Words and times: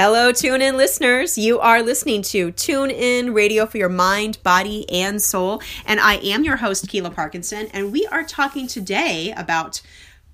Hello, 0.00 0.30
Tune 0.30 0.62
In 0.62 0.76
listeners. 0.76 1.36
You 1.36 1.58
are 1.58 1.82
listening 1.82 2.22
to 2.22 2.52
Tune 2.52 2.88
In 2.88 3.34
Radio 3.34 3.66
for 3.66 3.78
your 3.78 3.88
mind, 3.88 4.40
body, 4.44 4.88
and 4.88 5.20
soul. 5.20 5.60
And 5.84 5.98
I 5.98 6.18
am 6.18 6.44
your 6.44 6.58
host, 6.58 6.86
Keela 6.86 7.10
Parkinson. 7.10 7.66
And 7.72 7.90
we 7.90 8.06
are 8.06 8.22
talking 8.22 8.68
today 8.68 9.34
about 9.36 9.82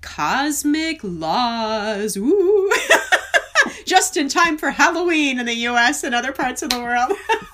cosmic 0.01 0.99
laws. 1.01 2.15
Just 3.85 4.17
in 4.17 4.29
time 4.29 4.57
for 4.57 4.71
Halloween 4.71 5.39
in 5.39 5.45
the 5.45 5.53
US 5.67 6.03
and 6.03 6.15
other 6.15 6.31
parts 6.31 6.61
of 6.61 6.69
the 6.69 6.79
world. 6.79 7.11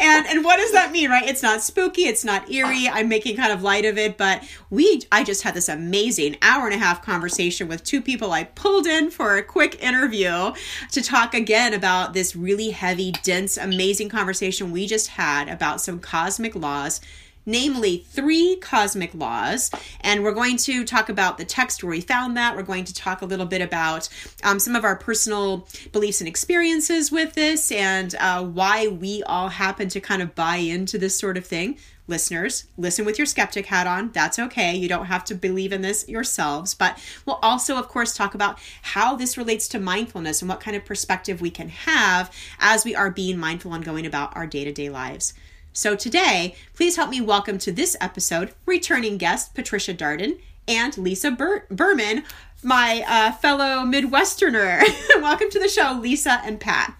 and 0.00 0.26
and 0.26 0.44
what 0.44 0.56
does 0.56 0.72
that 0.72 0.90
mean, 0.92 1.10
right? 1.10 1.28
It's 1.28 1.42
not 1.42 1.62
spooky, 1.62 2.02
it's 2.02 2.24
not 2.24 2.50
eerie. 2.50 2.88
I'm 2.88 3.08
making 3.08 3.36
kind 3.36 3.52
of 3.52 3.62
light 3.62 3.84
of 3.84 3.98
it, 3.98 4.16
but 4.16 4.44
we 4.70 5.02
I 5.10 5.24
just 5.24 5.42
had 5.42 5.54
this 5.54 5.68
amazing 5.68 6.36
hour 6.42 6.66
and 6.66 6.74
a 6.74 6.78
half 6.78 7.02
conversation 7.02 7.68
with 7.68 7.84
two 7.84 8.00
people 8.00 8.32
I 8.32 8.44
pulled 8.44 8.86
in 8.86 9.10
for 9.10 9.36
a 9.36 9.42
quick 9.42 9.82
interview 9.82 10.52
to 10.92 11.02
talk 11.02 11.34
again 11.34 11.74
about 11.74 12.12
this 12.14 12.36
really 12.36 12.70
heavy, 12.70 13.12
dense, 13.22 13.56
amazing 13.56 14.08
conversation 14.08 14.70
we 14.70 14.86
just 14.86 15.08
had 15.08 15.48
about 15.48 15.80
some 15.80 15.98
cosmic 15.98 16.54
laws 16.54 17.00
namely 17.48 18.04
three 18.10 18.56
cosmic 18.56 19.14
laws. 19.14 19.70
And 20.02 20.22
we're 20.22 20.32
going 20.32 20.58
to 20.58 20.84
talk 20.84 21.08
about 21.08 21.38
the 21.38 21.44
text 21.44 21.82
where 21.82 21.90
we 21.90 22.00
found 22.00 22.36
that. 22.36 22.54
We're 22.54 22.62
going 22.62 22.84
to 22.84 22.94
talk 22.94 23.22
a 23.22 23.26
little 23.26 23.46
bit 23.46 23.62
about 23.62 24.08
um, 24.44 24.58
some 24.58 24.76
of 24.76 24.84
our 24.84 24.94
personal 24.94 25.66
beliefs 25.90 26.20
and 26.20 26.28
experiences 26.28 27.10
with 27.10 27.34
this 27.34 27.72
and 27.72 28.14
uh, 28.16 28.44
why 28.44 28.86
we 28.86 29.22
all 29.24 29.48
happen 29.48 29.88
to 29.88 30.00
kind 30.00 30.22
of 30.22 30.34
buy 30.34 30.56
into 30.56 30.98
this 30.98 31.18
sort 31.18 31.36
of 31.36 31.46
thing 31.46 31.78
listeners, 32.08 32.64
listen 32.78 33.04
with 33.04 33.18
your 33.18 33.26
skeptic 33.26 33.66
hat 33.66 33.86
on. 33.86 34.10
That's 34.12 34.38
okay. 34.38 34.74
You 34.74 34.88
don't 34.88 35.06
have 35.06 35.24
to 35.26 35.34
believe 35.34 35.72
in 35.72 35.82
this 35.82 36.08
yourselves. 36.08 36.74
But 36.74 36.98
we'll 37.26 37.38
also, 37.42 37.76
of 37.76 37.88
course, 37.88 38.14
talk 38.14 38.34
about 38.34 38.58
how 38.80 39.14
this 39.14 39.36
relates 39.36 39.68
to 39.68 39.78
mindfulness 39.78 40.40
and 40.40 40.48
what 40.48 40.60
kind 40.60 40.76
of 40.76 40.86
perspective 40.86 41.40
we 41.40 41.50
can 41.50 41.68
have 41.68 42.34
as 42.58 42.84
we 42.84 42.94
are 42.94 43.10
being 43.10 43.38
mindful 43.38 43.74
and 43.74 43.84
going 43.84 44.06
about 44.06 44.34
our 44.34 44.46
day 44.46 44.64
to 44.64 44.72
day 44.72 44.88
lives. 44.88 45.34
So 45.72 45.94
today, 45.94 46.54
please 46.74 46.96
help 46.96 47.10
me 47.10 47.20
welcome 47.20 47.58
to 47.58 47.72
this 47.72 47.96
episode 48.00 48.52
returning 48.66 49.16
guest 49.16 49.54
Patricia 49.54 49.94
Darden 49.94 50.38
and 50.66 50.96
Lisa 50.98 51.30
Bur- 51.30 51.66
Berman, 51.70 52.24
my 52.62 53.04
uh, 53.06 53.32
fellow 53.32 53.84
Midwesterner. 53.84 54.82
welcome 55.22 55.50
to 55.50 55.58
the 55.60 55.68
show, 55.68 55.98
Lisa 56.00 56.40
and 56.44 56.58
Pat. 56.58 56.94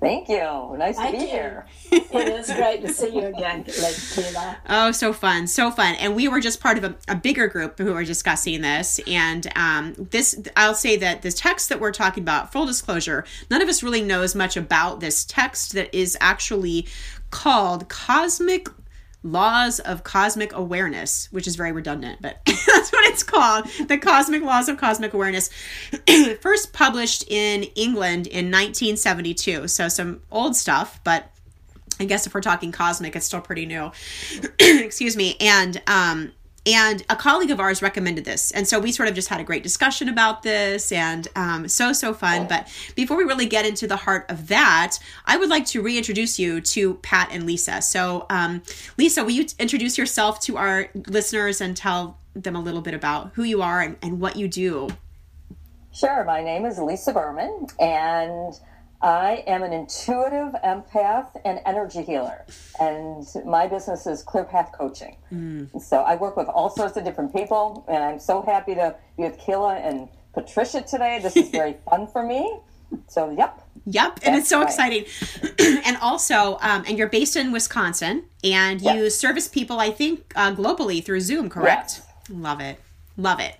Thank 0.00 0.28
you. 0.28 0.76
Nice 0.78 0.96
Thank 0.96 1.16
to 1.16 1.18
be 1.18 1.24
you. 1.24 1.30
here. 1.30 1.66
it 1.90 2.28
is 2.28 2.46
great 2.52 2.82
to 2.82 2.92
see 2.92 3.08
you 3.08 3.26
again, 3.26 3.64
Leila. 4.16 4.58
Oh, 4.68 4.92
so 4.92 5.12
fun, 5.12 5.48
so 5.48 5.72
fun. 5.72 5.96
And 5.96 6.14
we 6.14 6.28
were 6.28 6.38
just 6.38 6.60
part 6.60 6.78
of 6.78 6.84
a, 6.84 6.96
a 7.08 7.16
bigger 7.16 7.48
group 7.48 7.78
who 7.78 7.92
were 7.92 8.04
discussing 8.04 8.60
this. 8.62 9.00
And 9.08 9.50
um, 9.56 9.94
this, 10.10 10.40
I'll 10.56 10.74
say 10.74 10.96
that 10.98 11.22
the 11.22 11.32
text 11.32 11.68
that 11.70 11.80
we're 11.80 11.90
talking 11.90 12.22
about, 12.22 12.52
full 12.52 12.64
disclosure, 12.64 13.24
none 13.50 13.60
of 13.60 13.68
us 13.68 13.82
really 13.82 14.02
knows 14.02 14.36
much 14.36 14.56
about 14.56 15.00
this 15.00 15.24
text 15.24 15.72
that 15.72 15.92
is 15.92 16.16
actually 16.20 16.86
called 17.30 17.88
Cosmic 17.88 18.68
Laws 19.22 19.80
of 19.80 20.04
Cosmic 20.04 20.52
Awareness, 20.54 21.28
which 21.32 21.46
is 21.46 21.56
very 21.56 21.72
redundant, 21.72 22.22
but 22.22 22.38
that's 22.46 22.92
what 22.92 23.10
it's 23.10 23.22
called. 23.22 23.66
The 23.88 23.98
Cosmic 23.98 24.42
Laws 24.42 24.68
of 24.68 24.78
Cosmic 24.78 25.12
Awareness. 25.12 25.50
First 26.40 26.72
published 26.72 27.28
in 27.28 27.64
England 27.74 28.26
in 28.26 28.46
1972. 28.46 29.68
So 29.68 29.88
some 29.88 30.22
old 30.30 30.54
stuff, 30.54 31.00
but 31.02 31.30
I 32.00 32.04
guess 32.04 32.26
if 32.26 32.34
we're 32.34 32.40
talking 32.40 32.70
cosmic, 32.70 33.16
it's 33.16 33.26
still 33.26 33.40
pretty 33.40 33.66
new. 33.66 33.90
Excuse 34.60 35.16
me. 35.16 35.36
And 35.40 35.82
um, 35.88 36.32
and 36.66 37.02
a 37.08 37.16
colleague 37.16 37.50
of 37.50 37.60
ours 37.60 37.82
recommended 37.82 38.24
this. 38.24 38.50
And 38.50 38.66
so 38.66 38.78
we 38.78 38.92
sort 38.92 39.08
of 39.08 39.14
just 39.14 39.28
had 39.28 39.40
a 39.40 39.44
great 39.44 39.62
discussion 39.62 40.08
about 40.08 40.42
this 40.42 40.92
and 40.92 41.26
um, 41.36 41.68
so, 41.68 41.92
so 41.92 42.12
fun. 42.12 42.46
But 42.46 42.68
before 42.94 43.16
we 43.16 43.24
really 43.24 43.46
get 43.46 43.64
into 43.64 43.86
the 43.86 43.96
heart 43.96 44.26
of 44.28 44.48
that, 44.48 44.98
I 45.24 45.36
would 45.36 45.48
like 45.48 45.66
to 45.66 45.82
reintroduce 45.82 46.38
you 46.38 46.60
to 46.60 46.94
Pat 46.96 47.28
and 47.32 47.46
Lisa. 47.46 47.80
So, 47.80 48.26
um, 48.30 48.62
Lisa, 48.98 49.24
will 49.24 49.30
you 49.30 49.46
introduce 49.58 49.96
yourself 49.96 50.40
to 50.42 50.56
our 50.56 50.88
listeners 51.06 51.60
and 51.60 51.76
tell 51.76 52.18
them 52.34 52.54
a 52.54 52.60
little 52.60 52.82
bit 52.82 52.94
about 52.94 53.32
who 53.34 53.42
you 53.42 53.62
are 53.62 53.80
and, 53.80 53.96
and 54.02 54.20
what 54.20 54.36
you 54.36 54.48
do? 54.48 54.88
Sure. 55.92 56.22
My 56.24 56.42
name 56.42 56.64
is 56.64 56.78
Lisa 56.78 57.12
Berman, 57.12 57.66
and 57.80 58.54
I 59.00 59.44
am 59.46 59.62
an 59.62 59.72
intuitive 59.72 60.54
empath 60.64 61.28
and 61.44 61.60
energy 61.64 62.02
healer, 62.02 62.44
and 62.80 63.24
my 63.46 63.68
business 63.68 64.06
is 64.06 64.22
Clear 64.22 64.44
Path 64.44 64.72
Coaching. 64.72 65.16
Mm. 65.32 65.80
So 65.80 65.98
I 65.98 66.16
work 66.16 66.36
with 66.36 66.48
all 66.48 66.68
sorts 66.68 66.96
of 66.96 67.04
different 67.04 67.32
people, 67.32 67.84
and 67.88 68.02
I'm 68.02 68.18
so 68.18 68.42
happy 68.42 68.74
to 68.74 68.96
be 69.16 69.22
with 69.22 69.38
Keela 69.38 69.76
and 69.76 70.08
Patricia 70.34 70.82
today. 70.82 71.20
This 71.22 71.36
is 71.36 71.48
very 71.50 71.76
fun 71.88 72.08
for 72.08 72.24
me. 72.24 72.58
So, 73.06 73.30
yep. 73.30 73.62
Yep, 73.86 74.20
and 74.24 74.34
it's 74.34 74.48
so 74.48 74.58
right. 74.58 74.68
exciting. 74.68 75.04
and 75.86 75.96
also, 75.98 76.58
um, 76.60 76.84
and 76.88 76.98
you're 76.98 77.08
based 77.08 77.36
in 77.36 77.52
Wisconsin, 77.52 78.24
and 78.42 78.80
you 78.80 79.04
yes. 79.04 79.14
service 79.14 79.46
people, 79.46 79.78
I 79.78 79.90
think, 79.90 80.32
uh, 80.34 80.54
globally 80.54 81.04
through 81.04 81.20
Zoom, 81.20 81.48
correct? 81.48 82.02
Yes. 82.02 82.30
Love 82.30 82.60
it. 82.60 82.80
Love 83.18 83.40
it. 83.40 83.56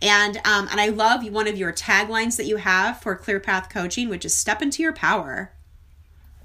And 0.00 0.36
um, 0.44 0.68
and 0.70 0.80
I 0.80 0.88
love 0.88 1.28
one 1.28 1.48
of 1.48 1.58
your 1.58 1.72
taglines 1.72 2.36
that 2.36 2.46
you 2.46 2.56
have 2.56 3.02
for 3.02 3.16
Clear 3.16 3.40
Path 3.40 3.68
Coaching, 3.68 4.08
which 4.08 4.24
is 4.24 4.34
step 4.34 4.62
into 4.62 4.82
your 4.82 4.92
power. 4.92 5.50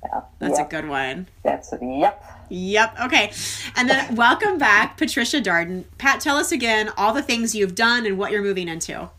Yeah. 0.03 0.21
That's 0.39 0.57
yep. 0.57 0.67
a 0.67 0.69
good 0.71 0.89
one. 0.89 1.27
That's 1.43 1.71
yep. 1.79 2.23
Yep. 2.49 2.99
Okay. 3.05 3.31
And 3.75 3.87
then 3.87 4.15
welcome 4.15 4.57
back, 4.57 4.97
Patricia 4.97 5.41
Darden. 5.41 5.85
Pat, 5.99 6.19
tell 6.19 6.37
us 6.37 6.51
again 6.51 6.91
all 6.97 7.13
the 7.13 7.21
things 7.21 7.53
you've 7.53 7.75
done 7.75 8.07
and 8.07 8.17
what 8.17 8.31
you're 8.31 8.41
moving 8.41 8.67
into. 8.67 9.09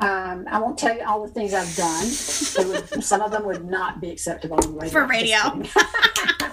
Um, 0.00 0.46
I 0.48 0.58
won't 0.60 0.78
tell 0.78 0.96
you 0.96 1.04
all 1.04 1.24
the 1.24 1.32
things 1.32 1.54
I've 1.54 1.74
done. 1.76 2.70
Would, 2.70 3.04
some 3.04 3.20
of 3.20 3.30
them 3.30 3.44
would 3.46 3.68
not 3.68 4.00
be 4.00 4.10
acceptable 4.10 4.56
on 4.56 4.74
radio. 4.74 4.90
For 4.90 5.06
radio. 5.06 5.36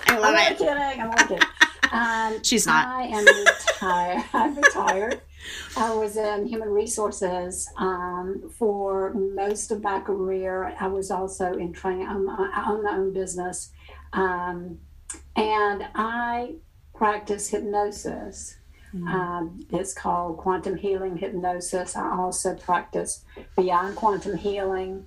I 0.07 0.17
love 0.19 0.35
I'm 0.35 0.53
it. 0.53 0.57
Kidding. 0.59 1.01
I'm 1.01 1.09
only 1.09 1.23
kidding. 1.23 1.47
Um, 1.95 2.43
She's 2.43 2.65
not. 2.65 2.87
I 2.87 3.03
am 3.03 3.25
retired. 3.25 4.23
I'm 4.33 4.55
retired. 4.55 5.21
I 5.77 5.93
was 5.93 6.17
in 6.17 6.47
human 6.47 6.69
resources 6.69 7.69
um, 7.77 8.51
for 8.57 9.13
most 9.13 9.71
of 9.71 9.83
my 9.83 9.99
career. 9.99 10.75
I 10.79 10.87
was 10.87 11.11
also 11.11 11.53
in 11.53 11.73
training. 11.73 12.07
I'm, 12.07 12.29
I 12.29 12.65
own 12.67 12.83
my 12.83 12.95
own 12.95 13.13
business, 13.13 13.71
um, 14.13 14.79
and 15.35 15.85
I 15.93 16.55
practice 16.93 17.49
hypnosis. 17.49 18.57
Mm-hmm. 18.95 19.07
Um, 19.07 19.67
it's 19.71 19.93
called 19.93 20.37
quantum 20.37 20.77
healing 20.77 21.17
hypnosis. 21.17 21.95
I 21.95 22.15
also 22.15 22.55
practice 22.55 23.23
beyond 23.55 23.97
quantum 23.97 24.37
healing 24.37 25.05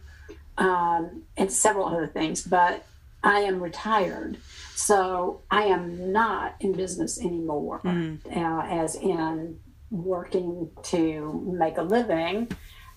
um, 0.58 1.22
and 1.36 1.50
several 1.50 1.86
other 1.86 2.06
things. 2.06 2.42
But 2.42 2.84
I 3.22 3.40
am 3.40 3.60
retired. 3.60 4.38
So 4.78 5.42
I 5.50 5.64
am 5.64 6.12
not 6.12 6.54
in 6.60 6.70
business 6.72 7.20
anymore, 7.20 7.80
mm. 7.84 8.20
uh, 8.24 8.64
as 8.64 8.94
in 8.94 9.58
working 9.90 10.70
to 10.84 11.44
make 11.52 11.78
a 11.78 11.82
living. 11.82 12.48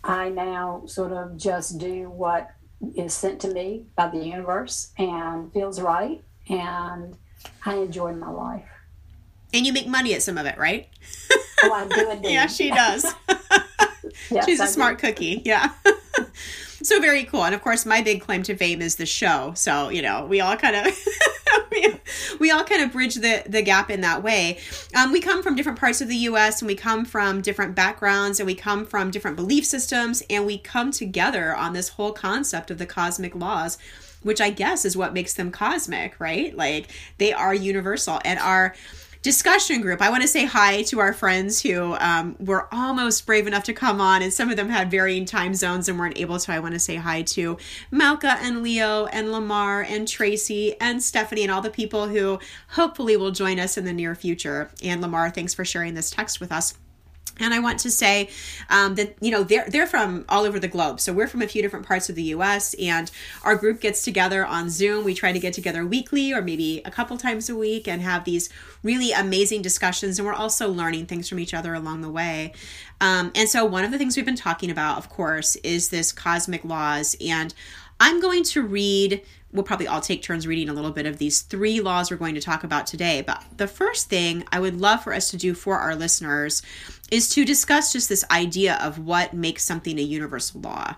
I 0.03 0.29
now 0.29 0.83
sort 0.85 1.11
of 1.11 1.37
just 1.37 1.79
do 1.79 2.07
what 2.11 2.51
is 2.95 3.15
sent 3.15 3.41
to 3.41 3.47
me 3.51 3.87
by 3.95 4.09
the 4.09 4.19
universe 4.23 4.93
and 4.99 5.51
feels 5.53 5.81
right. 5.81 6.23
And 6.47 7.17
I 7.65 7.77
enjoy 7.77 8.13
my 8.13 8.29
life. 8.29 8.69
And 9.51 9.65
you 9.65 9.73
make 9.73 9.87
money 9.87 10.13
at 10.13 10.21
some 10.21 10.37
of 10.37 10.45
it, 10.45 10.59
right? 10.59 10.87
Oh, 11.63 11.73
I 11.73 11.87
do 11.87 12.11
indeed. 12.11 12.31
yeah, 12.31 12.45
she 12.45 12.69
does. 12.69 13.11
yes, 14.29 14.45
She's 14.45 14.59
a 14.59 14.65
I 14.65 14.67
smart 14.67 14.99
do. 14.99 15.07
cookie. 15.07 15.41
Yeah. 15.45 15.71
so 16.83 17.01
very 17.01 17.23
cool. 17.23 17.43
And 17.43 17.55
of 17.55 17.63
course, 17.63 17.87
my 17.87 18.03
big 18.03 18.21
claim 18.21 18.43
to 18.43 18.55
fame 18.55 18.83
is 18.83 18.97
the 18.97 19.07
show. 19.07 19.53
So, 19.55 19.89
you 19.89 20.03
know, 20.03 20.27
we 20.27 20.41
all 20.41 20.55
kind 20.55 20.75
of. 20.75 20.85
we, 22.39 22.51
all 22.51 22.63
kind 22.63 22.83
of 22.83 22.91
bridge 22.91 23.15
the, 23.15 23.43
the 23.47 23.61
gap 23.61 23.89
in 23.89 24.01
that 24.01 24.23
way. 24.23 24.59
Um, 24.95 25.11
we 25.11 25.21
come 25.21 25.41
from 25.41 25.55
different 25.55 25.79
parts 25.79 26.01
of 26.01 26.07
the 26.07 26.15
US 26.17 26.61
and 26.61 26.67
we 26.67 26.75
come 26.75 27.05
from 27.05 27.41
different 27.41 27.75
backgrounds 27.75 28.39
and 28.39 28.47
we 28.47 28.55
come 28.55 28.85
from 28.85 29.11
different 29.11 29.37
belief 29.37 29.65
systems 29.65 30.21
and 30.29 30.45
we 30.45 30.57
come 30.57 30.91
together 30.91 31.55
on 31.55 31.73
this 31.73 31.89
whole 31.89 32.11
concept 32.11 32.71
of 32.71 32.77
the 32.77 32.85
cosmic 32.85 33.35
laws 33.35 33.77
which 34.23 34.39
I 34.39 34.49
guess 34.49 34.85
is 34.85 34.95
what 34.95 35.13
makes 35.13 35.33
them 35.33 35.51
cosmic, 35.51 36.19
right? 36.19 36.55
Like 36.55 36.91
they 37.17 37.33
are 37.33 37.53
universal 37.53 38.19
and 38.23 38.39
are 38.39 38.75
discussion 39.21 39.81
group. 39.81 40.01
I 40.01 40.09
want 40.09 40.21
to 40.23 40.27
say 40.27 40.45
hi 40.45 40.81
to 40.83 40.99
our 40.99 41.13
friends 41.13 41.61
who 41.61 41.95
um, 41.99 42.35
were 42.39 42.67
almost 42.73 43.25
brave 43.25 43.47
enough 43.47 43.63
to 43.65 43.73
come 43.73 44.01
on, 44.01 44.21
and 44.21 44.33
some 44.33 44.49
of 44.49 44.57
them 44.57 44.69
had 44.69 44.89
varying 44.89 45.25
time 45.25 45.53
zones 45.53 45.87
and 45.87 45.99
weren't 45.99 46.17
able 46.17 46.39
to. 46.39 46.51
I 46.51 46.59
want 46.59 46.73
to 46.73 46.79
say 46.79 46.95
hi 46.95 47.21
to 47.23 47.57
Malka 47.91 48.37
and 48.39 48.63
Leo 48.63 49.05
and 49.05 49.31
Lamar 49.31 49.81
and 49.83 50.07
Tracy 50.07 50.79
and 50.81 51.03
Stephanie 51.03 51.43
and 51.43 51.51
all 51.51 51.61
the 51.61 51.69
people 51.69 52.07
who 52.07 52.39
hopefully 52.69 53.15
will 53.15 53.31
join 53.31 53.59
us 53.59 53.77
in 53.77 53.85
the 53.85 53.93
near 53.93 54.15
future. 54.15 54.71
And 54.83 55.01
Lamar, 55.01 55.29
thanks 55.29 55.53
for 55.53 55.65
sharing 55.65 55.93
this 55.93 56.09
text 56.09 56.39
with 56.39 56.51
us. 56.51 56.80
And 57.41 57.53
I 57.53 57.59
want 57.59 57.79
to 57.79 57.91
say 57.91 58.29
um, 58.69 58.95
that 58.95 59.15
you 59.21 59.31
know 59.31 59.43
they're 59.43 59.69
they're 59.69 59.87
from 59.87 60.25
all 60.29 60.45
over 60.45 60.59
the 60.59 60.67
globe. 60.67 60.99
So 60.99 61.13
we're 61.13 61.27
from 61.27 61.41
a 61.41 61.47
few 61.47 61.61
different 61.61 61.85
parts 61.85 62.09
of 62.09 62.15
the 62.15 62.23
U.S. 62.23 62.73
and 62.75 63.11
our 63.43 63.55
group 63.55 63.81
gets 63.81 64.03
together 64.03 64.45
on 64.45 64.69
Zoom. 64.69 65.03
We 65.03 65.13
try 65.13 65.31
to 65.31 65.39
get 65.39 65.53
together 65.53 65.85
weekly 65.85 66.33
or 66.33 66.41
maybe 66.41 66.81
a 66.85 66.91
couple 66.91 67.17
times 67.17 67.49
a 67.49 67.55
week 67.55 67.87
and 67.87 68.01
have 68.01 68.25
these 68.25 68.49
really 68.83 69.11
amazing 69.11 69.61
discussions. 69.61 70.19
And 70.19 70.27
we're 70.27 70.33
also 70.33 70.69
learning 70.69 71.07
things 71.07 71.27
from 71.29 71.39
each 71.39 71.53
other 71.53 71.73
along 71.73 72.01
the 72.01 72.09
way. 72.09 72.53
Um, 72.99 73.31
and 73.35 73.49
so 73.49 73.65
one 73.65 73.83
of 73.83 73.91
the 73.91 73.97
things 73.97 74.15
we've 74.15 74.25
been 74.25 74.35
talking 74.35 74.69
about, 74.69 74.97
of 74.97 75.09
course, 75.09 75.55
is 75.57 75.89
this 75.89 76.11
cosmic 76.11 76.63
laws. 76.63 77.15
And 77.19 77.53
I'm 77.99 78.19
going 78.19 78.43
to 78.45 78.63
read 78.63 79.21
we'll 79.53 79.63
probably 79.63 79.87
all 79.87 80.01
take 80.01 80.21
turns 80.21 80.47
reading 80.47 80.69
a 80.69 80.73
little 80.73 80.91
bit 80.91 81.05
of 81.05 81.17
these 81.17 81.41
three 81.41 81.81
laws 81.81 82.09
we're 82.09 82.17
going 82.17 82.35
to 82.35 82.41
talk 82.41 82.63
about 82.63 82.87
today. 82.87 83.21
But 83.21 83.43
the 83.57 83.67
first 83.67 84.09
thing 84.09 84.43
I 84.51 84.59
would 84.59 84.79
love 84.79 85.03
for 85.03 85.13
us 85.13 85.29
to 85.31 85.37
do 85.37 85.53
for 85.53 85.77
our 85.77 85.95
listeners 85.95 86.61
is 87.11 87.29
to 87.29 87.43
discuss 87.43 87.91
just 87.91 88.09
this 88.09 88.25
idea 88.31 88.79
of 88.81 88.99
what 88.99 89.33
makes 89.33 89.63
something 89.63 89.99
a 89.99 90.03
universal 90.03 90.61
law. 90.61 90.95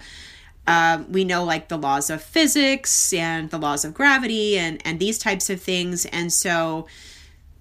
Um, 0.66 1.12
we 1.12 1.26
know 1.26 1.44
like 1.44 1.68
the 1.68 1.78
laws 1.78 2.10
of 2.10 2.22
physics 2.22 3.12
and 3.12 3.50
the 3.50 3.58
laws 3.58 3.84
of 3.84 3.94
gravity 3.94 4.58
and 4.58 4.82
and 4.86 4.98
these 4.98 5.20
types 5.20 5.50
of 5.50 5.60
things 5.60 6.06
and 6.06 6.32
so 6.32 6.88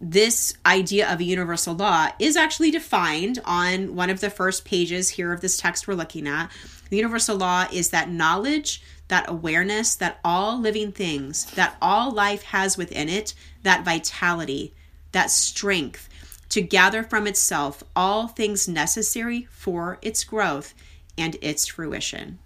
this 0.00 0.54
idea 0.66 1.12
of 1.12 1.18
a 1.18 1.24
universal 1.24 1.74
law 1.74 2.10
is 2.20 2.36
actually 2.36 2.70
defined 2.70 3.40
on 3.44 3.96
one 3.96 4.08
of 4.08 4.20
the 4.20 4.30
first 4.30 4.64
pages 4.64 5.08
here 5.08 5.32
of 5.32 5.40
this 5.40 5.56
text 5.56 5.88
we're 5.88 5.94
looking 5.94 6.28
at 6.28 6.48
the 6.90 6.96
universal 6.96 7.36
law 7.36 7.66
is 7.72 7.90
that 7.90 8.08
knowledge 8.08 8.80
that 9.12 9.28
awareness 9.28 9.94
that 9.94 10.18
all 10.24 10.58
living 10.58 10.90
things 10.90 11.44
that 11.50 11.76
all 11.82 12.10
life 12.10 12.44
has 12.44 12.78
within 12.78 13.10
it 13.10 13.34
that 13.62 13.84
vitality 13.84 14.72
that 15.12 15.30
strength 15.30 16.08
to 16.48 16.62
gather 16.62 17.02
from 17.02 17.26
itself 17.26 17.84
all 17.94 18.26
things 18.26 18.66
necessary 18.66 19.46
for 19.50 19.98
its 20.00 20.24
growth 20.24 20.72
and 21.18 21.36
its 21.42 21.66
fruition. 21.66 22.38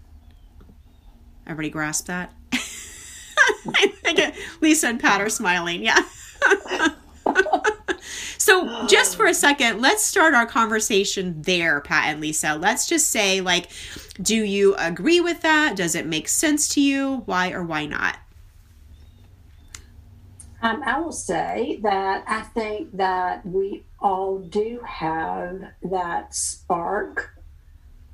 Everybody 1.47 1.71
grasp 1.71 2.07
that? 2.07 2.33
Lisa 4.61 4.89
and 4.89 4.99
Pat 4.99 5.21
are 5.21 5.29
smiling. 5.29 5.85
Yeah. 5.85 6.01
so, 8.39 8.89
just 8.89 9.17
for 9.17 9.27
a 9.27 9.35
second, 9.35 9.81
let's 9.81 10.03
start 10.03 10.35
our 10.35 10.47
conversation 10.47 11.43
there, 11.43 11.81
Pat 11.81 12.07
and 12.07 12.21
Lisa. 12.21 12.57
Let's 12.61 12.89
just 12.89 13.11
say, 13.11 13.41
like, 13.41 13.69
do 14.21 14.37
you 14.37 14.75
agree 14.77 15.21
with 15.21 15.43
that? 15.43 15.77
Does 15.77 15.95
it 15.95 16.07
make 16.07 16.29
sense 16.29 16.69
to 16.75 16.81
you? 16.81 17.23
Why 17.27 17.51
or 17.51 17.63
why 17.63 17.87
not? 17.87 18.19
Um, 20.63 20.83
I 20.85 20.99
will 20.99 21.13
say 21.13 21.79
that 21.83 22.25
I 22.27 22.41
think 22.43 22.97
that 22.97 23.45
we 23.47 23.85
all 24.01 24.39
do 24.39 24.81
have 24.85 25.61
that 25.83 26.35
spark 26.35 27.37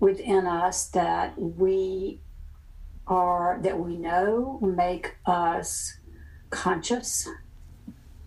within 0.01 0.47
us 0.47 0.89
that 0.89 1.41
we 1.41 2.21
are 3.07 3.59
that 3.63 3.79
we 3.79 3.97
know 3.97 4.59
make 4.61 5.17
us 5.25 5.97
conscious. 6.51 7.29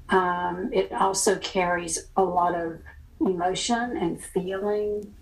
Um, 0.09 0.69
it 0.73 0.91
also 0.91 1.37
carries 1.37 2.07
a 2.15 2.23
lot 2.23 2.55
of 2.55 2.79
emotion 3.19 3.97
and 3.97 4.21
feeling. 4.23 5.13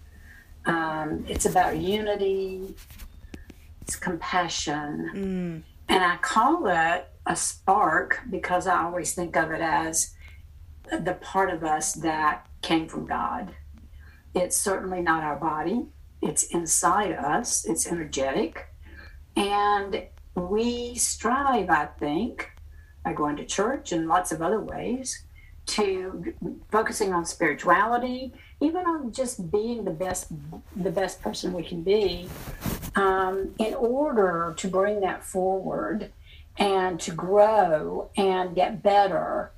Um, 0.66 1.26
it's 1.28 1.46
about 1.46 1.78
unity. 1.78 2.76
It's 3.82 3.98
compassion, 3.98 5.12
mm. 5.14 5.62
and 5.90 6.04
I 6.04 6.16
call 6.22 6.68
it 6.68 7.10
a 7.26 7.36
spark 7.36 8.22
because 8.30 8.66
I 8.66 8.82
always 8.82 9.14
think 9.14 9.36
of 9.36 9.52
it 9.52 9.60
as 9.60 10.14
the 10.90 11.18
part 11.22 11.50
of 11.50 11.66
us 11.66 11.92
that 11.96 12.48
came 12.62 12.88
from 12.88 13.06
God. 13.06 13.54
It's 14.34 14.56
certainly 14.56 15.02
not 15.02 15.24
our 15.24 15.36
body, 15.36 15.88
it's 16.22 16.44
inside 16.44 17.12
us, 17.12 17.66
it's 17.66 17.86
energetic. 17.88 18.68
And 19.36 20.04
we 20.36 20.96
strive, 20.96 21.70
I 21.70 21.88
think, 22.00 22.52
by 23.04 23.12
going 23.12 23.36
to 23.36 23.46
church 23.46 23.92
and 23.92 24.08
lots 24.08 24.32
of 24.32 24.42
other 24.42 24.62
ways, 24.62 25.26
to 25.66 26.34
focusing 26.72 27.14
on 27.14 27.26
spirituality, 27.26 28.34
even 28.64 28.86
on 28.86 29.12
just 29.12 29.52
being 29.52 29.84
the 29.84 29.92
best 29.92 30.28
the 30.76 30.92
best 30.92 31.22
person 31.22 31.54
we 31.54 31.64
can 31.64 31.84
be, 31.84 32.30
um, 32.96 33.54
in 33.60 33.74
order 33.74 34.54
to 34.58 34.68
bring 34.68 35.02
that 35.02 35.24
forward 35.24 36.12
and 36.58 37.00
to 37.02 37.12
grow 37.12 38.10
and 38.16 38.56
get 38.56 38.82
better. 38.82 39.52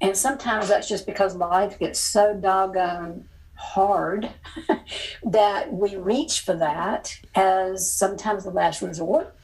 And 0.00 0.16
sometimes 0.16 0.68
that's 0.68 0.88
just 0.88 1.06
because 1.06 1.34
life 1.34 1.78
gets 1.78 1.98
so 1.98 2.34
doggone 2.34 3.28
hard 3.54 4.30
that 5.24 5.72
we 5.72 5.96
reach 5.96 6.40
for 6.40 6.54
that 6.54 7.18
as 7.34 7.92
sometimes 7.92 8.44
the 8.44 8.50
last 8.50 8.82
resort. 8.82 9.34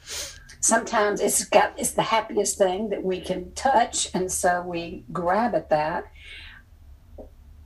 Sometimes 0.61 1.21
it's 1.21 1.45
got 1.45 1.73
it's 1.77 1.91
the 1.91 2.03
happiest 2.03 2.57
thing 2.57 2.89
that 2.89 3.03
we 3.03 3.21
can 3.21 3.53
touch, 3.53 4.09
and 4.13 4.31
so 4.31 4.61
we 4.61 5.05
grab 5.11 5.55
at 5.55 5.69
that. 5.69 6.11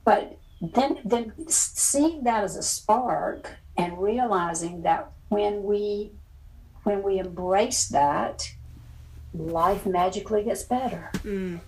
But 0.04 0.38
then 0.72 0.98
then 1.04 1.32
seeing 1.48 2.24
that 2.24 2.44
as 2.44 2.56
a 2.56 2.62
spark 2.62 3.50
and 3.76 3.98
realizing 3.98 4.82
that 4.82 5.10
when 5.28 5.64
we 5.64 6.12
when 6.84 7.02
we 7.02 7.18
embrace 7.18 7.88
that 7.88 8.52
life 9.34 9.84
magically 9.84 10.44
gets 10.44 10.62
better. 10.62 11.10
Mm. 11.14 11.60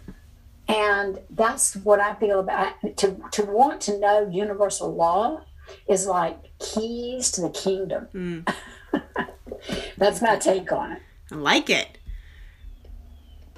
And 0.68 1.18
that's 1.30 1.76
what 1.76 2.00
I 2.00 2.14
feel 2.14 2.40
about 2.40 2.74
to 2.98 3.16
to 3.32 3.44
want 3.44 3.80
to 3.82 3.98
know 3.98 4.28
universal 4.30 4.94
law 4.94 5.42
is 5.88 6.06
like 6.06 6.38
keys 6.58 7.30
to 7.32 7.40
the 7.40 7.50
kingdom. 7.50 8.08
Mm. 8.14 8.54
that's 9.98 10.22
my 10.22 10.36
take 10.36 10.70
on 10.72 10.92
it. 10.92 11.02
I 11.30 11.34
like 11.34 11.70
it. 11.70 11.95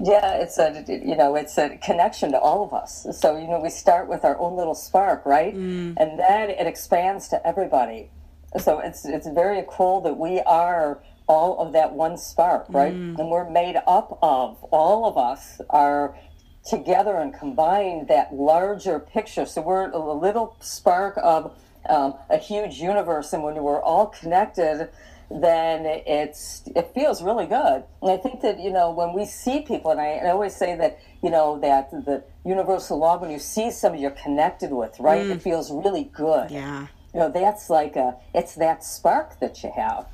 Yeah, 0.00 0.34
it's 0.34 0.58
a 0.58 0.84
you 0.88 1.16
know 1.16 1.34
it's 1.34 1.58
a 1.58 1.76
connection 1.78 2.32
to 2.32 2.38
all 2.38 2.64
of 2.64 2.72
us. 2.72 3.06
So 3.18 3.36
you 3.36 3.48
know 3.48 3.60
we 3.60 3.70
start 3.70 4.08
with 4.08 4.24
our 4.24 4.38
own 4.38 4.56
little 4.56 4.74
spark, 4.74 5.26
right, 5.26 5.54
mm. 5.54 5.94
and 5.96 6.18
then 6.18 6.50
it 6.50 6.66
expands 6.66 7.28
to 7.28 7.46
everybody. 7.46 8.10
So 8.58 8.78
it's 8.78 9.04
it's 9.04 9.28
very 9.28 9.64
cool 9.68 10.00
that 10.02 10.16
we 10.16 10.40
are 10.40 11.02
all 11.26 11.58
of 11.58 11.72
that 11.74 11.92
one 11.92 12.16
spark, 12.16 12.66
right? 12.70 12.94
Mm. 12.94 13.18
And 13.18 13.30
we're 13.30 13.48
made 13.48 13.76
up 13.86 14.18
of 14.22 14.62
all 14.70 15.04
of 15.06 15.18
us 15.18 15.60
are 15.70 16.16
together 16.64 17.16
and 17.16 17.34
combine 17.34 18.06
that 18.06 18.34
larger 18.34 18.98
picture. 18.98 19.46
So 19.46 19.62
we're 19.62 19.90
a 19.90 20.14
little 20.14 20.56
spark 20.60 21.18
of 21.22 21.54
um, 21.88 22.14
a 22.28 22.38
huge 22.38 22.76
universe, 22.76 23.32
and 23.32 23.42
when 23.42 23.54
we're 23.56 23.82
all 23.82 24.06
connected, 24.06 24.88
then 25.30 25.84
it's 25.84 26.62
it 26.74 26.90
feels 26.94 27.22
really 27.22 27.46
good. 27.46 27.84
And 28.02 28.10
I 28.10 28.16
think 28.16 28.40
that 28.40 28.60
you 28.60 28.70
know 28.70 28.90
when 28.90 29.12
we 29.12 29.24
see 29.24 29.60
people, 29.60 29.90
and 29.90 30.00
I, 30.00 30.16
I 30.16 30.30
always 30.30 30.56
say 30.56 30.76
that 30.76 31.00
you 31.22 31.30
know 31.30 31.58
that 31.60 31.90
the 31.90 32.24
universal 32.44 32.98
law 32.98 33.18
when 33.18 33.30
you 33.30 33.38
see 33.38 33.70
somebody 33.70 34.02
you're 34.02 34.10
connected 34.12 34.70
with, 34.70 34.98
right? 34.98 35.26
Mm. 35.26 35.36
It 35.36 35.42
feels 35.42 35.70
really 35.70 36.04
good. 36.04 36.50
Yeah. 36.50 36.86
You 37.12 37.20
know 37.20 37.30
that's 37.30 37.70
like 37.70 37.96
a 37.96 38.16
it's 38.34 38.54
that 38.56 38.84
spark 38.84 39.40
that 39.40 39.62
you 39.62 39.72
have 39.74 40.06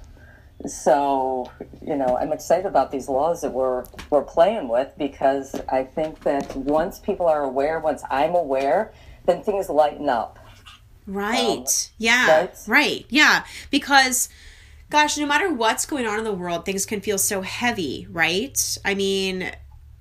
so 0.66 1.50
you 1.84 1.96
know 1.96 2.16
i'm 2.16 2.32
excited 2.32 2.64
about 2.64 2.90
these 2.90 3.08
laws 3.08 3.42
that 3.42 3.52
we're 3.52 3.84
we're 4.10 4.22
playing 4.22 4.68
with 4.68 4.92
because 4.96 5.54
i 5.68 5.82
think 5.82 6.20
that 6.20 6.54
once 6.56 6.98
people 6.98 7.26
are 7.26 7.42
aware 7.42 7.80
once 7.80 8.02
i'm 8.10 8.34
aware 8.34 8.92
then 9.26 9.42
things 9.42 9.68
lighten 9.68 10.08
up 10.08 10.38
right 11.06 11.58
um, 11.58 11.64
yeah 11.98 12.40
right? 12.40 12.64
right 12.66 13.06
yeah 13.10 13.44
because 13.70 14.28
gosh 14.94 15.18
no 15.18 15.26
matter 15.26 15.52
what's 15.52 15.86
going 15.86 16.06
on 16.06 16.20
in 16.20 16.24
the 16.24 16.32
world 16.32 16.64
things 16.64 16.86
can 16.86 17.00
feel 17.00 17.18
so 17.18 17.42
heavy 17.42 18.06
right? 18.12 18.78
I 18.84 18.94
mean 18.94 19.50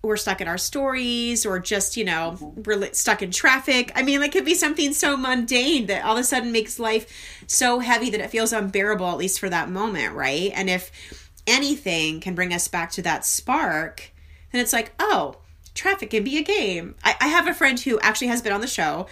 we're 0.04 0.18
stuck 0.18 0.40
in 0.40 0.48
our 0.48 0.60
stories 0.60 1.48
or 1.48 1.58
just 1.58 1.98
you 1.98 2.06
know 2.06 2.36
mm-hmm. 2.38 2.62
we're 2.62 2.94
stuck 2.94 3.24
in 3.24 3.32
traffic. 3.32 3.92
I 3.96 4.04
mean 4.04 4.22
it 4.22 4.32
could 4.32 4.46
be 4.46 4.54
something 4.54 4.94
so 4.94 5.18
mundane 5.18 5.88
that 5.88 6.06
all 6.06 6.16
of 6.16 6.22
a 6.22 6.24
sudden 6.24 6.52
makes 6.52 6.78
life 6.78 7.12
so 7.48 7.80
heavy 7.80 8.12
that 8.12 8.22
it 8.22 8.30
feels 8.30 8.54
unbearable 8.54 9.08
at 9.08 9.18
least 9.18 9.40
for 9.40 9.50
that 9.50 9.68
moment 9.68 10.14
right? 10.14 10.52
And 10.54 10.70
if 10.70 10.92
anything 11.48 12.20
can 12.20 12.36
bring 12.36 12.54
us 12.54 12.68
back 12.68 12.92
to 12.92 13.02
that 13.02 13.26
spark 13.26 14.12
then 14.52 14.62
it's 14.62 14.74
like 14.74 14.92
oh 15.00 15.38
traffic 15.74 16.12
can 16.12 16.24
be 16.24 16.38
a 16.38 16.44
game. 16.44 16.94
I, 17.04 17.16
I 17.20 17.28
have 17.30 17.48
a 17.48 17.54
friend 17.56 17.80
who 17.80 18.00
actually 18.02 18.28
has 18.28 18.44
been 18.44 18.54
on 18.54 18.62
the 18.62 18.68
show 18.68 19.08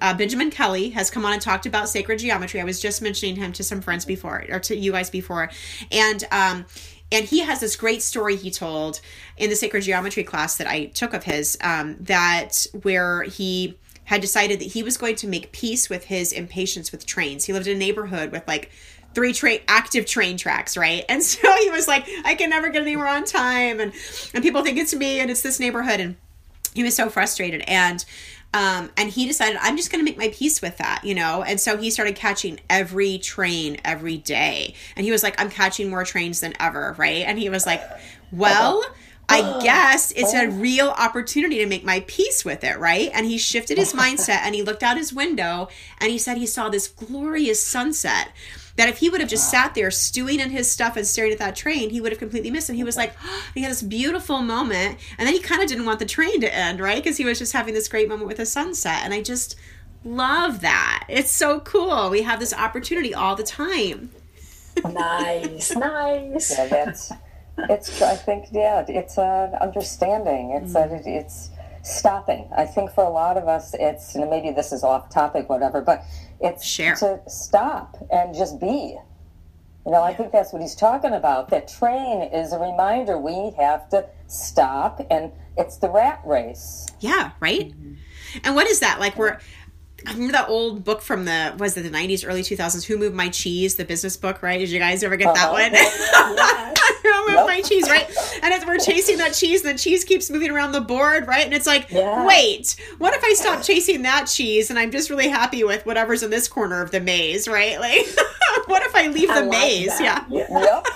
uh, 0.00 0.14
Benjamin 0.14 0.50
Kelly 0.50 0.90
has 0.90 1.10
come 1.10 1.24
on 1.24 1.32
and 1.32 1.42
talked 1.42 1.66
about 1.66 1.88
sacred 1.88 2.18
geometry. 2.18 2.60
I 2.60 2.64
was 2.64 2.80
just 2.80 3.02
mentioning 3.02 3.36
him 3.36 3.52
to 3.54 3.62
some 3.62 3.80
friends 3.80 4.04
before, 4.04 4.44
or 4.48 4.60
to 4.60 4.76
you 4.76 4.92
guys 4.92 5.10
before, 5.10 5.50
and 5.90 6.24
um, 6.30 6.66
and 7.12 7.24
he 7.24 7.40
has 7.40 7.60
this 7.60 7.76
great 7.76 8.02
story 8.02 8.36
he 8.36 8.50
told 8.50 9.00
in 9.36 9.50
the 9.50 9.56
sacred 9.56 9.82
geometry 9.82 10.24
class 10.24 10.56
that 10.56 10.66
I 10.66 10.86
took 10.86 11.14
of 11.14 11.24
his 11.24 11.56
um, 11.60 11.96
that 12.00 12.66
where 12.82 13.22
he 13.22 13.78
had 14.04 14.20
decided 14.20 14.60
that 14.60 14.72
he 14.72 14.82
was 14.82 14.96
going 14.96 15.16
to 15.16 15.26
make 15.26 15.52
peace 15.52 15.90
with 15.90 16.04
his 16.04 16.32
impatience 16.32 16.92
with 16.92 17.06
trains. 17.06 17.44
He 17.44 17.52
lived 17.52 17.66
in 17.66 17.76
a 17.76 17.78
neighborhood 17.78 18.30
with 18.30 18.46
like 18.46 18.70
three 19.14 19.32
train 19.32 19.60
active 19.66 20.06
train 20.06 20.36
tracks, 20.36 20.76
right? 20.76 21.04
And 21.08 21.22
so 21.22 21.52
he 21.56 21.70
was 21.70 21.88
like, 21.88 22.08
I 22.24 22.34
can 22.34 22.50
never 22.50 22.68
get 22.70 22.82
anywhere 22.82 23.08
on 23.08 23.24
time, 23.24 23.80
and 23.80 23.92
and 24.34 24.42
people 24.42 24.62
think 24.62 24.78
it's 24.78 24.94
me, 24.94 25.20
and 25.20 25.30
it's 25.30 25.42
this 25.42 25.60
neighborhood, 25.60 26.00
and 26.00 26.16
he 26.76 26.82
was 26.82 26.94
so 26.94 27.08
frustrated. 27.08 27.62
And 27.66 28.04
um, 28.54 28.90
and 28.96 29.10
he 29.10 29.26
decided 29.26 29.58
i'm 29.60 29.76
just 29.76 29.90
going 29.90 30.02
to 30.02 30.04
make 30.04 30.16
my 30.16 30.28
peace 30.28 30.62
with 30.62 30.78
that 30.78 31.04
you 31.04 31.14
know? 31.14 31.42
And 31.42 31.60
so 31.60 31.76
he 31.76 31.90
started 31.90 32.14
catching 32.14 32.60
every 32.70 33.18
train 33.18 33.78
every 33.84 34.16
day. 34.16 34.74
And 34.94 35.04
he 35.04 35.10
was 35.10 35.22
like 35.22 35.40
i'm 35.40 35.50
catching 35.50 35.90
more 35.90 36.04
trains 36.04 36.40
than 36.40 36.54
ever 36.60 36.94
right? 36.96 37.24
And 37.26 37.38
he 37.38 37.48
was 37.50 37.66
like 37.66 37.82
well 38.32 38.82
I 39.28 39.60
guess 39.60 40.12
it's 40.12 40.34
a 40.34 40.48
real 40.48 40.88
opportunity 40.88 41.58
to 41.58 41.66
make 41.66 41.84
my 41.84 42.04
peace 42.06 42.44
with 42.44 42.62
it, 42.62 42.78
right? 42.78 43.10
And 43.12 43.26
he 43.26 43.38
shifted 43.38 43.76
his 43.76 43.92
mindset 44.02 44.40
and 44.42 44.54
he 44.54 44.62
looked 44.62 44.82
out 44.82 44.96
his 44.96 45.12
window 45.12 45.68
and 46.00 46.10
he 46.10 46.18
said 46.18 46.36
he 46.36 46.46
saw 46.46 46.68
this 46.68 46.86
glorious 46.86 47.62
sunset 47.62 48.30
that 48.76 48.88
if 48.88 48.98
he 48.98 49.08
would 49.08 49.20
have 49.20 49.30
just 49.30 49.50
sat 49.50 49.74
there 49.74 49.90
stewing 49.90 50.40
in 50.40 50.50
his 50.50 50.70
stuff 50.70 50.96
and 50.96 51.06
staring 51.06 51.32
at 51.32 51.38
that 51.38 51.56
train, 51.56 51.90
he 51.90 52.00
would 52.00 52.12
have 52.12 52.18
completely 52.18 52.50
missed. 52.50 52.68
And 52.68 52.76
he 52.76 52.84
was 52.84 52.96
like, 52.96 53.14
he 53.54 53.62
had 53.62 53.70
this 53.70 53.82
beautiful 53.82 54.40
moment. 54.42 54.98
And 55.18 55.26
then 55.26 55.34
he 55.34 55.40
kind 55.40 55.62
of 55.62 55.68
didn't 55.68 55.86
want 55.86 55.98
the 55.98 56.06
train 56.06 56.40
to 56.40 56.54
end, 56.54 56.80
right? 56.80 57.02
Because 57.02 57.16
he 57.16 57.24
was 57.24 57.38
just 57.38 57.52
having 57.52 57.74
this 57.74 57.88
great 57.88 58.08
moment 58.08 58.28
with 58.28 58.36
the 58.36 58.46
sunset. 58.46 59.00
And 59.02 59.12
I 59.14 59.22
just 59.22 59.56
love 60.04 60.60
that. 60.60 61.04
It's 61.08 61.30
so 61.30 61.60
cool. 61.60 62.10
We 62.10 62.22
have 62.22 62.38
this 62.38 62.54
opportunity 62.54 63.14
all 63.14 63.34
the 63.34 63.42
time. 63.42 64.10
nice, 64.84 65.70
nice. 65.76 66.50
Yeah, 66.56 66.66
that's 66.66 67.12
it's. 67.58 68.02
I 68.02 68.16
think 68.16 68.48
yeah, 68.52 68.84
it's 68.86 69.16
an 69.18 69.54
understanding. 69.54 70.50
It's 70.50 70.74
a, 70.74 71.00
it's 71.06 71.50
stopping. 71.82 72.48
I 72.56 72.66
think 72.66 72.90
for 72.92 73.04
a 73.04 73.08
lot 73.08 73.36
of 73.36 73.48
us, 73.48 73.74
it's 73.74 74.14
and 74.14 74.28
maybe 74.28 74.50
this 74.50 74.72
is 74.72 74.82
off 74.82 75.08
topic, 75.10 75.48
whatever, 75.48 75.80
but 75.80 76.04
it's 76.40 76.64
Share. 76.64 76.94
to 76.96 77.20
stop 77.28 77.96
and 78.10 78.34
just 78.34 78.60
be. 78.60 78.96
You 79.86 79.92
know, 79.92 80.02
I 80.02 80.14
think 80.14 80.32
that's 80.32 80.52
what 80.52 80.60
he's 80.60 80.74
talking 80.74 81.12
about. 81.12 81.48
That 81.50 81.68
train 81.68 82.22
is 82.22 82.52
a 82.52 82.58
reminder 82.58 83.18
we 83.18 83.52
have 83.56 83.88
to 83.90 84.08
stop, 84.26 85.06
and 85.10 85.30
it's 85.56 85.76
the 85.76 85.88
rat 85.88 86.20
race. 86.26 86.88
Yeah, 86.98 87.30
right? 87.38 87.70
Mm-hmm. 87.70 87.94
And 88.42 88.54
what 88.56 88.66
is 88.66 88.80
that? 88.80 88.98
Like 88.98 89.16
we're 89.16 89.38
I 90.06 90.12
remember 90.12 90.32
that 90.32 90.48
old 90.48 90.84
book 90.84 91.02
from 91.02 91.24
the 91.24 91.54
was 91.58 91.76
it 91.76 91.82
the 91.82 91.90
nineties, 91.90 92.24
early 92.24 92.42
two 92.42 92.56
thousands, 92.56 92.84
Who 92.84 92.96
Moved 92.96 93.14
My 93.16 93.28
Cheese, 93.28 93.74
the 93.74 93.84
business 93.84 94.16
book, 94.16 94.42
right? 94.42 94.58
Did 94.58 94.70
you 94.70 94.78
guys 94.78 95.02
ever 95.02 95.16
get 95.16 95.34
that 95.34 95.48
Uh-huh. 95.50 95.52
one? 95.52 96.72
Who 97.02 97.32
moved 97.32 97.46
my 97.46 97.60
cheese, 97.62 97.88
right? 97.88 98.08
And 98.42 98.64
we're 98.66 98.78
chasing 98.78 99.18
that 99.18 99.32
cheese, 99.34 99.64
and 99.64 99.76
the 99.76 99.82
cheese 99.82 100.04
keeps 100.04 100.30
moving 100.30 100.50
around 100.50 100.72
the 100.72 100.80
board, 100.80 101.26
right? 101.26 101.44
And 101.44 101.54
it's 101.54 101.66
like, 101.66 101.90
Yeah. 101.90 102.26
wait, 102.26 102.76
what 102.98 103.14
if 103.14 103.22
I 103.24 103.32
stop 103.34 103.62
chasing 103.62 104.02
that 104.02 104.24
cheese 104.26 104.70
and 104.70 104.78
I'm 104.78 104.90
just 104.90 105.10
really 105.10 105.28
happy 105.28 105.62
with 105.64 105.84
whatever's 105.86 106.22
in 106.22 106.30
this 106.30 106.46
corner 106.48 106.82
of 106.82 106.90
the 106.92 107.00
maze, 107.00 107.48
right? 107.48 107.78
Like, 108.56 108.68
what 108.68 108.82
if 108.82 108.94
I 108.94 109.08
leave 109.08 109.28
I 109.30 109.40
the 109.40 109.46
like 109.46 109.60
maze? 109.60 110.00
Yeah. 110.00 110.20
that. 110.20 110.26
Yeah. 110.30 110.46
Yep, 110.60 110.86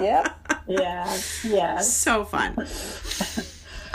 yep. 0.00 0.58
Yes, 0.66 1.44
yes. 1.48 1.94
So 1.96 2.24
fun. 2.24 2.56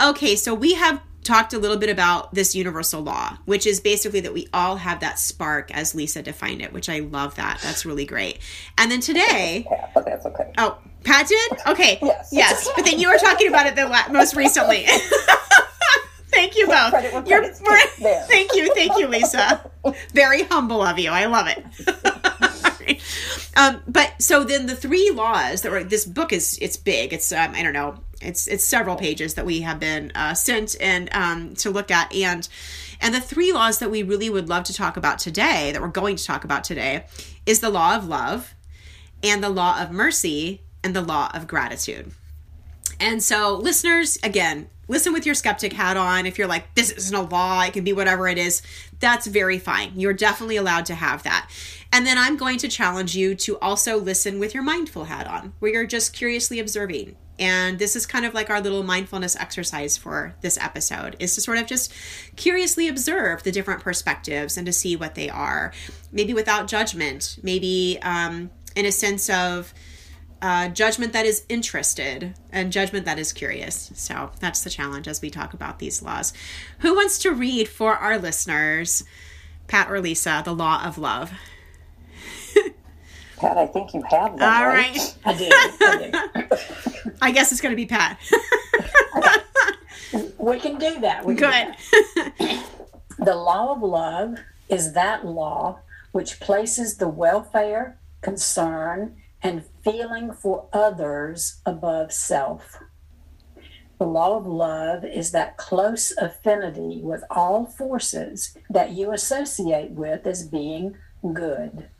Okay, 0.00 0.34
so 0.36 0.54
we 0.54 0.74
have 0.74 1.00
talked 1.22 1.52
a 1.52 1.58
little 1.58 1.76
bit 1.76 1.90
about 1.90 2.32
this 2.34 2.54
universal 2.54 3.02
law, 3.02 3.36
which 3.44 3.66
is 3.66 3.80
basically 3.80 4.20
that 4.20 4.32
we 4.32 4.48
all 4.54 4.76
have 4.76 5.00
that 5.00 5.18
spark, 5.18 5.70
as 5.74 5.94
Lisa 5.94 6.22
defined 6.22 6.62
it, 6.62 6.72
which 6.72 6.88
I 6.88 7.00
love 7.00 7.34
that. 7.36 7.60
That's 7.62 7.84
really 7.84 8.04
great. 8.06 8.38
And 8.78 8.90
then 8.90 9.00
today, 9.00 9.66
Yeah, 9.70 9.88
but 9.94 10.04
that's 10.06 10.24
okay. 10.26 10.52
oh, 10.58 10.78
Pat 11.04 11.28
did? 11.28 11.52
Okay. 11.66 11.98
Yes. 12.02 12.28
Yes. 12.32 12.68
But 12.76 12.84
then 12.84 12.98
you 12.98 13.08
were 13.10 13.18
talking 13.18 13.48
about 13.48 13.66
it 13.66 13.74
the 13.76 13.86
la- 13.86 14.08
most 14.10 14.34
recently. 14.36 14.86
thank 16.28 16.56
you 16.56 16.66
both. 16.66 16.90
Credit 16.90 17.26
You're. 17.26 17.46
Thank 18.26 18.54
you. 18.54 18.72
Thank 18.74 18.98
you, 18.98 19.08
Lisa. 19.08 19.70
Very 20.12 20.42
humble 20.44 20.82
of 20.82 20.98
you. 20.98 21.10
I 21.10 21.26
love 21.26 21.46
it. 21.48 23.00
um, 23.56 23.82
but 23.88 24.12
so 24.18 24.44
then 24.44 24.66
the 24.66 24.76
three 24.76 25.10
laws 25.10 25.62
that 25.62 25.72
were 25.72 25.84
this 25.84 26.04
book 26.04 26.32
is 26.32 26.58
it's 26.60 26.76
big. 26.76 27.12
It's 27.12 27.32
um, 27.32 27.52
I 27.54 27.62
don't 27.62 27.72
know. 27.72 27.98
It's 28.20 28.46
it's 28.46 28.64
several 28.64 28.96
pages 28.96 29.34
that 29.34 29.46
we 29.46 29.60
have 29.60 29.80
been 29.80 30.12
uh, 30.14 30.34
sent 30.34 30.76
and 30.80 31.08
um, 31.14 31.54
to 31.56 31.70
look 31.70 31.90
at 31.90 32.14
and 32.14 32.48
and 33.00 33.14
the 33.14 33.20
three 33.20 33.52
laws 33.52 33.78
that 33.78 33.90
we 33.90 34.02
really 34.02 34.28
would 34.28 34.48
love 34.48 34.64
to 34.64 34.74
talk 34.74 34.96
about 34.96 35.18
today 35.18 35.72
that 35.72 35.80
we're 35.80 35.88
going 35.88 36.16
to 36.16 36.24
talk 36.24 36.44
about 36.44 36.64
today 36.64 37.06
is 37.46 37.60
the 37.60 37.70
law 37.70 37.96
of 37.96 38.06
love 38.06 38.54
and 39.22 39.42
the 39.42 39.48
law 39.48 39.80
of 39.80 39.90
mercy 39.90 40.62
and 40.82 40.94
the 40.94 41.02
law 41.02 41.30
of 41.34 41.46
gratitude. 41.46 42.12
And 42.98 43.22
so, 43.22 43.56
listeners, 43.56 44.18
again, 44.22 44.68
listen 44.88 45.12
with 45.12 45.24
your 45.24 45.34
skeptic 45.34 45.72
hat 45.72 45.96
on. 45.96 46.26
If 46.26 46.36
you're 46.36 46.48
like, 46.48 46.74
this 46.74 46.90
isn't 46.90 47.16
a 47.16 47.22
law, 47.22 47.62
it 47.62 47.72
can 47.72 47.84
be 47.84 47.94
whatever 47.94 48.28
it 48.28 48.36
is, 48.36 48.60
that's 48.98 49.26
very 49.26 49.58
fine. 49.58 49.92
You're 49.96 50.12
definitely 50.12 50.56
allowed 50.56 50.86
to 50.86 50.94
have 50.94 51.22
that. 51.22 51.50
And 51.92 52.06
then 52.06 52.18
I'm 52.18 52.36
going 52.36 52.58
to 52.58 52.68
challenge 52.68 53.16
you 53.16 53.34
to 53.36 53.58
also 53.60 53.98
listen 53.98 54.38
with 54.38 54.52
your 54.52 54.62
mindful 54.62 55.04
hat 55.04 55.26
on, 55.26 55.54
where 55.58 55.72
you're 55.72 55.86
just 55.86 56.12
curiously 56.12 56.60
observing. 56.60 57.16
And 57.40 57.78
this 57.78 57.96
is 57.96 58.06
kind 58.06 58.26
of 58.26 58.34
like 58.34 58.50
our 58.50 58.60
little 58.60 58.82
mindfulness 58.82 59.34
exercise 59.34 59.96
for 59.96 60.36
this 60.42 60.58
episode 60.58 61.16
is 61.18 61.34
to 61.34 61.40
sort 61.40 61.58
of 61.58 61.66
just 61.66 61.92
curiously 62.36 62.86
observe 62.86 63.42
the 63.42 63.50
different 63.50 63.80
perspectives 63.80 64.58
and 64.58 64.66
to 64.66 64.72
see 64.72 64.94
what 64.94 65.14
they 65.14 65.30
are. 65.30 65.72
Maybe 66.12 66.34
without 66.34 66.68
judgment, 66.68 67.38
maybe 67.42 67.98
um, 68.02 68.50
in 68.76 68.84
a 68.84 68.92
sense 68.92 69.30
of, 69.30 69.72
uh, 70.42 70.68
judgment 70.68 71.12
that 71.12 71.26
is 71.26 71.44
interested 71.48 72.34
and 72.50 72.72
judgment 72.72 73.04
that 73.04 73.18
is 73.18 73.32
curious. 73.32 73.90
So 73.94 74.30
that's 74.40 74.64
the 74.64 74.70
challenge 74.70 75.06
as 75.06 75.20
we 75.20 75.28
talk 75.30 75.52
about 75.52 75.78
these 75.78 76.02
laws. 76.02 76.32
Who 76.78 76.94
wants 76.94 77.18
to 77.20 77.32
read 77.32 77.68
for 77.68 77.94
our 77.94 78.18
listeners, 78.18 79.04
Pat 79.66 79.90
or 79.90 80.00
Lisa, 80.00 80.42
the 80.44 80.54
law 80.54 80.82
of 80.84 80.96
love? 80.96 81.32
Pat, 83.40 83.56
I 83.56 83.66
think 83.66 83.94
you 83.94 84.02
have 84.10 84.36
them. 84.36 84.42
All 84.42 84.66
right? 84.66 84.94
right. 84.94 85.16
I 85.24 85.34
do. 85.34 85.48
I 85.50 86.48
do. 86.52 87.10
I 87.22 87.30
guess 87.30 87.50
it's 87.52 87.60
going 87.60 87.72
to 87.72 87.76
be 87.76 87.86
Pat. 87.86 88.18
We 90.38 90.58
can 90.58 90.78
do 90.78 91.00
that. 91.00 91.24
We 91.24 91.36
can 91.36 91.76
do 91.76 92.22
that. 92.38 92.66
The 93.18 93.34
law 93.34 93.72
of 93.72 93.82
love 93.82 94.38
is 94.68 94.94
that 94.94 95.24
law 95.24 95.80
which 96.12 96.40
places 96.40 96.96
the 96.96 97.08
welfare, 97.08 98.00
concern, 98.22 99.16
and 99.42 99.64
feeling 99.84 100.32
for 100.32 100.66
others 100.72 101.60
above 101.64 102.10
self. 102.12 102.80
The 103.98 104.06
law 104.06 104.36
of 104.38 104.46
love 104.46 105.04
is 105.04 105.30
that 105.32 105.58
close 105.58 106.10
affinity 106.16 107.00
with 107.02 107.22
all 107.30 107.66
forces 107.66 108.56
that 108.70 108.92
you 108.92 109.12
associate 109.12 109.90
with 109.90 110.26
as 110.26 110.48
being 110.48 110.96
good. 111.34 111.90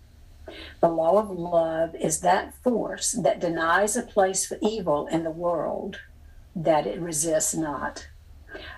The 0.80 0.88
law 0.88 1.18
of 1.18 1.30
love 1.30 1.94
is 1.94 2.20
that 2.20 2.54
force 2.54 3.12
that 3.12 3.40
denies 3.40 3.96
a 3.96 4.02
place 4.02 4.46
for 4.46 4.58
evil 4.60 5.06
in 5.06 5.24
the 5.24 5.30
world, 5.30 6.00
that 6.54 6.86
it 6.86 7.00
resists 7.00 7.54
not. 7.54 8.08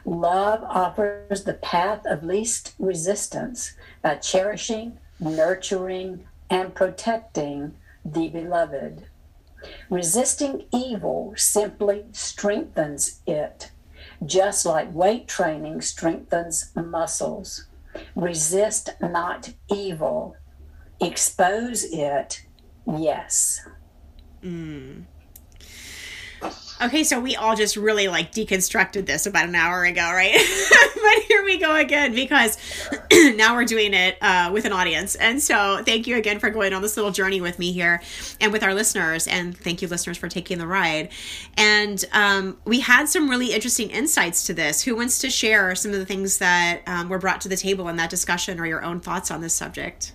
Love 0.05 0.63
offers 0.65 1.45
the 1.45 1.55
path 1.55 2.05
of 2.05 2.23
least 2.23 2.75
resistance 2.79 3.75
by 4.03 4.17
cherishing, 4.17 4.99
nurturing, 5.19 6.27
and 6.51 6.75
protecting 6.75 7.75
the 8.05 8.29
beloved. 8.29 9.07
Resisting 9.89 10.67
evil 10.73 11.35
simply 11.37 12.05
strengthens 12.13 13.21
it, 13.27 13.71
just 14.25 14.67
like 14.67 14.93
weight 14.93 15.29
training 15.29 15.81
strengthens 15.81 16.73
muscles. 16.75 17.67
Resist 18.15 18.91
not 19.01 19.53
evil, 19.71 20.37
expose 21.03 21.85
it, 21.85 22.43
yes. 22.87 23.61
Okay, 26.83 27.05
so 27.05 27.21
we 27.21 27.37
all 27.37 27.55
just 27.55 27.77
really 27.77 28.09
like 28.09 28.33
deconstructed 28.33 29.07
this 29.07 29.27
about 29.27 29.49
an 29.49 29.55
hour 29.55 29.85
ago, 29.85 30.03
right? 30.03 30.33
but 30.95 31.23
here 31.29 31.45
we 31.45 31.57
go 31.59 31.77
again 31.77 32.13
because 32.13 32.59
now 33.37 33.55
we're 33.55 33.65
doing 33.65 33.95
it 33.95 34.19
uh, 34.21 34.51
with 34.53 34.65
an 34.65 34.73
audience. 34.73 35.15
And 35.15 35.41
so 35.41 35.81
thank 35.85 36.09
you 36.09 36.17
again 36.17 36.41
for 36.41 36.51
going 36.51 36.73
on 36.73 36.83
this 36.83 36.97
little 36.97 37.13
journey 37.13 37.41
with 37.41 37.61
me 37.61 37.71
here 37.71 38.03
and 38.41 38.53
with 38.53 38.65
our 38.65 38.75
listeners. 38.75 39.29
And 39.29 39.57
thank 39.57 39.81
you, 39.81 39.87
listeners, 39.87 40.19
for 40.19 40.29
taking 40.29 40.59
the 40.59 40.67
ride. 40.67 41.11
And 41.57 42.05
um, 42.13 42.59
we 42.65 42.81
had 42.81 43.09
some 43.09 43.31
really 43.31 43.53
interesting 43.53 43.91
insights 43.91 44.45
to 44.47 44.55
this. 44.55 44.83
Who 44.83 44.97
wants 44.97 45.21
to 45.21 45.31
share 45.31 45.77
some 45.77 45.93
of 45.93 46.01
the 46.01 46.07
things 46.07 46.39
that 46.39 46.83
um, 46.89 47.09
were 47.09 47.19
brought 47.19 47.41
to 47.43 47.49
the 47.49 47.57
table 47.57 47.89
in 47.91 47.97
that 47.97 48.11
discussion 48.11 48.59
or 48.59 48.67
your 48.67 48.83
own 48.83 48.99
thoughts 48.99 49.31
on 49.31 49.41
this 49.41 49.55
subject? 49.55 50.15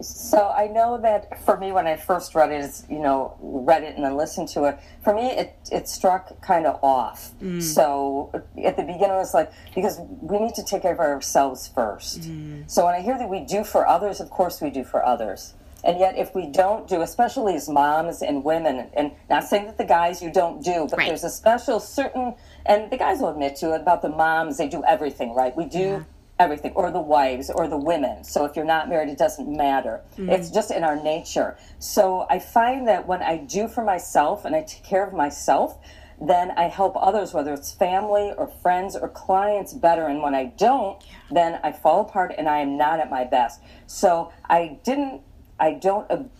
So 0.00 0.48
I 0.48 0.68
know 0.68 0.98
that 1.00 1.42
for 1.44 1.56
me, 1.56 1.72
when 1.72 1.86
I 1.86 1.96
first 1.96 2.34
read 2.34 2.50
it, 2.50 2.64
it's, 2.64 2.84
you 2.90 2.98
know, 2.98 3.36
read 3.40 3.82
it 3.82 3.96
and 3.96 4.04
then 4.04 4.16
listened 4.16 4.48
to 4.48 4.64
it. 4.64 4.78
For 5.02 5.14
me, 5.14 5.30
it 5.30 5.56
it 5.72 5.88
struck 5.88 6.40
kind 6.42 6.66
of 6.66 6.78
off. 6.82 7.32
Mm. 7.42 7.62
So 7.62 8.30
at 8.62 8.76
the 8.76 8.82
beginning, 8.82 9.16
it 9.16 9.18
was 9.18 9.34
like 9.34 9.50
because 9.74 9.98
we 10.20 10.38
need 10.38 10.54
to 10.54 10.64
take 10.64 10.82
care 10.82 10.92
of 10.92 11.00
ourselves 11.00 11.68
first. 11.68 12.22
Mm. 12.22 12.70
So 12.70 12.84
when 12.84 12.94
I 12.94 13.00
hear 13.00 13.16
that 13.18 13.28
we 13.28 13.40
do 13.40 13.64
for 13.64 13.86
others, 13.86 14.20
of 14.20 14.30
course 14.30 14.60
we 14.60 14.70
do 14.70 14.84
for 14.84 15.04
others. 15.04 15.54
And 15.84 16.00
yet, 16.00 16.16
if 16.18 16.34
we 16.34 16.46
don't 16.46 16.88
do, 16.88 17.02
especially 17.02 17.54
as 17.54 17.68
moms 17.68 18.20
and 18.20 18.42
women, 18.42 18.90
and 18.94 19.12
not 19.30 19.44
saying 19.44 19.66
that 19.66 19.78
the 19.78 19.84
guys 19.84 20.20
you 20.20 20.32
don't 20.32 20.62
do, 20.64 20.88
but 20.90 20.98
Right. 20.98 21.08
there's 21.08 21.22
a 21.22 21.30
special 21.30 21.78
certain, 21.78 22.34
and 22.64 22.90
the 22.90 22.96
guys 22.96 23.20
will 23.20 23.28
admit 23.28 23.54
to 23.56 23.72
it 23.72 23.82
about 23.82 24.02
the 24.02 24.08
moms, 24.08 24.56
they 24.56 24.66
do 24.66 24.82
everything, 24.84 25.32
right? 25.32 25.56
We 25.56 25.66
do 25.66 26.04
everything, 26.38 26.72
or 26.74 26.90
the 26.90 27.00
wives, 27.00 27.50
or 27.50 27.66
the 27.68 27.78
women. 27.78 28.22
So 28.24 28.44
if 28.44 28.56
you're 28.56 28.64
not 28.64 28.88
married, 28.88 29.08
it 29.08 29.18
doesn't 29.18 29.48
matter. 29.48 30.02
It's 30.30 30.50
just 30.50 30.70
in 30.70 30.84
our 30.84 31.02
nature. 31.02 31.56
So 31.78 32.26
I 32.28 32.38
find 32.38 32.86
that 32.88 33.06
when 33.06 33.22
I 33.22 33.38
do 33.38 33.68
for 33.68 33.82
myself 33.82 34.44
and 34.44 34.54
I 34.54 34.62
take 34.62 34.84
care 34.84 35.06
of 35.06 35.14
myself, 35.14 35.78
then 36.20 36.50
I 36.52 36.64
help 36.64 36.96
others, 36.96 37.34
whether 37.34 37.52
it's 37.52 37.72
family 37.72 38.32
or 38.36 38.48
friends 38.62 38.96
or 38.96 39.08
clients, 39.08 39.74
better. 39.74 40.06
And 40.06 40.22
when 40.22 40.34
I 40.34 40.46
don't, 40.46 41.02
then 41.30 41.60
I 41.62 41.72
fall 41.72 42.02
apart 42.02 42.34
and 42.36 42.48
I 42.48 42.58
am 42.58 42.78
not 42.78 43.00
at 43.00 43.10
my 43.10 43.24
best. 43.24 43.60
So 43.86 44.32
I 44.48 44.78
didn't, 44.84 45.22
I 45.60 45.74
don't 45.74 46.30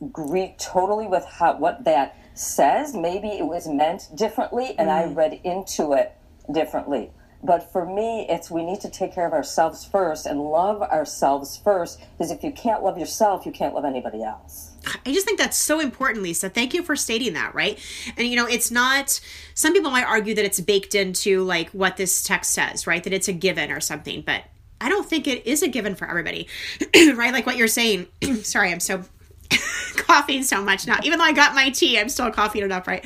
agree 0.00 0.54
totally 0.58 1.08
with 1.08 1.24
how, 1.24 1.56
what 1.56 1.84
that 1.84 2.16
says. 2.34 2.94
Maybe 2.94 3.28
it 3.28 3.46
was 3.46 3.66
meant 3.66 4.08
differently 4.14 4.74
and 4.78 4.88
mm. 4.88 4.92
I 4.92 5.12
read 5.12 5.40
into 5.42 5.92
it 5.94 6.14
differently. 6.52 7.10
But 7.42 7.70
for 7.72 7.86
me, 7.86 8.26
it's 8.28 8.50
we 8.50 8.64
need 8.64 8.80
to 8.80 8.90
take 8.90 9.14
care 9.14 9.26
of 9.26 9.32
ourselves 9.32 9.84
first 9.84 10.26
and 10.26 10.40
love 10.40 10.82
ourselves 10.82 11.56
first. 11.56 12.00
Because 12.16 12.32
if 12.32 12.42
you 12.42 12.50
can't 12.50 12.82
love 12.82 12.98
yourself, 12.98 13.46
you 13.46 13.52
can't 13.52 13.74
love 13.74 13.84
anybody 13.84 14.24
else. 14.24 14.72
I 15.06 15.12
just 15.12 15.26
think 15.26 15.38
that's 15.38 15.56
so 15.56 15.80
important, 15.80 16.22
Lisa. 16.22 16.48
Thank 16.48 16.74
you 16.74 16.82
for 16.82 16.96
stating 16.96 17.34
that, 17.34 17.54
right? 17.54 17.78
And 18.16 18.26
you 18.26 18.36
know, 18.36 18.46
it's 18.46 18.70
not 18.70 19.20
some 19.54 19.72
people 19.72 19.90
might 19.90 20.04
argue 20.04 20.34
that 20.34 20.44
it's 20.44 20.60
baked 20.60 20.94
into 20.94 21.44
like 21.44 21.70
what 21.70 21.96
this 21.96 22.22
text 22.22 22.52
says, 22.52 22.86
right? 22.86 23.04
That 23.04 23.12
it's 23.12 23.28
a 23.28 23.32
given 23.32 23.70
or 23.70 23.80
something, 23.80 24.22
but 24.22 24.44
I 24.80 24.88
don't 24.88 25.08
think 25.08 25.26
it 25.26 25.46
is 25.46 25.62
a 25.62 25.68
given 25.68 25.94
for 25.94 26.08
everybody. 26.08 26.48
right? 27.14 27.32
Like 27.32 27.46
what 27.46 27.56
you're 27.56 27.68
saying. 27.68 28.06
Sorry, 28.42 28.72
I'm 28.72 28.80
so 28.80 29.04
coughing 29.96 30.42
so 30.42 30.62
much 30.62 30.86
now. 30.86 30.98
Even 31.02 31.18
though 31.18 31.24
I 31.24 31.32
got 31.32 31.54
my 31.54 31.70
tea, 31.70 31.98
I'm 31.98 32.08
still 32.08 32.30
coughing 32.30 32.62
it 32.62 32.72
up, 32.72 32.86
right? 32.86 33.04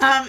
Um, 0.00 0.28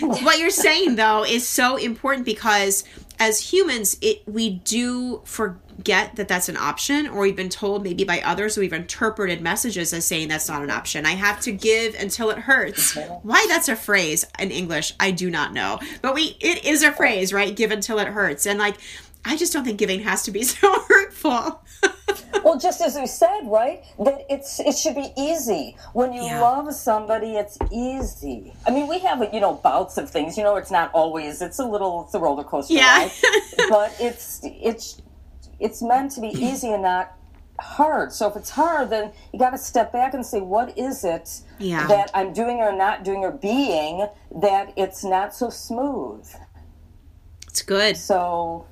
what 0.22 0.38
you're 0.38 0.50
saying 0.50 0.96
though 0.96 1.24
is 1.24 1.46
so 1.46 1.76
important 1.76 2.24
because 2.24 2.84
as 3.18 3.52
humans, 3.52 3.96
it 4.00 4.22
we 4.26 4.50
do 4.50 5.20
forget 5.24 6.16
that 6.16 6.28
that's 6.28 6.48
an 6.48 6.56
option, 6.56 7.08
or 7.08 7.20
we've 7.20 7.36
been 7.36 7.48
told 7.48 7.82
maybe 7.82 8.04
by 8.04 8.20
others, 8.20 8.56
or 8.56 8.60
we've 8.60 8.72
interpreted 8.72 9.40
messages 9.40 9.92
as 9.92 10.06
saying 10.06 10.28
that's 10.28 10.48
not 10.48 10.62
an 10.62 10.70
option. 10.70 11.04
I 11.04 11.12
have 11.12 11.40
to 11.40 11.52
give 11.52 11.94
until 11.94 12.30
it 12.30 12.38
hurts. 12.38 12.96
Why 13.22 13.44
that's 13.48 13.68
a 13.68 13.76
phrase 13.76 14.24
in 14.38 14.50
English, 14.50 14.94
I 15.00 15.10
do 15.10 15.30
not 15.30 15.52
know, 15.52 15.80
but 16.00 16.14
we 16.14 16.36
it 16.40 16.64
is 16.64 16.82
a 16.82 16.92
phrase, 16.92 17.32
right? 17.32 17.54
Give 17.54 17.70
until 17.70 17.98
it 17.98 18.08
hurts, 18.08 18.46
and 18.46 18.58
like 18.58 18.76
I 19.24 19.36
just 19.36 19.52
don't 19.52 19.64
think 19.64 19.78
giving 19.78 20.00
has 20.00 20.22
to 20.24 20.30
be 20.30 20.42
so 20.44 20.80
hurtful. 20.82 21.62
well, 22.44 22.58
just 22.58 22.80
as 22.80 22.96
we 22.96 23.06
said, 23.06 23.42
right? 23.44 23.82
That 23.98 24.26
it's 24.30 24.60
it 24.60 24.76
should 24.76 24.94
be 24.94 25.12
easy. 25.16 25.76
When 25.92 26.12
you 26.12 26.22
yeah. 26.22 26.40
love 26.40 26.72
somebody, 26.74 27.36
it's 27.36 27.58
easy. 27.70 28.52
I 28.66 28.70
mean, 28.70 28.88
we 28.88 28.98
have 29.00 29.22
you 29.32 29.40
know 29.40 29.54
bouts 29.54 29.98
of 29.98 30.10
things. 30.10 30.36
You 30.36 30.44
know, 30.44 30.56
it's 30.56 30.70
not 30.70 30.90
always. 30.92 31.42
It's 31.42 31.58
a 31.58 31.64
little. 31.64 32.04
It's 32.04 32.14
a 32.14 32.18
roller 32.18 32.44
coaster 32.44 32.74
yeah. 32.74 32.98
ride, 32.98 33.12
but 33.68 33.96
it's 34.00 34.40
it's 34.42 35.02
it's 35.60 35.82
meant 35.82 36.12
to 36.12 36.20
be 36.20 36.28
easy 36.28 36.72
and 36.72 36.82
not 36.82 37.14
hard. 37.60 38.12
So 38.12 38.28
if 38.28 38.36
it's 38.36 38.50
hard, 38.50 38.90
then 38.90 39.12
you 39.32 39.38
got 39.38 39.50
to 39.50 39.58
step 39.58 39.92
back 39.92 40.14
and 40.14 40.24
say, 40.24 40.40
what 40.40 40.76
is 40.78 41.04
it 41.04 41.40
yeah. 41.58 41.86
that 41.88 42.10
I'm 42.14 42.32
doing 42.32 42.58
or 42.58 42.72
not 42.72 43.04
doing 43.04 43.20
or 43.20 43.32
being 43.32 44.06
that 44.40 44.72
it's 44.76 45.04
not 45.04 45.34
so 45.34 45.50
smooth? 45.50 46.26
It's 47.48 47.62
good. 47.62 47.96
So 47.96 48.66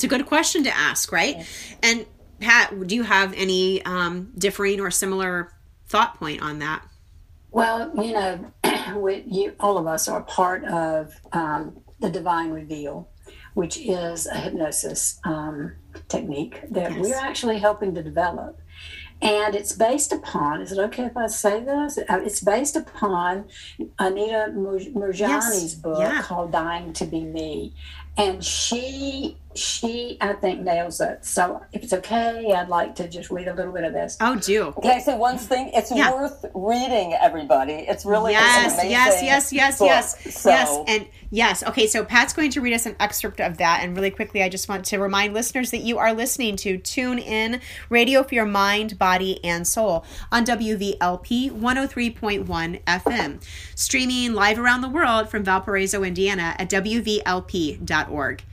it's 0.00 0.04
a 0.06 0.08
good 0.08 0.24
question 0.24 0.64
to 0.64 0.74
ask, 0.74 1.12
right? 1.12 1.46
And 1.82 2.06
Pat, 2.40 2.86
do 2.86 2.94
you 2.94 3.02
have 3.02 3.34
any 3.34 3.84
um, 3.84 4.32
differing 4.38 4.80
or 4.80 4.90
similar 4.90 5.52
thought 5.88 6.14
point 6.14 6.40
on 6.40 6.60
that? 6.60 6.82
Well, 7.50 7.92
you 8.02 8.14
know, 8.14 8.50
we, 8.96 9.24
you, 9.26 9.54
all 9.60 9.76
of 9.76 9.86
us 9.86 10.08
are 10.08 10.22
part 10.22 10.64
of 10.64 11.12
um, 11.34 11.82
the 11.98 12.08
Divine 12.08 12.50
Reveal, 12.50 13.10
which 13.52 13.76
is 13.76 14.26
a 14.26 14.38
hypnosis 14.38 15.20
um, 15.24 15.72
technique 16.08 16.62
that 16.70 16.92
yes. 16.92 17.00
we're 17.02 17.18
actually 17.18 17.58
helping 17.58 17.94
to 17.94 18.02
develop. 18.02 18.58
And 19.20 19.54
it's 19.54 19.72
based 19.72 20.12
upon, 20.12 20.62
is 20.62 20.72
it 20.72 20.78
okay 20.78 21.04
if 21.04 21.14
I 21.14 21.26
say 21.26 21.62
this? 21.62 21.98
Uh, 21.98 22.22
it's 22.24 22.40
based 22.40 22.74
upon 22.74 23.50
Anita 23.98 24.50
Moorjani's 24.50 25.20
yes. 25.20 25.74
book 25.74 25.98
yeah. 25.98 26.22
called 26.22 26.52
Dying 26.52 26.94
to 26.94 27.04
Be 27.04 27.20
Me 27.24 27.74
and 28.16 28.44
she 28.44 29.36
she 29.54 30.16
I 30.20 30.32
think 30.34 30.60
nails 30.60 31.00
it. 31.00 31.24
So 31.24 31.62
if 31.72 31.82
it's 31.82 31.92
okay, 31.92 32.52
I'd 32.52 32.68
like 32.68 32.94
to 32.96 33.08
just 33.08 33.30
read 33.30 33.48
a 33.48 33.54
little 33.54 33.72
bit 33.72 33.84
of 33.84 33.92
this. 33.92 34.16
Oh, 34.20 34.36
do. 34.36 34.72
Can 34.80 34.92
I 34.92 34.98
say 35.00 35.16
one 35.16 35.38
thing? 35.38 35.70
It's 35.74 35.90
yeah. 35.90 36.12
worth 36.12 36.44
reading, 36.54 37.14
everybody. 37.14 37.72
It's 37.72 38.04
really 38.04 38.32
yes, 38.32 38.78
yes, 38.84 39.22
yes, 39.22 39.52
yes, 39.52 39.78
book. 39.78 39.88
yes, 39.88 40.34
so. 40.34 40.50
yes, 40.50 40.78
and 40.86 41.06
yes. 41.30 41.64
Okay, 41.64 41.88
so 41.88 42.04
Pat's 42.04 42.32
going 42.32 42.50
to 42.52 42.60
read 42.60 42.74
us 42.74 42.86
an 42.86 42.94
excerpt 43.00 43.40
of 43.40 43.58
that, 43.58 43.80
and 43.82 43.96
really 43.96 44.10
quickly, 44.10 44.42
I 44.42 44.48
just 44.48 44.68
want 44.68 44.84
to 44.86 44.98
remind 44.98 45.34
listeners 45.34 45.72
that 45.72 45.82
you 45.82 45.98
are 45.98 46.12
listening 46.12 46.56
to 46.56 46.78
Tune 46.78 47.18
In 47.18 47.60
Radio 47.88 48.22
for 48.22 48.34
Your 48.34 48.46
Mind, 48.46 48.98
Body, 48.98 49.42
and 49.44 49.66
Soul 49.66 50.04
on 50.30 50.44
WVLP 50.44 51.50
103.1 51.50 52.84
FM, 52.84 53.42
streaming 53.74 54.34
live 54.34 54.58
around 54.60 54.82
the 54.82 54.88
world 54.88 55.28
from 55.28 55.42
Valparaiso, 55.42 56.04
Indiana 56.04 56.54
at 56.58 56.70
WVLP.org. 56.70 58.44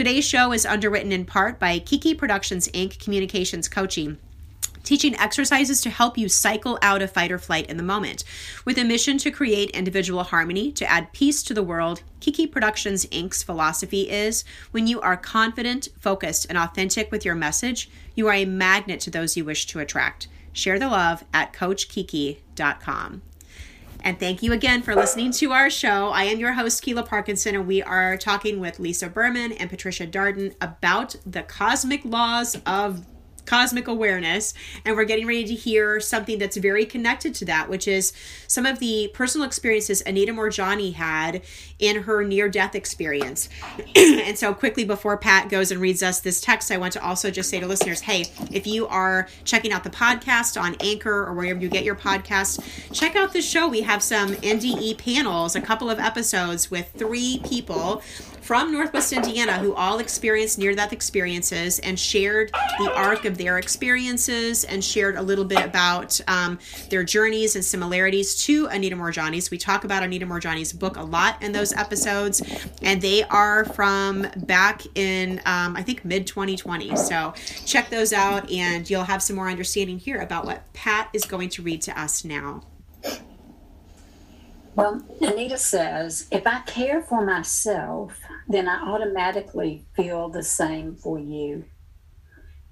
Today's 0.00 0.26
show 0.26 0.50
is 0.54 0.64
underwritten 0.64 1.12
in 1.12 1.26
part 1.26 1.58
by 1.58 1.78
Kiki 1.78 2.14
Productions 2.14 2.68
Inc. 2.68 2.98
Communications 2.98 3.68
Coaching 3.68 4.16
teaching 4.82 5.14
exercises 5.16 5.82
to 5.82 5.90
help 5.90 6.16
you 6.16 6.26
cycle 6.26 6.78
out 6.80 7.02
of 7.02 7.12
fight 7.12 7.30
or 7.30 7.36
flight 7.36 7.68
in 7.68 7.76
the 7.76 7.82
moment. 7.82 8.24
With 8.64 8.78
a 8.78 8.84
mission 8.84 9.18
to 9.18 9.30
create 9.30 9.68
individual 9.72 10.22
harmony, 10.22 10.72
to 10.72 10.90
add 10.90 11.12
peace 11.12 11.42
to 11.42 11.52
the 11.52 11.62
world, 11.62 12.02
Kiki 12.20 12.46
Productions 12.46 13.04
Inc.'s 13.08 13.42
philosophy 13.42 14.08
is 14.08 14.42
when 14.70 14.86
you 14.86 15.02
are 15.02 15.18
confident, 15.18 15.88
focused, 15.98 16.46
and 16.48 16.56
authentic 16.56 17.12
with 17.12 17.26
your 17.26 17.34
message, 17.34 17.90
you 18.14 18.26
are 18.26 18.32
a 18.32 18.46
magnet 18.46 19.00
to 19.00 19.10
those 19.10 19.36
you 19.36 19.44
wish 19.44 19.66
to 19.66 19.80
attract. 19.80 20.28
Share 20.54 20.78
the 20.78 20.88
love 20.88 21.24
at 21.34 21.52
CoachKiki.com. 21.52 23.20
And 24.02 24.18
thank 24.18 24.42
you 24.42 24.52
again 24.52 24.82
for 24.82 24.94
listening 24.94 25.30
to 25.32 25.52
our 25.52 25.68
show. 25.68 26.08
I 26.08 26.24
am 26.24 26.38
your 26.38 26.52
host, 26.52 26.82
Keela 26.82 27.02
Parkinson, 27.02 27.54
and 27.54 27.66
we 27.66 27.82
are 27.82 28.16
talking 28.16 28.58
with 28.58 28.78
Lisa 28.78 29.08
Berman 29.08 29.52
and 29.52 29.68
Patricia 29.68 30.06
Darden 30.06 30.54
about 30.60 31.16
the 31.26 31.42
cosmic 31.42 32.04
laws 32.04 32.56
of 32.64 33.04
cosmic 33.50 33.88
awareness. 33.88 34.54
And 34.84 34.96
we're 34.96 35.04
getting 35.04 35.26
ready 35.26 35.44
to 35.44 35.54
hear 35.54 35.98
something 35.98 36.38
that's 36.38 36.56
very 36.56 36.86
connected 36.86 37.34
to 37.34 37.44
that, 37.46 37.68
which 37.68 37.88
is 37.88 38.12
some 38.46 38.64
of 38.64 38.78
the 38.78 39.10
personal 39.12 39.44
experiences 39.44 40.02
Anita 40.06 40.32
Moorjani 40.32 40.94
had 40.94 41.42
in 41.80 42.02
her 42.02 42.22
near 42.22 42.48
death 42.48 42.76
experience. 42.76 43.48
and 43.96 44.38
so, 44.38 44.54
quickly 44.54 44.84
before 44.84 45.16
Pat 45.16 45.48
goes 45.48 45.72
and 45.72 45.80
reads 45.80 46.00
us 46.00 46.20
this 46.20 46.40
text, 46.40 46.70
I 46.70 46.76
want 46.76 46.92
to 46.92 47.04
also 47.04 47.28
just 47.32 47.50
say 47.50 47.58
to 47.58 47.66
listeners 47.66 48.00
hey, 48.00 48.26
if 48.52 48.68
you 48.68 48.86
are 48.86 49.26
checking 49.44 49.72
out 49.72 49.82
the 49.82 49.90
podcast 49.90 50.60
on 50.60 50.76
Anchor 50.78 51.24
or 51.26 51.34
wherever 51.34 51.58
you 51.58 51.68
get 51.68 51.82
your 51.82 51.96
podcast, 51.96 52.62
check 52.92 53.16
out 53.16 53.32
the 53.32 53.42
show. 53.42 53.66
We 53.68 53.80
have 53.80 54.00
some 54.00 54.30
NDE 54.34 54.96
panels, 54.98 55.56
a 55.56 55.60
couple 55.60 55.90
of 55.90 55.98
episodes 55.98 56.70
with 56.70 56.92
three 56.92 57.40
people 57.44 58.02
from 58.50 58.72
Northwest 58.72 59.12
Indiana 59.12 59.58
who 59.58 59.72
all 59.76 60.00
experienced 60.00 60.58
near 60.58 60.74
death 60.74 60.92
experiences 60.92 61.78
and 61.78 61.96
shared 61.96 62.50
the 62.80 62.92
arc 62.92 63.24
of 63.24 63.38
their 63.38 63.58
experiences 63.58 64.64
and 64.64 64.82
shared 64.82 65.14
a 65.14 65.22
little 65.22 65.44
bit 65.44 65.64
about 65.64 66.20
um, 66.26 66.58
their 66.88 67.04
journeys 67.04 67.54
and 67.54 67.64
similarities 67.64 68.34
to 68.38 68.66
Anita 68.66 68.96
Moorjani's. 68.96 69.52
We 69.52 69.56
talk 69.56 69.84
about 69.84 70.02
Anita 70.02 70.26
Moorjani's 70.26 70.72
book 70.72 70.96
a 70.96 71.02
lot 71.04 71.40
in 71.40 71.52
those 71.52 71.72
episodes, 71.72 72.42
and 72.82 73.00
they 73.00 73.22
are 73.22 73.66
from 73.66 74.26
back 74.38 74.82
in, 74.96 75.40
um, 75.46 75.76
I 75.76 75.84
think, 75.84 76.04
mid 76.04 76.26
2020. 76.26 76.96
So 76.96 77.32
check 77.66 77.88
those 77.88 78.12
out, 78.12 78.50
and 78.50 78.90
you'll 78.90 79.04
have 79.04 79.22
some 79.22 79.36
more 79.36 79.48
understanding 79.48 80.00
here 80.00 80.20
about 80.20 80.44
what 80.44 80.64
Pat 80.72 81.08
is 81.12 81.24
going 81.24 81.50
to 81.50 81.62
read 81.62 81.82
to 81.82 81.96
us 81.96 82.24
now. 82.24 82.64
Well, 84.74 85.02
Anita 85.20 85.58
says, 85.58 86.26
if 86.30 86.46
I 86.46 86.60
care 86.60 87.02
for 87.02 87.24
myself, 87.24 88.18
then 88.50 88.68
I 88.68 88.82
automatically 88.82 89.86
feel 89.94 90.28
the 90.28 90.42
same 90.42 90.96
for 90.96 91.18
you. 91.18 91.64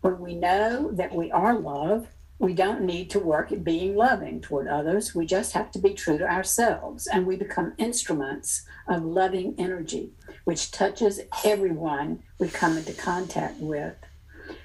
When 0.01 0.19
we 0.21 0.35
know 0.35 0.91
that 0.93 1.15
we 1.15 1.31
are 1.31 1.59
love, 1.59 2.09
we 2.41 2.55
don't 2.55 2.83
need 2.83 3.11
to 3.11 3.19
work 3.19 3.51
at 3.51 3.65
being 3.65 3.97
loving 3.97 4.41
toward 4.41 4.69
others. 4.69 5.15
We 5.15 5.27
just 5.27 5.53
have 5.53 5.71
to 5.73 5.79
be 5.79 5.95
true 5.95 6.19
to 6.19 6.29
ourselves, 6.31 7.07
and 7.07 7.27
we 7.27 7.37
become 7.37 7.75
instruments 7.79 8.65
of 8.87 9.05
loving 9.05 9.55
energy, 9.59 10.13
which 10.45 10.71
touches 10.71 11.21
everyone 11.45 12.23
we 12.39 12.49
come 12.49 12.77
into 12.77 12.93
contact 12.93 13.59
with. 13.59 13.97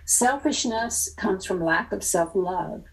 Selfishness 0.06 1.14
comes 1.18 1.46
from 1.46 1.64
lack 1.64 1.92
of 1.92 2.04
self 2.04 2.36
love. 2.36 2.84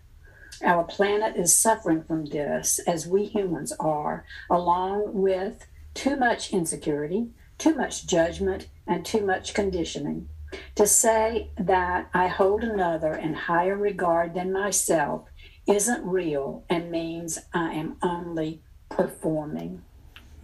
Our 0.62 0.84
planet 0.84 1.36
is 1.36 1.54
suffering 1.54 2.02
from 2.02 2.26
this, 2.26 2.78
as 2.86 3.06
we 3.06 3.24
humans 3.24 3.72
are, 3.80 4.24
along 4.50 5.12
with 5.14 5.66
too 5.94 6.16
much 6.16 6.52
insecurity, 6.52 7.30
too 7.60 7.74
much 7.74 8.06
judgment 8.06 8.66
and 8.86 9.04
too 9.04 9.24
much 9.24 9.54
conditioning. 9.54 10.28
To 10.74 10.86
say 10.86 11.50
that 11.58 12.10
I 12.12 12.26
hold 12.26 12.64
another 12.64 13.14
in 13.14 13.34
higher 13.34 13.76
regard 13.76 14.34
than 14.34 14.52
myself 14.52 15.28
isn't 15.68 16.04
real 16.04 16.64
and 16.68 16.90
means 16.90 17.38
I 17.54 17.74
am 17.74 17.96
only 18.02 18.62
performing. 18.88 19.82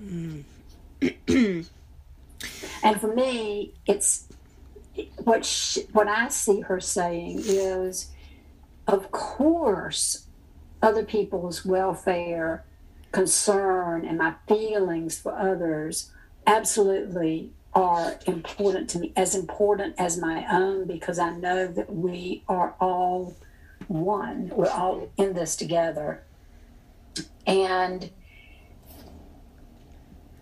Mm. 0.00 0.44
and 2.83 3.00
for 3.00 3.14
me, 3.14 3.74
it's 3.87 4.29
what 5.24 5.44
she, 5.44 5.83
what 5.92 6.07
I 6.07 6.29
see 6.29 6.61
her 6.61 6.81
saying 6.81 7.40
is, 7.44 8.12
of 8.87 9.11
course, 9.11 10.26
other 10.83 11.05
people's 11.05 11.64
welfare 11.64 12.64
concern 13.11 14.05
and 14.05 14.18
my 14.18 14.35
feelings 14.46 15.18
for 15.18 15.37
others 15.37 16.12
absolutely 16.47 17.51
are 17.75 18.19
important 18.27 18.89
to 18.91 18.99
me, 18.99 19.13
as 19.17 19.35
important 19.35 19.95
as 19.99 20.19
my 20.19 20.47
own, 20.51 20.87
because 20.87 21.19
I 21.19 21.31
know 21.31 21.67
that 21.67 21.95
we 21.95 22.43
are 22.49 22.75
all 22.81 23.37
one. 23.89 24.51
We're 24.55 24.71
all 24.71 25.09
in 25.17 25.35
this 25.35 25.57
together. 25.57 26.23
And 27.47 28.11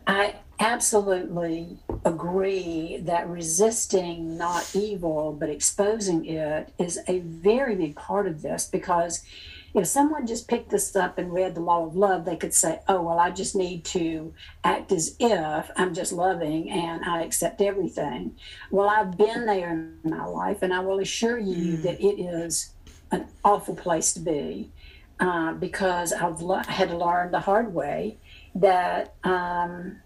I 0.06 0.36
absolutely 0.60 1.78
agree 2.04 2.98
that 3.02 3.28
resisting 3.28 4.38
not 4.38 4.70
evil 4.74 5.32
but 5.32 5.50
exposing 5.50 6.24
it 6.26 6.72
is 6.78 7.00
a 7.08 7.18
very 7.18 7.74
big 7.74 7.96
part 7.96 8.26
of 8.26 8.42
this 8.42 8.66
because 8.66 9.24
if 9.74 9.88
someone 9.88 10.24
just 10.26 10.46
picked 10.46 10.70
this 10.70 10.94
up 10.94 11.18
and 11.18 11.34
read 11.34 11.56
the 11.56 11.60
law 11.60 11.84
of 11.84 11.96
love, 11.96 12.24
they 12.24 12.36
could 12.36 12.54
say, 12.54 12.80
oh, 12.86 13.02
well, 13.02 13.18
I 13.18 13.30
just 13.30 13.56
need 13.56 13.84
to 13.86 14.32
act 14.62 14.92
as 14.92 15.16
if 15.18 15.70
I'm 15.76 15.92
just 15.92 16.12
loving 16.12 16.70
and 16.70 17.04
I 17.04 17.22
accept 17.22 17.60
everything. 17.60 18.36
Well, 18.70 18.88
I've 18.88 19.18
been 19.18 19.46
there 19.46 19.70
in 19.70 19.98
my 20.04 20.24
life, 20.26 20.62
and 20.62 20.72
I 20.72 20.78
will 20.78 21.00
assure 21.00 21.38
you 21.38 21.78
mm. 21.78 21.82
that 21.82 22.00
it 22.00 22.22
is 22.22 22.70
an 23.10 23.26
awful 23.44 23.74
place 23.74 24.12
to 24.12 24.20
be 24.20 24.70
uh, 25.18 25.54
because 25.54 26.12
I've 26.12 26.40
le- 26.40 26.64
had 26.66 26.90
to 26.90 26.96
learn 26.96 27.32
the 27.32 27.40
hard 27.40 27.74
way 27.74 28.18
that 28.54 29.14
um, 29.24 30.00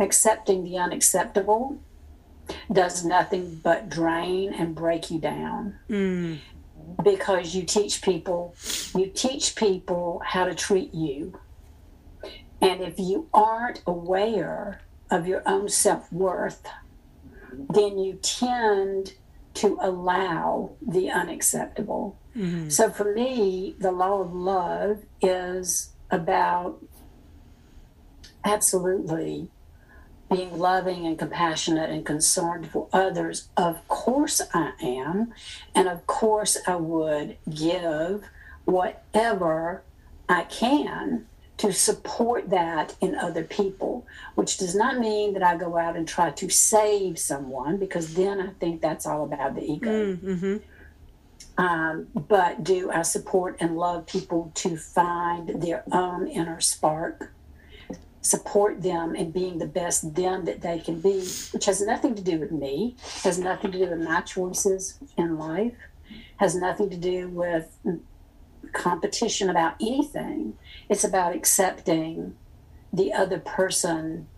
accepting 0.00 0.64
the 0.64 0.76
unacceptable 0.76 1.78
does 2.70 3.04
nothing 3.04 3.60
but 3.62 3.88
drain 3.88 4.52
and 4.52 4.74
break 4.74 5.08
you 5.08 5.20
down. 5.20 5.78
Mm 5.88 6.38
because 7.02 7.54
you 7.54 7.62
teach 7.62 8.02
people 8.02 8.54
you 8.94 9.06
teach 9.06 9.54
people 9.54 10.22
how 10.24 10.44
to 10.44 10.54
treat 10.54 10.92
you 10.94 11.38
and 12.60 12.80
if 12.80 12.98
you 12.98 13.28
aren't 13.34 13.82
aware 13.86 14.80
of 15.10 15.26
your 15.26 15.42
own 15.46 15.68
self-worth 15.68 16.66
then 17.52 17.98
you 17.98 18.14
tend 18.22 19.14
to 19.54 19.78
allow 19.80 20.72
the 20.86 21.10
unacceptable 21.10 22.16
mm-hmm. 22.36 22.68
so 22.68 22.90
for 22.90 23.12
me 23.12 23.74
the 23.78 23.92
law 23.92 24.20
of 24.20 24.32
love 24.32 25.02
is 25.20 25.92
about 26.10 26.82
absolutely 28.44 29.48
being 30.32 30.58
loving 30.58 31.06
and 31.06 31.18
compassionate 31.18 31.90
and 31.90 32.04
concerned 32.04 32.68
for 32.70 32.88
others, 32.92 33.48
of 33.56 33.86
course 33.88 34.40
I 34.54 34.72
am. 34.80 35.32
And 35.74 35.88
of 35.88 36.06
course 36.06 36.58
I 36.66 36.76
would 36.76 37.36
give 37.52 38.24
whatever 38.64 39.82
I 40.28 40.44
can 40.44 41.26
to 41.58 41.72
support 41.72 42.50
that 42.50 42.96
in 43.00 43.14
other 43.14 43.44
people, 43.44 44.06
which 44.34 44.56
does 44.56 44.74
not 44.74 44.98
mean 44.98 45.34
that 45.34 45.42
I 45.42 45.56
go 45.56 45.76
out 45.76 45.96
and 45.96 46.08
try 46.08 46.30
to 46.30 46.48
save 46.48 47.18
someone, 47.18 47.76
because 47.76 48.14
then 48.14 48.40
I 48.40 48.50
think 48.58 48.80
that's 48.80 49.06
all 49.06 49.24
about 49.24 49.54
the 49.54 49.62
ego. 49.62 50.16
Mm-hmm. 50.16 50.56
Um, 51.62 52.08
but 52.14 52.64
do 52.64 52.90
I 52.90 53.02
support 53.02 53.58
and 53.60 53.76
love 53.76 54.06
people 54.06 54.50
to 54.54 54.76
find 54.76 55.62
their 55.62 55.84
own 55.92 56.26
inner 56.26 56.60
spark? 56.60 57.32
Support 58.22 58.82
them 58.82 59.14
in 59.14 59.30
being 59.32 59.58
the 59.58 59.66
best 59.66 60.14
them 60.14 60.44
that 60.44 60.62
they 60.62 60.78
can 60.78 61.00
be, 61.00 61.26
which 61.52 61.66
has 61.66 61.80
nothing 61.82 62.14
to 62.14 62.22
do 62.22 62.38
with 62.38 62.52
me, 62.52 62.96
has 63.24 63.38
nothing 63.38 63.72
to 63.72 63.78
do 63.78 63.90
with 63.90 64.00
my 64.00 64.20
choices 64.22 64.98
in 65.18 65.38
life, 65.38 65.74
has 66.36 66.54
nothing 66.54 66.88
to 66.88 66.96
do 66.96 67.28
with 67.28 67.76
competition 68.72 69.50
about 69.50 69.74
anything. 69.80 70.56
It's 70.88 71.04
about 71.04 71.34
accepting 71.34 72.36
the 72.92 73.12
other 73.12 73.38
person 73.38 74.28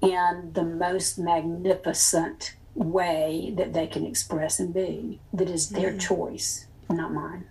in 0.00 0.50
the 0.52 0.62
most 0.62 1.18
magnificent 1.18 2.54
way 2.74 3.52
that 3.56 3.72
they 3.72 3.86
can 3.86 4.06
express 4.06 4.60
and 4.60 4.72
be, 4.72 5.18
that 5.32 5.48
is 5.48 5.70
their 5.70 5.92
mm. 5.92 6.00
choice, 6.00 6.66
not 6.90 7.12
mine. 7.12 7.46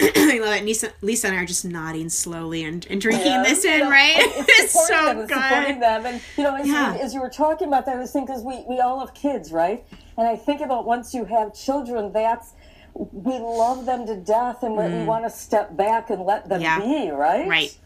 I 0.00 0.38
love 0.42 0.54
it. 0.54 0.64
Lisa, 0.64 0.92
Lisa 1.02 1.28
and 1.28 1.36
I 1.36 1.42
are 1.42 1.46
just 1.46 1.64
nodding 1.64 2.08
slowly 2.08 2.64
and, 2.64 2.86
and 2.88 3.00
drinking 3.00 3.26
yeah, 3.26 3.42
this 3.42 3.64
in, 3.64 3.80
know, 3.80 3.90
right? 3.90 4.16
It's, 4.40 4.74
it's 4.74 4.88
so 4.88 5.06
them, 5.06 5.26
good. 5.26 5.30
supporting 5.30 5.80
them. 5.80 6.06
And, 6.06 6.20
you 6.36 6.44
know, 6.44 6.56
as, 6.56 6.66
yeah. 6.66 6.96
as 7.00 7.14
you 7.14 7.20
were 7.20 7.30
talking 7.30 7.68
about 7.68 7.86
that, 7.86 7.96
I 7.96 8.00
was 8.00 8.12
thinking, 8.12 8.34
because 8.34 8.42
we, 8.42 8.64
we 8.68 8.80
all 8.80 9.00
have 9.00 9.14
kids, 9.14 9.52
right? 9.52 9.84
And 10.16 10.26
I 10.26 10.36
think 10.36 10.60
about 10.60 10.86
once 10.86 11.14
you 11.14 11.24
have 11.24 11.54
children, 11.54 12.12
that's, 12.12 12.52
we 12.94 13.38
love 13.38 13.86
them 13.86 14.06
to 14.06 14.16
death 14.16 14.62
and 14.62 14.76
mm. 14.76 15.00
we 15.00 15.04
want 15.04 15.24
to 15.24 15.30
step 15.30 15.76
back 15.76 16.10
and 16.10 16.24
let 16.24 16.48
them 16.48 16.60
yeah. 16.60 16.80
be, 16.80 17.10
right? 17.10 17.46
Right. 17.46 17.76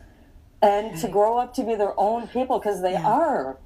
And 0.63 0.97
to 1.01 1.09
grow 1.09 1.39
up 1.39 1.55
to 1.55 1.65
be 1.65 1.75
their 1.75 1.99
own 1.99 2.27
people 2.29 2.59
because 2.59 2.81
they 2.81 2.95
are. 2.95 3.59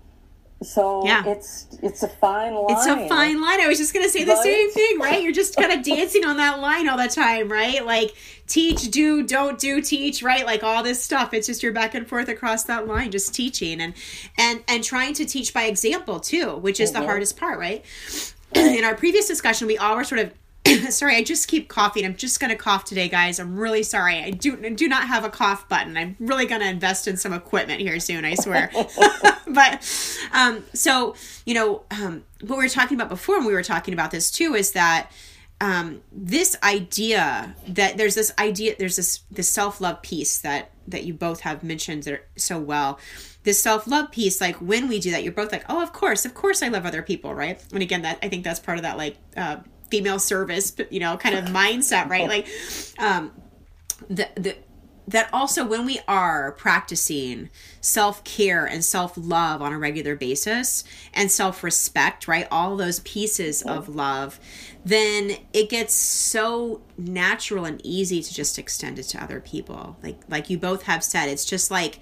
So 0.62 1.04
yeah. 1.04 1.22
it's 1.24 1.66
it's 1.82 2.02
a 2.02 2.08
fine 2.08 2.54
line. 2.54 2.66
It's 2.70 2.86
a 2.86 3.08
fine 3.08 3.40
line. 3.40 3.60
I 3.60 3.68
was 3.68 3.78
just 3.78 3.94
gonna 3.94 4.08
say 4.08 4.24
the 4.24 4.32
right? 4.32 4.42
same 4.42 4.70
thing, 4.72 4.98
right? 4.98 5.22
You're 5.22 5.32
just 5.32 5.54
kind 5.56 5.70
of 5.70 5.84
dancing 5.84 6.24
on 6.24 6.36
that 6.38 6.58
line 6.58 6.88
all 6.88 6.98
the 6.98 7.06
time, 7.06 7.50
right? 7.50 7.84
Like 7.86 8.12
teach, 8.48 8.90
do, 8.90 9.22
don't 9.22 9.58
do, 9.58 9.80
teach, 9.80 10.20
right? 10.20 10.44
Like 10.44 10.64
all 10.64 10.82
this 10.82 11.00
stuff. 11.00 11.32
It's 11.32 11.46
just 11.46 11.62
you're 11.62 11.72
back 11.72 11.94
and 11.94 12.08
forth 12.08 12.28
across 12.28 12.64
that 12.64 12.88
line, 12.88 13.12
just 13.12 13.32
teaching 13.32 13.80
and 13.80 13.94
and 14.36 14.64
and 14.66 14.82
trying 14.82 15.14
to 15.14 15.24
teach 15.24 15.54
by 15.54 15.64
example 15.64 16.18
too, 16.18 16.56
which 16.56 16.80
is 16.80 16.90
mm-hmm. 16.90 17.02
the 17.02 17.06
hardest 17.06 17.36
part, 17.36 17.60
right? 17.60 17.84
In 18.54 18.82
our 18.82 18.96
previous 18.96 19.28
discussion, 19.28 19.68
we 19.68 19.78
all 19.78 19.94
were 19.94 20.04
sort 20.04 20.20
of 20.20 20.32
sorry, 20.90 21.16
I 21.16 21.22
just 21.22 21.48
keep 21.48 21.68
coughing. 21.68 22.04
I'm 22.04 22.16
just 22.16 22.40
going 22.40 22.50
to 22.50 22.56
cough 22.56 22.84
today, 22.84 23.08
guys. 23.08 23.38
I'm 23.38 23.56
really 23.56 23.82
sorry. 23.82 24.18
I 24.18 24.30
do 24.30 24.70
do 24.70 24.88
not 24.88 25.06
have 25.06 25.24
a 25.24 25.30
cough 25.30 25.68
button. 25.68 25.96
I'm 25.96 26.16
really 26.18 26.46
going 26.46 26.60
to 26.60 26.68
invest 26.68 27.08
in 27.08 27.16
some 27.16 27.32
equipment 27.32 27.80
here 27.80 27.98
soon, 28.00 28.24
I 28.24 28.34
swear. 28.34 28.70
but 29.46 30.28
um, 30.32 30.64
so, 30.74 31.14
you 31.46 31.54
know, 31.54 31.82
um, 31.90 32.24
what 32.40 32.58
we 32.58 32.64
were 32.64 32.68
talking 32.68 32.96
about 32.96 33.08
before, 33.08 33.36
and 33.36 33.46
we 33.46 33.52
were 33.52 33.62
talking 33.62 33.94
about 33.94 34.10
this 34.10 34.30
too, 34.30 34.54
is 34.54 34.72
that 34.72 35.10
um, 35.60 36.02
this 36.12 36.56
idea 36.62 37.54
that 37.66 37.96
there's 37.96 38.14
this 38.14 38.32
idea, 38.38 38.74
there's 38.78 38.96
this 38.96 39.20
this 39.30 39.48
self 39.48 39.80
love 39.80 40.02
piece 40.02 40.38
that 40.38 40.70
that 40.86 41.04
you 41.04 41.14
both 41.14 41.40
have 41.40 41.62
mentioned 41.62 42.18
so 42.36 42.58
well. 42.58 42.98
This 43.42 43.60
self 43.60 43.86
love 43.86 44.10
piece, 44.10 44.40
like 44.40 44.56
when 44.56 44.88
we 44.88 45.00
do 45.00 45.10
that, 45.10 45.24
you're 45.24 45.32
both 45.32 45.52
like, 45.52 45.64
oh, 45.68 45.82
of 45.82 45.92
course, 45.92 46.24
of 46.24 46.34
course, 46.34 46.62
I 46.62 46.68
love 46.68 46.86
other 46.86 47.02
people, 47.02 47.34
right? 47.34 47.62
And 47.72 47.82
again, 47.82 48.02
that 48.02 48.18
I 48.22 48.28
think 48.28 48.44
that's 48.44 48.60
part 48.60 48.78
of 48.78 48.82
that 48.82 48.96
like. 48.96 49.16
Uh, 49.36 49.58
female 49.90 50.18
service, 50.18 50.74
you 50.90 51.00
know, 51.00 51.16
kind 51.16 51.34
of 51.34 51.44
mindset, 51.46 52.08
right? 52.08 52.28
Like, 52.28 52.46
um, 52.98 53.32
the 54.08 54.28
the 54.36 54.56
that 55.08 55.30
also 55.32 55.66
when 55.66 55.86
we 55.86 55.98
are 56.06 56.52
practicing 56.52 57.48
self-care 57.80 58.66
and 58.66 58.84
self-love 58.84 59.62
on 59.62 59.72
a 59.72 59.78
regular 59.78 60.14
basis 60.14 60.84
and 61.14 61.30
self-respect 61.32 62.28
right? 62.28 62.46
All 62.50 62.76
those 62.76 63.00
pieces 63.00 63.62
of 63.62 63.88
love 63.88 64.38
then 64.84 65.38
it 65.52 65.70
gets 65.70 65.94
so 65.94 66.82
natural 66.98 67.64
and 67.64 67.80
easy 67.84 68.22
to 68.22 68.34
just 68.34 68.58
extend 68.58 68.98
it 68.98 69.04
to 69.04 69.22
other 69.22 69.40
people. 69.40 69.96
Like 70.02 70.20
like 70.28 70.50
you 70.50 70.58
both 70.58 70.82
have 70.82 71.02
said 71.02 71.28
it's 71.28 71.46
just 71.46 71.70
like 71.70 72.00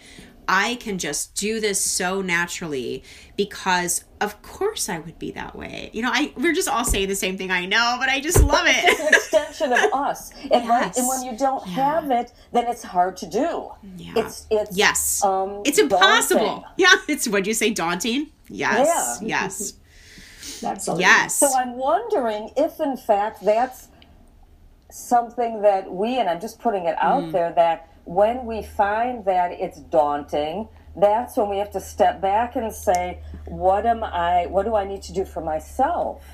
I 0.48 0.76
can 0.76 0.98
just 0.98 1.34
do 1.34 1.60
this 1.60 1.80
so 1.80 2.22
naturally 2.22 3.02
because 3.36 4.04
of 4.20 4.40
course 4.42 4.88
I 4.88 4.98
would 4.98 5.18
be 5.18 5.30
that 5.32 5.56
way. 5.56 5.90
You 5.92 6.02
know, 6.02 6.10
I 6.12 6.32
we're 6.36 6.52
just 6.52 6.68
all 6.68 6.84
saying 6.84 7.08
the 7.08 7.14
same 7.14 7.36
thing 7.36 7.50
I 7.50 7.66
know, 7.66 7.96
but 7.98 8.08
I 8.08 8.20
just 8.20 8.42
love 8.42 8.66
it. 8.66 8.76
it's 8.76 9.00
an 9.00 9.08
extension 9.08 9.72
of 9.72 9.92
us. 9.92 10.30
And 10.42 10.64
yes. 10.64 10.68
right 10.68 10.96
and 10.96 11.08
when 11.08 11.22
you 11.24 11.36
don't 11.36 11.66
yeah. 11.66 11.74
have 11.74 12.10
it, 12.10 12.32
then 12.52 12.66
it's 12.66 12.82
hard 12.82 13.16
to 13.18 13.26
do. 13.26 13.70
Yeah. 13.96 14.12
It's 14.16 14.46
it's 14.50 14.76
Yes. 14.76 15.24
Um, 15.24 15.62
it's 15.64 15.78
impossible. 15.78 16.40
Daunting. 16.40 16.64
Yeah, 16.76 16.94
it's 17.08 17.28
what 17.28 17.46
you 17.46 17.54
say 17.54 17.70
daunting? 17.70 18.30
Yes. 18.48 19.18
Yeah. 19.20 19.42
Yes. 19.42 19.74
Absolutely. 20.64 21.04
Yes. 21.04 21.36
So 21.36 21.48
I'm 21.56 21.76
wondering 21.76 22.50
if 22.56 22.80
in 22.80 22.96
fact 22.96 23.44
that's 23.44 23.88
something 24.90 25.62
that 25.62 25.90
we 25.90 26.18
and 26.18 26.28
I'm 26.28 26.40
just 26.40 26.60
putting 26.60 26.86
it 26.86 26.96
out 26.98 27.24
mm. 27.24 27.32
there 27.32 27.52
that 27.52 27.90
when 28.06 28.46
we 28.46 28.62
find 28.62 29.24
that 29.24 29.50
it's 29.52 29.80
daunting, 29.80 30.68
that's 30.96 31.36
when 31.36 31.50
we 31.50 31.58
have 31.58 31.72
to 31.72 31.80
step 31.80 32.22
back 32.22 32.56
and 32.56 32.72
say, 32.72 33.20
what 33.44 33.84
am 33.84 34.02
I, 34.02 34.46
what 34.46 34.64
do 34.64 34.74
I 34.74 34.86
need 34.86 35.02
to 35.02 35.12
do 35.12 35.24
for 35.24 35.42
myself? 35.42 36.24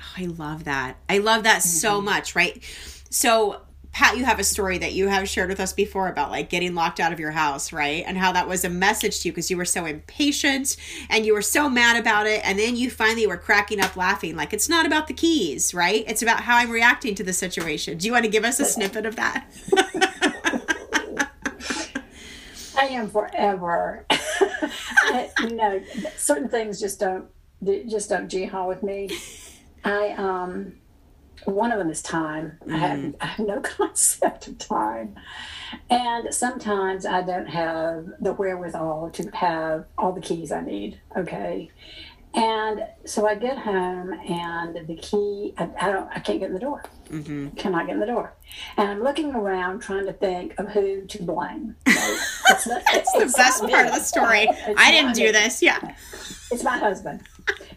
Oh, 0.00 0.02
I 0.16 0.24
love 0.24 0.64
that. 0.64 0.96
I 1.08 1.18
love 1.18 1.44
that 1.44 1.58
mm-hmm. 1.58 1.68
so 1.68 2.00
much, 2.00 2.34
right? 2.34 2.62
So, 3.10 3.60
Pat, 3.92 4.16
you 4.16 4.24
have 4.24 4.38
a 4.38 4.44
story 4.44 4.78
that 4.78 4.94
you 4.94 5.08
have 5.08 5.28
shared 5.28 5.50
with 5.50 5.60
us 5.60 5.72
before 5.72 6.08
about 6.08 6.30
like 6.30 6.48
getting 6.48 6.74
locked 6.74 7.00
out 7.00 7.12
of 7.12 7.20
your 7.20 7.32
house, 7.32 7.72
right? 7.72 8.04
And 8.06 8.16
how 8.16 8.32
that 8.32 8.48
was 8.48 8.64
a 8.64 8.70
message 8.70 9.20
to 9.20 9.28
you 9.28 9.32
because 9.32 9.50
you 9.50 9.56
were 9.56 9.64
so 9.64 9.84
impatient 9.84 10.76
and 11.10 11.26
you 11.26 11.34
were 11.34 11.42
so 11.42 11.68
mad 11.68 11.96
about 11.96 12.26
it. 12.26 12.40
And 12.44 12.58
then 12.58 12.76
you 12.76 12.88
finally 12.88 13.26
were 13.26 13.36
cracking 13.36 13.80
up 13.80 13.96
laughing. 13.96 14.36
Like, 14.36 14.52
it's 14.52 14.68
not 14.68 14.86
about 14.86 15.08
the 15.08 15.14
keys, 15.14 15.74
right? 15.74 16.04
It's 16.06 16.22
about 16.22 16.40
how 16.40 16.56
I'm 16.56 16.70
reacting 16.70 17.14
to 17.16 17.24
the 17.24 17.32
situation. 17.32 17.98
Do 17.98 18.06
you 18.06 18.12
want 18.12 18.24
to 18.24 18.30
give 18.30 18.44
us 18.44 18.58
a 18.60 18.64
snippet 18.64 19.06
of 19.06 19.16
that? 19.16 19.44
I 22.80 22.86
am 22.86 23.10
forever. 23.10 24.06
You 25.40 25.54
know, 25.54 25.82
certain 26.16 26.48
things 26.48 26.80
just 26.80 26.98
don't 26.98 27.26
just 27.62 28.08
don't 28.08 28.28
jihad 28.28 28.66
with 28.66 28.82
me. 28.82 29.10
I 29.84 30.10
um 30.10 30.74
one 31.44 31.72
of 31.72 31.78
them 31.78 31.90
is 31.90 32.02
time. 32.02 32.58
I, 32.70 32.76
have, 32.76 33.14
I 33.20 33.26
have 33.26 33.46
no 33.46 33.60
concept 33.62 34.48
of 34.48 34.58
time. 34.58 35.16
And 35.88 36.34
sometimes 36.34 37.06
I 37.06 37.22
don't 37.22 37.48
have 37.48 38.06
the 38.20 38.32
wherewithal 38.32 39.10
to 39.14 39.30
have 39.30 39.86
all 39.96 40.12
the 40.12 40.20
keys 40.20 40.52
I 40.52 40.60
need. 40.60 41.00
Okay. 41.16 41.70
And 42.32 42.86
so 43.06 43.26
I 43.26 43.34
get 43.34 43.58
home 43.58 44.12
and 44.12 44.86
the 44.86 44.96
key, 44.96 45.52
I, 45.58 45.68
I 45.80 45.92
don't, 45.92 46.08
I 46.14 46.20
can't 46.20 46.38
get 46.38 46.46
in 46.46 46.54
the 46.54 46.60
door. 46.60 46.84
Mm-hmm. 47.08 47.50
Cannot 47.50 47.86
get 47.86 47.94
in 47.94 48.00
the 48.00 48.06
door. 48.06 48.34
And 48.76 48.88
I'm 48.88 49.02
looking 49.02 49.34
around 49.34 49.80
trying 49.80 50.06
to 50.06 50.12
think 50.12 50.58
of 50.58 50.68
who 50.68 51.06
to 51.06 51.22
blame. 51.24 51.74
Right? 51.86 52.18
It's, 52.50 52.66
not, 52.68 52.82
it's, 52.88 53.12
it's 53.14 53.34
the 53.34 53.36
best 53.36 53.62
part 53.62 53.86
of 53.88 53.94
the 53.94 54.00
story. 54.00 54.48
I 54.76 54.92
didn't 54.92 55.14
do 55.14 55.24
me. 55.24 55.32
this. 55.32 55.60
Yeah. 55.60 55.94
It's 56.52 56.62
my 56.62 56.78
husband. 56.78 57.22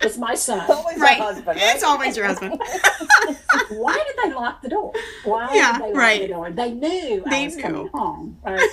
It's 0.01 0.17
my 0.17 0.35
son. 0.35 0.59
It's 0.61 0.69
always 0.69 0.99
right. 0.99 1.17
husband. 1.17 1.47
Right? 1.47 1.57
It's 1.75 1.83
always 1.83 2.15
your 2.15 2.27
husband. 2.27 2.53
Why 3.69 4.03
did 4.05 4.15
they 4.23 4.35
lock 4.35 4.61
the 4.61 4.69
door? 4.69 4.93
Why 5.23 5.49
yeah, 5.53 5.73
did 5.73 5.81
they 5.81 5.87
lock 5.87 5.95
right. 5.95 6.21
the 6.21 6.27
door? 6.27 6.51
They 6.51 6.71
knew 6.71 7.23
they 7.29 7.41
I 7.41 7.45
was 7.45 7.55
knew. 7.55 7.61
coming 7.61 7.87
home. 7.87 8.37
Right. 8.45 8.69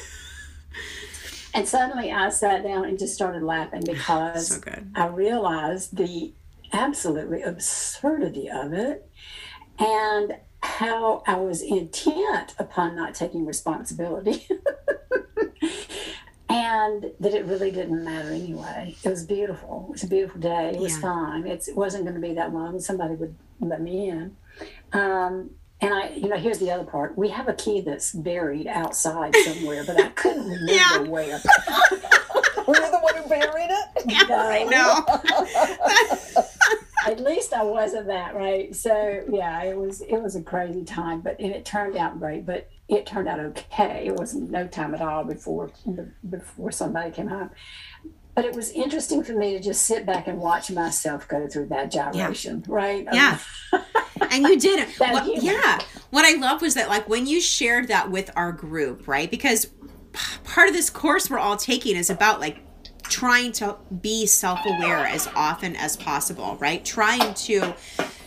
And 1.54 1.66
suddenly 1.68 2.12
I 2.12 2.30
sat 2.30 2.62
down 2.62 2.84
and 2.84 2.98
just 2.98 3.14
started 3.14 3.42
laughing 3.42 3.82
because 3.86 4.56
so 4.56 4.60
I 4.94 5.06
realized 5.06 5.96
the 5.96 6.32
absolutely 6.72 7.42
absurdity 7.42 8.48
of 8.48 8.72
it 8.72 9.08
and 9.78 10.36
how 10.62 11.22
I 11.26 11.36
was 11.36 11.62
intent 11.62 12.54
upon 12.58 12.94
not 12.94 13.14
taking 13.14 13.46
responsibility. 13.46 14.46
and 16.48 17.12
that 17.20 17.32
it 17.32 17.44
really 17.46 17.70
didn't 17.70 18.04
matter 18.04 18.30
anyway. 18.30 18.96
It 19.02 19.08
was 19.08 19.24
beautiful. 19.24 19.86
It 19.88 19.92
was 19.92 20.02
a 20.02 20.08
beautiful 20.08 20.40
day. 20.40 20.72
It 20.74 20.80
was 20.80 20.94
yeah. 20.96 21.00
fine. 21.00 21.46
It's, 21.46 21.68
it 21.68 21.76
wasn't 21.76 22.04
going 22.04 22.14
to 22.14 22.20
be 22.20 22.34
that 22.34 22.52
long. 22.52 22.80
Somebody 22.80 23.14
would 23.14 23.34
let 23.60 23.80
me 23.80 24.10
in. 24.10 24.36
Um, 24.92 25.50
and 25.81 25.95
I, 25.95 26.11
you 26.11 26.29
know, 26.29 26.37
here's 26.37 26.59
the 26.59 26.71
other 26.71 26.85
part. 26.85 27.16
We 27.16 27.31
have 27.31 27.49
a 27.49 27.55
key 27.55 27.81
that's 27.81 28.12
buried 28.12 28.66
outside 28.66 29.35
somewhere, 29.37 29.85
but 29.85 30.01
I 30.01 30.09
couldn't 30.09 30.45
remember 30.49 30.73
yeah. 30.73 30.99
where. 30.99 31.40
Were 32.66 32.77
you 32.77 32.90
the 32.90 32.99
one 33.01 33.16
who 33.16 33.29
buried 33.29 33.71
it? 33.71 33.87
Yeah, 34.07 34.25
no. 34.29 34.37
I 34.37 34.64
know. 34.64 36.45
At 37.07 37.21
least 37.21 37.53
I 37.53 37.62
wasn't 37.62 38.07
that, 38.09 38.35
right? 38.35 38.75
So 38.75 39.25
yeah, 39.31 39.62
it 39.62 39.77
was 39.77 40.01
it 40.01 40.19
was 40.21 40.37
a 40.37 40.43
crazy 40.43 40.85
time, 40.85 41.21
but 41.21 41.38
and 41.38 41.53
it 41.53 41.64
turned 41.64 41.97
out 41.97 42.19
great. 42.19 42.45
But 42.47 42.71
it 42.88 43.07
turned 43.07 43.29
out 43.29 43.40
okay. 43.40 44.05
It 44.07 44.16
was 44.16 44.35
no 44.35 44.66
time 44.66 44.95
at 44.95 45.01
all 45.01 45.25
before 45.25 45.71
before 46.29 46.73
somebody 46.73 47.11
came 47.11 47.29
home. 47.29 47.51
But 48.40 48.48
it 48.48 48.57
was 48.57 48.70
interesting 48.70 49.22
for 49.22 49.35
me 49.35 49.53
to 49.53 49.61
just 49.61 49.85
sit 49.85 50.07
back 50.07 50.26
and 50.26 50.38
watch 50.38 50.70
myself 50.70 51.29
go 51.29 51.46
through 51.46 51.66
that 51.66 51.90
gyration, 51.90 52.64
yeah. 52.66 52.74
right? 52.74 53.07
Yeah. 53.12 53.38
and 54.31 54.46
you 54.46 54.59
did 54.59 54.81
it. 54.81 54.88
What, 54.98 55.42
yeah. 55.42 55.79
What 56.09 56.24
I 56.24 56.38
love 56.40 56.62
was 56.62 56.72
that, 56.72 56.88
like, 56.88 57.07
when 57.07 57.26
you 57.26 57.38
shared 57.38 57.88
that 57.88 58.11
with 58.11 58.31
our 58.37 58.50
group, 58.50 59.07
right? 59.07 59.31
Because 59.31 59.66
part 60.44 60.68
of 60.68 60.74
this 60.74 60.88
course 60.88 61.29
we're 61.29 61.38
all 61.38 61.59
taking 61.59 61.96
is 61.96 62.09
about 62.09 62.40
like 62.40 62.61
trying 63.11 63.53
to 63.53 63.76
be 64.00 64.24
self-aware 64.24 65.07
as 65.07 65.29
often 65.37 65.76
as 65.76 65.96
possible 65.96 66.57
right 66.61 66.85
trying 66.85 67.33
to 67.35 67.74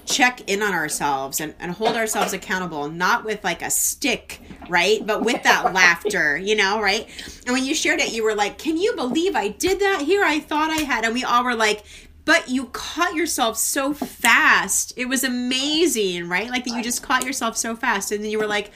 check 0.06 0.50
in 0.50 0.62
on 0.62 0.74
ourselves 0.74 1.40
and, 1.40 1.54
and 1.60 1.72
hold 1.72 1.96
ourselves 1.96 2.34
accountable, 2.34 2.90
not 2.90 3.24
with 3.24 3.44
like 3.44 3.62
a 3.62 3.70
stick, 3.70 4.42
right? 4.70 5.06
But 5.06 5.24
with 5.24 5.44
that 5.44 5.74
laughter, 5.74 6.38
you 6.38 6.56
know, 6.56 6.82
right? 6.82 7.08
And 7.46 7.54
when 7.54 7.66
you 7.66 7.76
shared 7.76 8.00
it, 8.00 8.14
you 8.14 8.24
were 8.24 8.36
like, 8.36 8.58
Can 8.58 8.78
you 8.78 8.96
believe 8.96 9.36
I 9.36 9.50
did 9.50 9.80
that? 9.80 10.02
Here 10.02 10.24
I 10.24 10.40
thought 10.40 10.70
I 10.70 10.84
had. 10.84 11.06
And 11.06 11.14
we 11.14 11.24
all 11.24 11.44
were 11.44 11.56
like, 11.56 11.84
but 12.26 12.48
you 12.48 12.66
caught 12.68 13.16
yourself 13.16 13.58
so 13.58 13.94
fast. 13.94 14.94
It 14.96 15.06
was 15.06 15.24
amazing, 15.24 16.30
right? 16.30 16.50
Like 16.50 16.64
that 16.66 16.74
you 16.74 16.82
just 16.82 17.04
caught 17.04 17.26
yourself 17.26 17.58
so 17.58 17.76
fast. 17.76 18.12
And 18.12 18.24
then 18.24 18.32
you 18.32 18.40
were 18.40 18.48
like, 18.48 18.72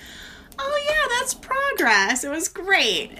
oh, 0.59 0.85
yeah, 0.89 1.19
that's 1.19 1.33
progress. 1.33 2.23
It 2.23 2.29
was 2.29 2.49
great. 2.49 3.11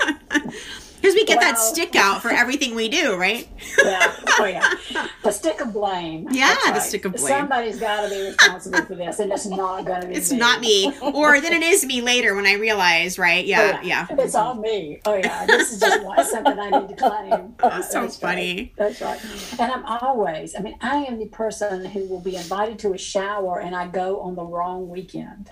Because 1.00 1.14
we 1.14 1.24
get 1.24 1.38
well, 1.38 1.52
that 1.52 1.58
stick 1.58 1.94
out 1.96 2.22
for 2.22 2.30
everything 2.42 2.74
we 2.74 2.88
do, 2.88 3.16
right? 3.16 3.48
yeah. 3.84 4.14
Oh, 4.38 4.44
yeah. 4.44 4.74
The 5.22 5.32
stick 5.32 5.60
of 5.60 5.74
blame. 5.74 6.26
Yeah, 6.30 6.54
right. 6.64 6.74
the 6.74 6.80
stick 6.80 7.04
of 7.04 7.12
blame. 7.12 7.26
Somebody's 7.26 7.78
got 7.78 8.02
to 8.02 8.08
be 8.08 8.20
responsible 8.28 8.82
for 8.82 8.94
this, 8.94 9.18
and 9.18 9.30
it's 9.30 9.44
not 9.44 9.84
going 9.84 10.00
to 10.00 10.06
be 10.06 10.14
It's 10.14 10.32
me. 10.32 10.38
not 10.38 10.60
me. 10.60 10.92
Or 11.02 11.40
then 11.40 11.52
it 11.52 11.62
is 11.62 11.84
me 11.84 12.00
later 12.00 12.34
when 12.34 12.46
I 12.46 12.54
realize, 12.54 13.18
right? 13.18 13.44
Yeah, 13.44 13.78
oh, 13.78 13.86
yeah, 13.86 14.06
yeah. 14.08 14.16
It's 14.18 14.34
all 14.34 14.54
me. 14.54 15.00
Oh, 15.04 15.14
yeah. 15.14 15.44
This 15.46 15.72
is 15.72 15.80
just 15.80 16.30
something 16.30 16.58
I 16.58 16.70
need 16.70 16.88
to 16.88 16.96
claim. 16.96 17.54
That's 17.58 17.90
so 17.90 18.02
That's 18.02 18.16
funny. 18.16 18.72
Right. 18.78 18.98
That's 18.98 19.00
right. 19.02 19.60
And 19.60 19.72
I'm 19.72 19.84
always, 19.84 20.54
I 20.54 20.60
mean, 20.60 20.76
I 20.80 21.04
am 21.04 21.18
the 21.18 21.26
person 21.26 21.84
who 21.84 22.06
will 22.06 22.20
be 22.20 22.36
invited 22.36 22.78
to 22.80 22.94
a 22.94 22.98
shower 22.98 23.60
and 23.60 23.74
I 23.74 23.88
go 23.88 24.20
on 24.20 24.34
the 24.34 24.44
wrong 24.44 24.88
weekend. 24.88 25.50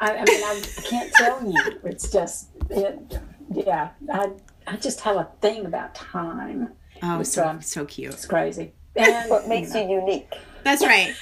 I, 0.00 0.16
I 0.16 0.24
mean, 0.24 0.42
I, 0.44 0.62
I 0.78 0.82
can't 0.82 1.12
tell 1.12 1.44
you. 1.44 1.80
It's 1.84 2.10
just, 2.10 2.48
it, 2.70 3.18
yeah. 3.52 3.90
I, 4.12 4.30
I 4.70 4.76
just 4.76 5.00
have 5.00 5.16
a 5.16 5.28
thing 5.40 5.66
about 5.66 5.94
time. 5.94 6.72
Oh, 7.02 7.22
so 7.22 7.46
um, 7.46 7.60
so 7.60 7.84
cute. 7.84 8.12
It's 8.12 8.26
crazy. 8.26 8.72
And 8.94 9.28
what 9.30 9.48
makes 9.48 9.74
you, 9.74 9.82
know, 9.82 9.88
you 9.88 10.00
unique. 10.00 10.32
That's 10.62 10.82
right. 10.82 11.14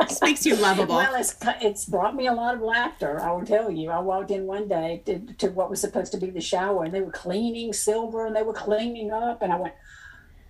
Just 0.00 0.22
makes 0.22 0.46
you 0.46 0.56
lovable. 0.56 0.96
Well, 0.96 1.14
it's, 1.14 1.36
it's 1.60 1.84
brought 1.84 2.16
me 2.16 2.26
a 2.26 2.32
lot 2.32 2.54
of 2.54 2.62
laughter. 2.62 3.20
I 3.20 3.32
will 3.32 3.44
tell 3.44 3.70
you. 3.70 3.90
I 3.90 3.98
walked 3.98 4.30
in 4.30 4.46
one 4.46 4.66
day 4.66 5.02
to, 5.04 5.18
to 5.34 5.48
what 5.48 5.68
was 5.68 5.80
supposed 5.80 6.12
to 6.12 6.18
be 6.18 6.30
the 6.30 6.40
shower, 6.40 6.84
and 6.84 6.94
they 6.94 7.02
were 7.02 7.10
cleaning 7.10 7.74
silver, 7.74 8.26
and 8.26 8.34
they 8.34 8.42
were 8.42 8.54
cleaning 8.54 9.10
up, 9.10 9.42
and 9.42 9.52
I 9.52 9.56
went, 9.56 9.74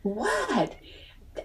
"What?" 0.03 0.77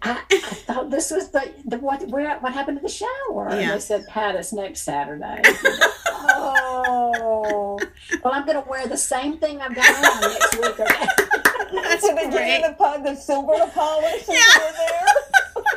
I, 0.02 0.24
I, 0.30 0.38
thought 0.38 0.90
this 0.90 1.12
was 1.12 1.30
the, 1.30 1.52
the 1.66 1.78
what 1.78 2.08
where 2.08 2.38
what 2.40 2.54
happened 2.54 2.78
to 2.78 2.84
the 2.84 2.90
shower? 2.90 3.50
Yeah. 3.50 3.56
And 3.56 3.72
they 3.72 3.80
said, 3.80 4.08
Pat, 4.08 4.36
it's 4.36 4.54
next 4.54 4.82
Saturday. 4.82 5.42
oh, 6.08 7.80
well, 8.24 8.34
I'm 8.34 8.46
going 8.46 8.62
to 8.62 8.70
wear 8.70 8.88
the 8.88 8.98
same 8.98 9.38
thing 9.38 9.62
I've 9.62 9.76
got 9.76 9.88
on 9.88 10.32
next 10.32 10.56
week. 10.60 10.78
That's 10.78 12.02
so 12.08 12.16
give 12.16 12.32
you 12.34 12.62
the, 12.62 13.02
the 13.04 13.16
silver 13.16 13.56
to 13.56 13.68
polish 13.68 14.26
yeah. 14.28 14.38
there? 14.58 15.06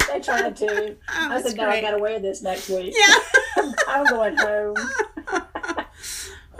they 0.12 0.20
tried 0.20 0.56
to. 0.56 0.96
Oh, 1.08 1.28
I 1.30 1.42
said, 1.42 1.56
no, 1.56 1.68
I 1.68 1.80
got 1.80 1.92
to 1.92 1.98
wear 1.98 2.18
this 2.18 2.42
next 2.42 2.68
week. 2.68 2.94
Yeah. 2.96 3.72
I'm 3.88 4.04
going 4.06 4.36
home. 4.36 4.76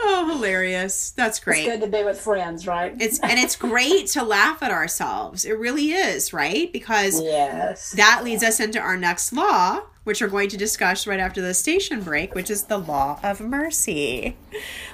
Oh, 0.01 0.29
hilarious. 0.29 1.11
That's 1.11 1.39
great. 1.39 1.65
It's 1.65 1.67
good 1.67 1.81
to 1.81 1.97
be 1.97 2.03
with 2.03 2.19
friends, 2.19 2.65
right? 2.65 2.95
It's 2.99 3.19
and 3.23 3.39
it's 3.39 3.55
great 3.55 4.07
to 4.07 4.23
laugh 4.23 4.63
at 4.63 4.71
ourselves. 4.71 5.45
It 5.45 5.53
really 5.53 5.91
is, 5.91 6.33
right? 6.33 6.71
Because 6.71 7.21
yes. 7.21 7.91
that 7.91 8.23
leads 8.23 8.43
us 8.43 8.59
into 8.59 8.79
our 8.79 8.97
next 8.97 9.33
law, 9.33 9.81
which 10.03 10.21
we're 10.21 10.27
going 10.27 10.49
to 10.49 10.57
discuss 10.57 11.05
right 11.05 11.19
after 11.19 11.41
the 11.41 11.53
station 11.53 12.01
break, 12.01 12.33
which 12.33 12.49
is 12.49 12.63
the 12.63 12.77
law 12.77 13.19
of 13.23 13.41
mercy. 13.41 14.37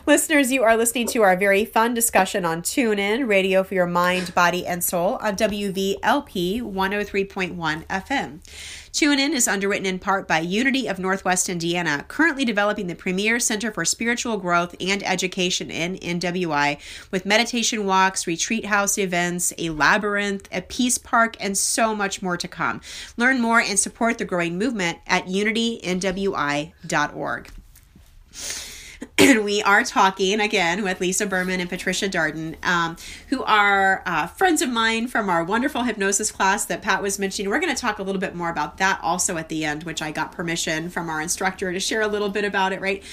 Listeners, 0.07 0.51
you 0.51 0.61
are 0.61 0.77
listening 0.77 1.07
to 1.07 1.23
our 1.23 1.35
very 1.35 1.65
fun 1.65 1.95
discussion 1.95 2.45
on 2.45 2.61
Tune 2.61 2.99
In, 2.99 3.27
radio 3.27 3.63
for 3.63 3.73
your 3.73 3.87
mind, 3.87 4.35
body, 4.35 4.63
and 4.63 4.83
soul 4.83 5.15
on 5.15 5.35
WVLP 5.35 6.61
103.1 6.61 7.87
FM. 7.87 8.39
Tune 8.91 9.17
In 9.17 9.33
is 9.33 9.47
underwritten 9.47 9.87
in 9.87 9.97
part 9.97 10.27
by 10.27 10.41
Unity 10.41 10.85
of 10.85 10.99
Northwest 10.99 11.49
Indiana, 11.49 12.05
currently 12.07 12.45
developing 12.45 12.85
the 12.85 12.93
premier 12.93 13.39
center 13.39 13.71
for 13.71 13.83
spiritual 13.83 14.37
growth 14.37 14.75
and 14.79 15.01
education 15.01 15.71
in 15.71 15.95
NWI 15.95 16.77
with 17.09 17.25
meditation 17.25 17.87
walks, 17.87 18.27
retreat 18.27 18.67
house 18.67 18.99
events, 18.99 19.53
a 19.57 19.71
labyrinth, 19.71 20.47
a 20.51 20.61
peace 20.61 20.99
park, 20.99 21.35
and 21.39 21.57
so 21.57 21.95
much 21.95 22.21
more 22.21 22.37
to 22.37 22.47
come. 22.47 22.79
Learn 23.17 23.41
more 23.41 23.59
and 23.59 23.79
support 23.79 24.19
the 24.19 24.25
growing 24.25 24.59
movement 24.59 24.99
at 25.07 25.25
unitynwi.org. 25.25 27.49
and 29.17 29.43
we 29.45 29.61
are 29.63 29.83
talking 29.83 30.39
again 30.39 30.83
with 30.83 30.99
Lisa 30.99 31.25
Berman 31.25 31.59
and 31.59 31.69
Patricia 31.69 32.07
Darden, 32.07 32.55
um, 32.65 32.95
who 33.29 33.43
are 33.43 34.03
uh, 34.05 34.27
friends 34.27 34.61
of 34.61 34.69
mine 34.69 35.07
from 35.07 35.29
our 35.29 35.43
wonderful 35.43 35.83
hypnosis 35.83 36.31
class 36.31 36.65
that 36.65 36.81
Pat 36.81 37.01
was 37.01 37.19
mentioning. 37.19 37.49
We're 37.49 37.59
going 37.59 37.73
to 37.73 37.79
talk 37.79 37.99
a 37.99 38.03
little 38.03 38.21
bit 38.21 38.35
more 38.35 38.49
about 38.49 38.77
that 38.77 38.99
also 39.01 39.37
at 39.37 39.49
the 39.49 39.65
end, 39.65 39.83
which 39.83 40.01
I 40.01 40.11
got 40.11 40.31
permission 40.31 40.89
from 40.89 41.09
our 41.09 41.21
instructor 41.21 41.71
to 41.71 41.79
share 41.79 42.01
a 42.01 42.07
little 42.07 42.29
bit 42.29 42.45
about 42.45 42.73
it, 42.73 42.81
right? 42.81 43.03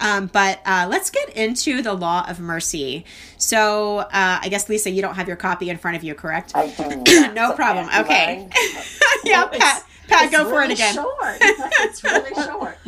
Um, 0.00 0.26
but 0.26 0.60
uh, 0.64 0.86
let's 0.90 1.10
get 1.10 1.30
into 1.30 1.82
the 1.82 1.94
law 1.94 2.24
of 2.28 2.40
mercy. 2.40 3.04
So 3.36 3.98
uh, 3.98 4.10
I 4.12 4.48
guess, 4.48 4.68
Lisa, 4.68 4.90
you 4.90 5.02
don't 5.02 5.14
have 5.14 5.28
your 5.28 5.36
copy 5.36 5.70
in 5.70 5.78
front 5.78 5.96
of 5.96 6.04
you, 6.04 6.14
correct? 6.14 6.52
I 6.54 6.68
do. 6.68 7.32
no 7.34 7.52
problem. 7.52 7.88
Okay. 8.00 8.48
yeah, 9.24 9.46
Pat, 9.46 9.84
Pat 10.08 10.32
go 10.32 10.48
for 10.48 10.62
it 10.62 10.70
again. 10.70 10.94
Short. 10.94 11.08
it's 11.20 12.04
really 12.04 12.34
short. 12.46 12.78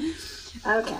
Okay 0.66 0.98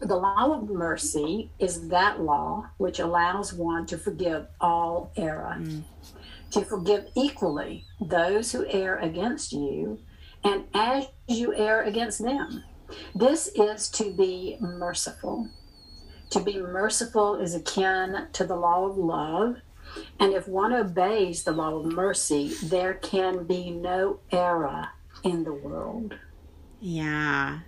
the 0.00 0.16
law 0.16 0.52
of 0.52 0.70
mercy 0.70 1.50
is 1.58 1.88
that 1.88 2.20
law 2.20 2.68
which 2.78 2.98
allows 2.98 3.52
one 3.52 3.86
to 3.86 3.98
forgive 3.98 4.46
all 4.60 5.12
error, 5.16 5.56
mm. 5.58 5.82
to 6.50 6.62
forgive 6.62 7.06
equally 7.14 7.84
those 8.00 8.52
who 8.52 8.66
err 8.66 8.98
against 8.98 9.52
you, 9.52 9.98
and 10.44 10.64
as 10.74 11.06
you 11.26 11.54
err 11.54 11.82
against 11.82 12.22
them. 12.22 12.64
This 13.14 13.48
is 13.48 13.88
to 13.90 14.12
be 14.12 14.56
merciful. 14.60 15.48
To 16.30 16.40
be 16.40 16.60
merciful 16.60 17.36
is 17.36 17.54
akin 17.54 18.28
to 18.32 18.44
the 18.44 18.56
law 18.56 18.86
of 18.86 18.96
love. 18.96 19.56
And 20.20 20.32
if 20.32 20.46
one 20.46 20.72
obeys 20.72 21.44
the 21.44 21.52
law 21.52 21.76
of 21.76 21.86
mercy, 21.86 22.54
there 22.62 22.94
can 22.94 23.44
be 23.44 23.70
no 23.70 24.20
error 24.30 24.88
in 25.22 25.44
the 25.44 25.52
world. 25.52 26.16
Yeah. 26.80 27.60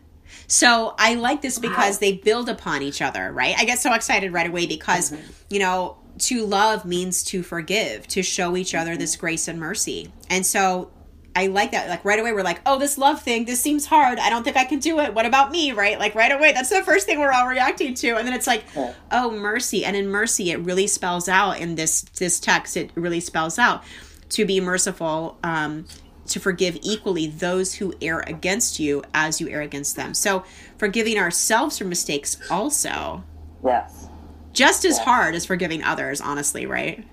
So 0.47 0.95
I 0.99 1.15
like 1.15 1.43
this 1.43 1.59
because 1.59 1.97
wow. 1.97 2.01
they 2.01 2.13
build 2.13 2.49
upon 2.49 2.83
each 2.83 3.03
other, 3.03 3.33
right? 3.33 3.55
I 3.59 3.65
get 3.65 3.79
so 3.79 3.95
excited 3.95 4.33
right 4.33 4.49
away 4.49 4.67
because, 4.67 5.11
mm-hmm. 5.11 5.31
you 5.51 5.59
know, 5.59 5.99
to 6.19 6.47
love 6.47 6.85
means 6.85 7.23
to 7.25 7.43
forgive, 7.43 8.07
to 8.09 8.23
show 8.23 8.57
each 8.57 8.75
other 8.75 8.97
this 8.97 9.17
grace 9.17 9.49
and 9.49 9.61
mercy. 9.61 10.13
And 10.29 10.45
so 10.45 10.91
I 11.37 11.47
like 11.47 11.71
that. 11.71 11.89
Like 11.89 12.05
right 12.05 12.19
away, 12.19 12.33
we're 12.33 12.43
like, 12.43 12.61
oh, 12.67 12.79
this 12.79 12.99
love 12.99 13.23
thing, 13.23 13.45
this 13.45 13.61
seems 13.61 13.87
hard. 13.87 14.19
I 14.19 14.29
don't 14.29 14.43
think 14.43 14.57
I 14.57 14.65
can 14.65 14.81
do 14.81 14.99
it. 14.99 15.15
What 15.15 15.27
about 15.27 15.53
me? 15.53 15.71
Right? 15.71 15.99
Like 15.99 16.17
right 16.17 16.33
away, 16.33 16.53
that's 16.53 16.71
the 16.71 16.83
first 16.83 17.07
thing 17.07 17.21
we're 17.21 17.31
all 17.31 17.47
reacting 17.47 17.95
to. 17.95 18.17
And 18.17 18.27
then 18.27 18.35
it's 18.35 18.47
like, 18.49 18.65
oh, 19.13 19.31
mercy. 19.31 19.85
And 19.85 19.97
in 19.97 20.09
mercy, 20.09 20.51
it 20.51 20.57
really 20.57 20.89
spells 20.89 21.29
out 21.29 21.61
in 21.61 21.77
this 21.77 22.03
this 22.19 22.41
text. 22.41 22.77
It 22.77 22.91
really 22.97 23.21
spells 23.21 23.59
out 23.59 23.85
to 24.31 24.45
be 24.45 24.61
merciful, 24.61 25.39
um, 25.45 25.87
to 26.29 26.41
forgive 26.41 26.79
equally 26.83 27.27
those 27.27 27.75
who 27.75 27.95
err 28.01 28.21
against 28.21 28.79
you 28.79 29.03
as 29.15 29.41
you 29.41 29.49
err 29.49 29.63
against 29.63 29.97
them. 29.97 30.15
So 30.15 30.45
forgiving 30.77 31.19
ourselves 31.19 31.79
for 31.79 31.85
mistakes 31.85 32.39
also. 32.51 33.25
Yes. 33.65 34.09
Just 34.53 34.85
as 34.85 34.97
yes. 34.97 35.05
hard 35.05 35.35
as 35.35 35.47
forgiving 35.47 35.83
others, 35.83 36.21
honestly, 36.21 36.67
right? 36.67 37.05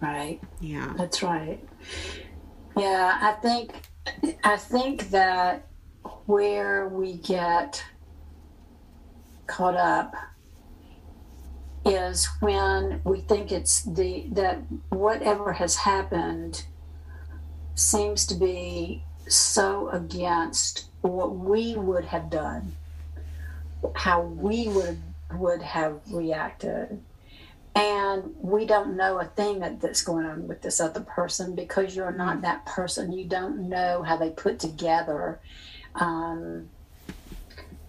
Right. 0.00 0.40
Yeah. 0.60 0.94
That's 0.96 1.22
right. 1.22 1.60
Yeah, 2.76 3.18
I 3.20 3.32
think 3.40 3.74
I 4.42 4.56
think 4.56 5.10
that 5.10 5.66
where 6.26 6.88
we 6.88 7.14
get 7.14 7.84
caught 9.46 9.76
up 9.76 10.14
is 11.84 12.28
when 12.40 13.00
we 13.04 13.20
think 13.20 13.52
it's 13.52 13.82
the 13.82 14.26
that 14.32 14.58
whatever 14.88 15.52
has 15.52 15.76
happened 15.76 16.64
seems 17.74 18.26
to 18.26 18.34
be 18.34 19.04
so 19.28 19.88
against 19.88 20.86
what 21.00 21.34
we 21.34 21.74
would 21.76 22.04
have 22.06 22.30
done, 22.30 22.74
how 23.94 24.22
we 24.22 24.68
would 24.68 25.00
would 25.32 25.62
have 25.62 26.00
reacted. 26.10 27.00
And 27.74 28.34
we 28.38 28.66
don't 28.66 28.96
know 28.96 29.18
a 29.18 29.24
thing 29.24 29.60
that, 29.60 29.80
that's 29.80 30.02
going 30.02 30.26
on 30.26 30.46
with 30.46 30.60
this 30.60 30.78
other 30.78 31.00
person 31.00 31.54
because 31.54 31.96
you're 31.96 32.12
not 32.12 32.42
that 32.42 32.66
person. 32.66 33.12
You 33.12 33.24
don't 33.24 33.68
know 33.68 34.02
how 34.02 34.18
they 34.18 34.28
put 34.28 34.58
together 34.58 35.40
um, 35.94 36.68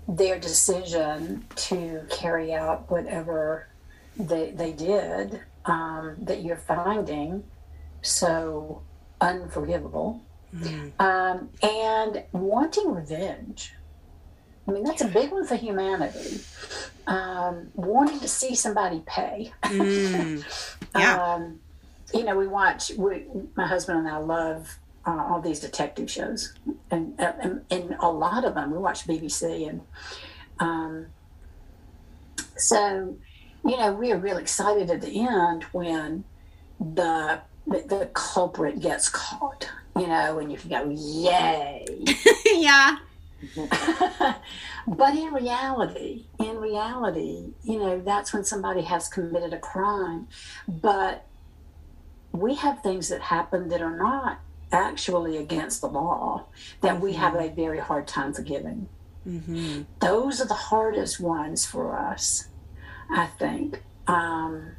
their 0.08 0.39
decision 0.39 1.46
to 1.56 2.06
carry 2.10 2.54
out 2.54 2.89
whatever 2.89 3.67
they, 4.15 4.52
they 4.52 4.72
did 4.72 5.41
um, 5.65 6.15
that 6.22 6.43
you're 6.43 6.56
finding. 6.56 7.43
So 8.02 8.84
unforgivable 9.24 10.22
mm. 10.56 10.92
um, 11.00 11.50
and 11.62 12.24
wanting 12.32 12.94
revenge 12.94 13.74
I 14.68 14.72
mean, 14.72 14.84
that's 14.84 15.02
a 15.02 15.08
big 15.08 15.32
one 15.32 15.46
for 15.46 15.56
humanity. 15.56 16.40
Um, 17.06 17.70
wanting 17.76 18.20
to 18.22 18.28
see 18.28 18.56
somebody 18.56 19.04
pay. 19.06 19.52
Mm, 19.64 20.44
yeah. 20.96 21.34
um, 21.34 21.60
you 22.14 22.24
know, 22.24 22.38
we 22.38 22.48
watch, 22.48 22.92
we, 22.98 23.26
my 23.56 23.68
husband 23.68 24.00
and 24.00 24.08
I 24.08 24.18
love 24.18 24.78
uh, 25.06 25.26
all 25.30 25.42
these 25.42 25.60
detective 25.60 26.10
shows. 26.10 26.54
And, 26.92 27.20
and, 27.20 27.66
and, 27.70 27.96
a 28.00 28.10
lot 28.10 28.46
of 28.46 28.56
them, 28.56 28.72
we 28.72 28.78
watch 28.78 29.06
BBC. 29.06 29.68
And 29.70 29.82
um, 30.60 31.08
so, 32.56 33.18
you 33.66 33.78
know, 33.78 33.92
we 33.92 34.14
are 34.14 34.18
really 34.18 34.42
excited 34.42 34.90
at 34.90 35.02
the 35.02 35.28
end 35.28 35.64
when 35.74 36.24
the, 36.80 37.42
the, 37.67 37.84
the 37.88 38.10
culprit 38.13 38.80
gets 38.80 39.10
caught, 39.10 39.69
you 39.95 40.08
know, 40.08 40.39
and 40.39 40.52
you 40.52 40.58
can 40.58 40.69
go, 40.69 40.89
yay. 40.89 41.86
yeah. 42.45 42.97
but 44.88 45.15
in 45.15 45.34
reality, 45.34 46.26
in 46.39 46.58
reality, 46.58 47.54
you 47.63 47.80
know, 47.80 47.99
that's 47.99 48.34
when 48.34 48.43
somebody 48.43 48.82
has 48.82 49.08
committed 49.08 49.54
a 49.54 49.60
crime. 49.60 50.28
But 50.67 51.26
we 52.32 52.56
have 52.56 52.82
things 52.82 53.10
that 53.10 53.21
happen 53.21 53.69
that 53.69 53.82
are 53.82 53.95
not 53.95 54.39
actually 54.71 55.38
against 55.38 55.82
the 55.82 55.88
law 55.88 56.45
that 56.82 56.99
we 56.99 57.13
have 57.13 57.36
a 57.36 57.49
very 57.49 57.80
hard 57.80 58.08
time 58.08 58.34
forgiving. 58.34 58.89
Mm-hmm. 59.28 59.84
Those 59.99 60.41
are 60.41 60.47
the 60.47 60.54
hardest 60.54 61.19
ones 61.19 61.65
for 61.65 61.97
us, 61.97 62.47
I 63.10 63.28
think. 63.28 63.84
Um, 64.08 64.73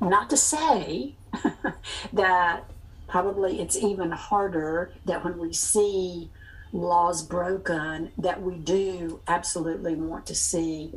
not 0.00 0.28
to 0.30 0.36
say 0.36 1.14
that 2.12 2.64
probably 3.08 3.60
it's 3.60 3.76
even 3.76 4.10
harder 4.10 4.92
that 5.04 5.24
when 5.24 5.38
we 5.38 5.52
see 5.52 6.30
laws 6.72 7.22
broken 7.22 8.12
that 8.18 8.40
we 8.40 8.54
do 8.54 9.20
absolutely 9.26 9.94
want 9.94 10.26
to 10.26 10.34
see 10.34 10.94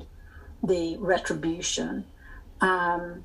the 0.64 0.98
retribution. 0.98 2.06
Um, 2.62 3.24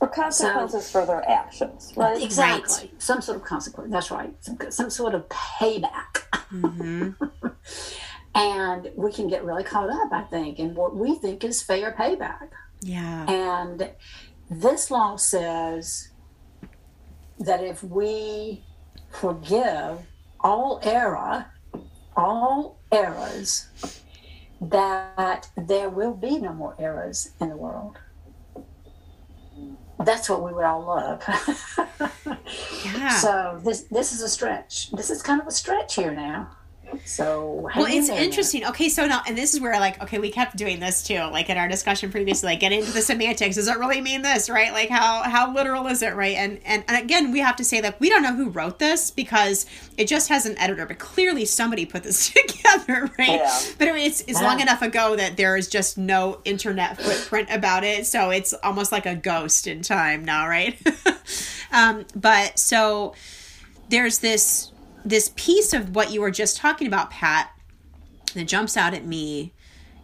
or 0.00 0.08
consequences 0.08 0.86
so, 0.86 1.00
for 1.00 1.06
their 1.06 1.28
actions, 1.30 1.92
right? 1.96 2.20
Exactly. 2.20 2.88
Right. 2.88 3.02
Some 3.02 3.20
sort 3.20 3.36
of 3.36 3.44
consequence. 3.44 3.92
That's 3.92 4.10
right. 4.10 4.34
Some, 4.40 4.58
some 4.70 4.90
sort 4.90 5.14
of 5.14 5.28
payback. 5.28 6.24
Mm-hmm. 6.50 7.10
and 8.34 8.90
we 8.96 9.12
can 9.12 9.28
get 9.28 9.44
really 9.44 9.62
caught 9.62 9.90
up, 9.90 10.12
I 10.12 10.22
think, 10.22 10.58
in 10.58 10.74
what 10.74 10.96
we 10.96 11.14
think 11.16 11.44
is 11.44 11.62
fair 11.62 11.94
payback. 11.96 12.48
Yeah. 12.80 13.26
And 13.30 13.90
this 14.60 14.90
law 14.90 15.16
says 15.16 16.10
that 17.38 17.64
if 17.64 17.82
we 17.82 18.64
forgive 19.10 19.98
all 20.40 20.80
error, 20.82 21.46
all 22.16 22.78
errors, 22.90 23.68
that 24.60 25.48
there 25.56 25.88
will 25.88 26.14
be 26.14 26.38
no 26.38 26.52
more 26.52 26.76
errors 26.78 27.30
in 27.40 27.48
the 27.48 27.56
world. 27.56 27.98
That's 29.98 30.28
what 30.28 30.42
we 30.42 30.52
would 30.52 30.64
all 30.64 30.84
love. 30.84 31.22
yeah. 32.84 33.16
So 33.16 33.60
this 33.64 33.82
this 33.84 34.12
is 34.12 34.20
a 34.20 34.28
stretch. 34.28 34.90
This 34.90 35.10
is 35.10 35.22
kind 35.22 35.40
of 35.40 35.46
a 35.46 35.52
stretch 35.52 35.94
here 35.94 36.12
now. 36.12 36.50
So 37.04 37.68
well, 37.76 37.86
it's 37.88 38.08
interesting. 38.08 38.64
Okay, 38.66 38.88
so 38.88 39.06
now, 39.06 39.22
and 39.26 39.36
this 39.36 39.54
is 39.54 39.60
where 39.60 39.78
like, 39.80 40.02
okay, 40.02 40.18
we 40.18 40.30
kept 40.30 40.56
doing 40.56 40.80
this 40.80 41.02
too, 41.02 41.18
like 41.18 41.48
in 41.50 41.56
our 41.56 41.68
discussion 41.68 42.10
previously, 42.10 42.48
like 42.48 42.60
get 42.60 42.72
into 42.72 42.90
the 42.90 43.02
semantics. 43.02 43.56
Does 43.56 43.68
it 43.68 43.78
really 43.78 44.00
mean 44.00 44.22
this, 44.22 44.48
right? 44.48 44.72
Like 44.72 44.88
how 44.88 45.22
how 45.22 45.52
literal 45.54 45.86
is 45.86 46.02
it, 46.02 46.14
right? 46.14 46.36
And 46.36 46.60
and 46.64 46.84
and 46.88 47.02
again, 47.02 47.32
we 47.32 47.40
have 47.40 47.56
to 47.56 47.64
say 47.64 47.80
that 47.80 48.00
we 48.00 48.08
don't 48.08 48.22
know 48.22 48.34
who 48.34 48.50
wrote 48.50 48.78
this 48.78 49.10
because 49.10 49.66
it 49.96 50.08
just 50.08 50.28
has 50.28 50.46
an 50.46 50.58
editor, 50.58 50.86
but 50.86 50.98
clearly 50.98 51.44
somebody 51.44 51.86
put 51.86 52.02
this 52.02 52.30
together, 52.32 53.10
right? 53.18 53.40
Yeah. 53.40 53.60
But 53.78 53.88
I 53.88 53.92
mean, 53.92 54.06
it's 54.06 54.22
it's 54.22 54.40
long 54.40 54.60
enough 54.60 54.82
ago 54.82 55.16
that 55.16 55.36
there 55.36 55.56
is 55.56 55.68
just 55.68 55.98
no 55.98 56.40
internet 56.44 57.00
footprint 57.00 57.48
about 57.50 57.84
it, 57.84 58.06
so 58.06 58.30
it's 58.30 58.54
almost 58.62 58.92
like 58.92 59.06
a 59.06 59.14
ghost 59.14 59.66
in 59.66 59.82
time 59.82 60.24
now, 60.24 60.48
right? 60.48 60.80
um, 61.72 62.04
but 62.14 62.58
so 62.58 63.14
there's 63.88 64.18
this 64.18 64.71
this 65.04 65.32
piece 65.36 65.72
of 65.72 65.94
what 65.94 66.12
you 66.12 66.20
were 66.20 66.30
just 66.30 66.56
talking 66.56 66.86
about, 66.86 67.10
Pat, 67.10 67.50
that 68.34 68.44
jumps 68.46 68.76
out 68.76 68.94
at 68.94 69.04
me 69.04 69.52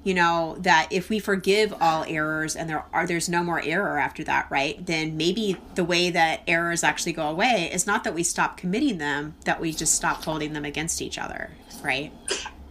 you 0.04 0.14
know 0.14 0.56
that 0.60 0.86
if 0.90 1.10
we 1.10 1.18
forgive 1.18 1.74
all 1.80 2.04
errors 2.06 2.54
and 2.54 2.70
there 2.70 2.84
are 2.92 3.06
there's 3.06 3.28
no 3.28 3.42
more 3.42 3.60
error 3.64 3.98
after 3.98 4.22
that 4.22 4.46
right 4.48 4.86
then 4.86 5.16
maybe 5.16 5.56
the 5.74 5.82
way 5.82 6.08
that 6.08 6.40
errors 6.46 6.84
actually 6.84 7.12
go 7.12 7.28
away 7.28 7.68
is 7.72 7.86
not 7.86 8.04
that 8.04 8.14
we 8.14 8.22
stop 8.22 8.56
committing 8.56 8.98
them 8.98 9.34
that 9.44 9.60
we 9.60 9.72
just 9.72 9.94
stop 9.94 10.24
holding 10.24 10.52
them 10.52 10.64
against 10.64 11.02
each 11.02 11.18
other 11.18 11.50
right? 11.82 12.12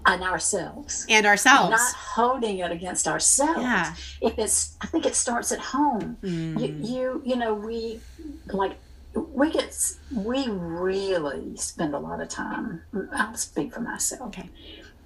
And 0.06 0.24
ourselves. 0.24 1.06
And 1.10 1.26
ourselves. 1.26 1.72
Not 1.72 1.96
holding 1.96 2.60
it 2.60 2.72
against 2.72 3.08
ourselves. 3.08 3.60
Yeah. 3.60 3.94
if 4.22 4.40
it's 4.40 4.78
i 4.82 4.86
think 4.88 5.06
it 5.06 5.16
starts 5.16 5.52
at 5.52 5.60
home. 5.60 6.18
Mm. 6.24 6.60
you, 6.60 6.96
you 6.96 7.22
you 7.26 7.36
know 7.36 7.54
we 7.54 8.00
like 8.48 8.78
we 9.14 9.52
get 9.52 9.76
we 10.14 10.48
really 10.50 11.56
spend 11.58 11.94
a 11.94 12.00
lot 12.00 12.22
of 12.22 12.30
time 12.30 12.82
i'll 13.14 13.36
speak 13.36 13.74
for 13.74 13.82
myself 13.82 14.22
okay. 14.22 14.50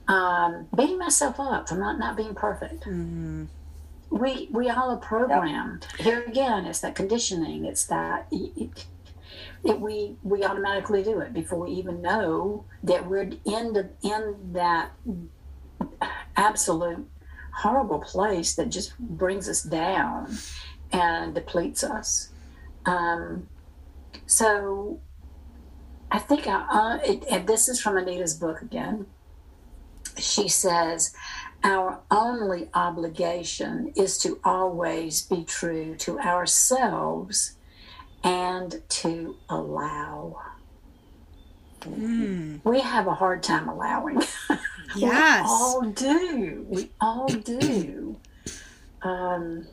um, 0.07 0.67
beating 0.75 0.97
myself 0.97 1.39
up 1.39 1.69
for 1.69 1.75
not 1.75 1.99
not 1.99 2.15
being 2.15 2.35
perfect 2.35 2.83
mm-hmm. 2.83 3.45
we 4.09 4.47
we 4.51 4.69
all 4.69 4.91
are 4.91 4.97
programmed 4.97 5.85
yep. 5.97 6.05
here 6.05 6.23
again 6.23 6.65
it's 6.65 6.79
that 6.79 6.95
conditioning 6.95 7.65
it's 7.65 7.85
that 7.85 8.27
it, 8.31 8.85
it, 9.63 9.79
we 9.79 10.15
we 10.23 10.43
automatically 10.43 11.03
do 11.03 11.19
it 11.19 11.33
before 11.33 11.59
we 11.59 11.71
even 11.71 12.01
know 12.01 12.65
that 12.83 13.07
we're 13.07 13.29
in 13.45 13.73
the 13.73 13.89
in 14.01 14.35
that 14.53 14.91
absolute 16.35 17.07
horrible 17.53 17.99
place 17.99 18.55
that 18.55 18.69
just 18.69 18.97
brings 18.97 19.47
us 19.47 19.61
down 19.61 20.37
and 20.91 21.35
depletes 21.35 21.83
us 21.83 22.29
um, 22.85 23.47
so 24.31 25.01
I 26.09 26.17
think 26.17 26.47
I, 26.47 26.53
uh, 26.53 26.99
it, 27.03 27.25
and 27.29 27.45
this 27.45 27.67
is 27.67 27.81
from 27.81 27.97
Anita's 27.97 28.33
book 28.33 28.61
again. 28.61 29.07
She 30.17 30.47
says, 30.47 31.13
Our 31.65 31.99
only 32.09 32.69
obligation 32.73 33.91
is 33.97 34.17
to 34.19 34.39
always 34.45 35.21
be 35.21 35.43
true 35.43 35.95
to 35.95 36.17
ourselves 36.17 37.57
and 38.23 38.81
to 38.87 39.35
allow. 39.49 40.41
Mm. 41.81 42.61
We 42.63 42.79
have 42.79 43.07
a 43.07 43.15
hard 43.15 43.43
time 43.43 43.67
allowing. 43.67 44.23
Yes. 44.93 45.45
We 45.45 45.49
all 45.49 45.81
do. 45.83 46.65
We 46.67 46.91
all 46.99 47.27
do. 47.27 48.17
Um, 49.03 49.65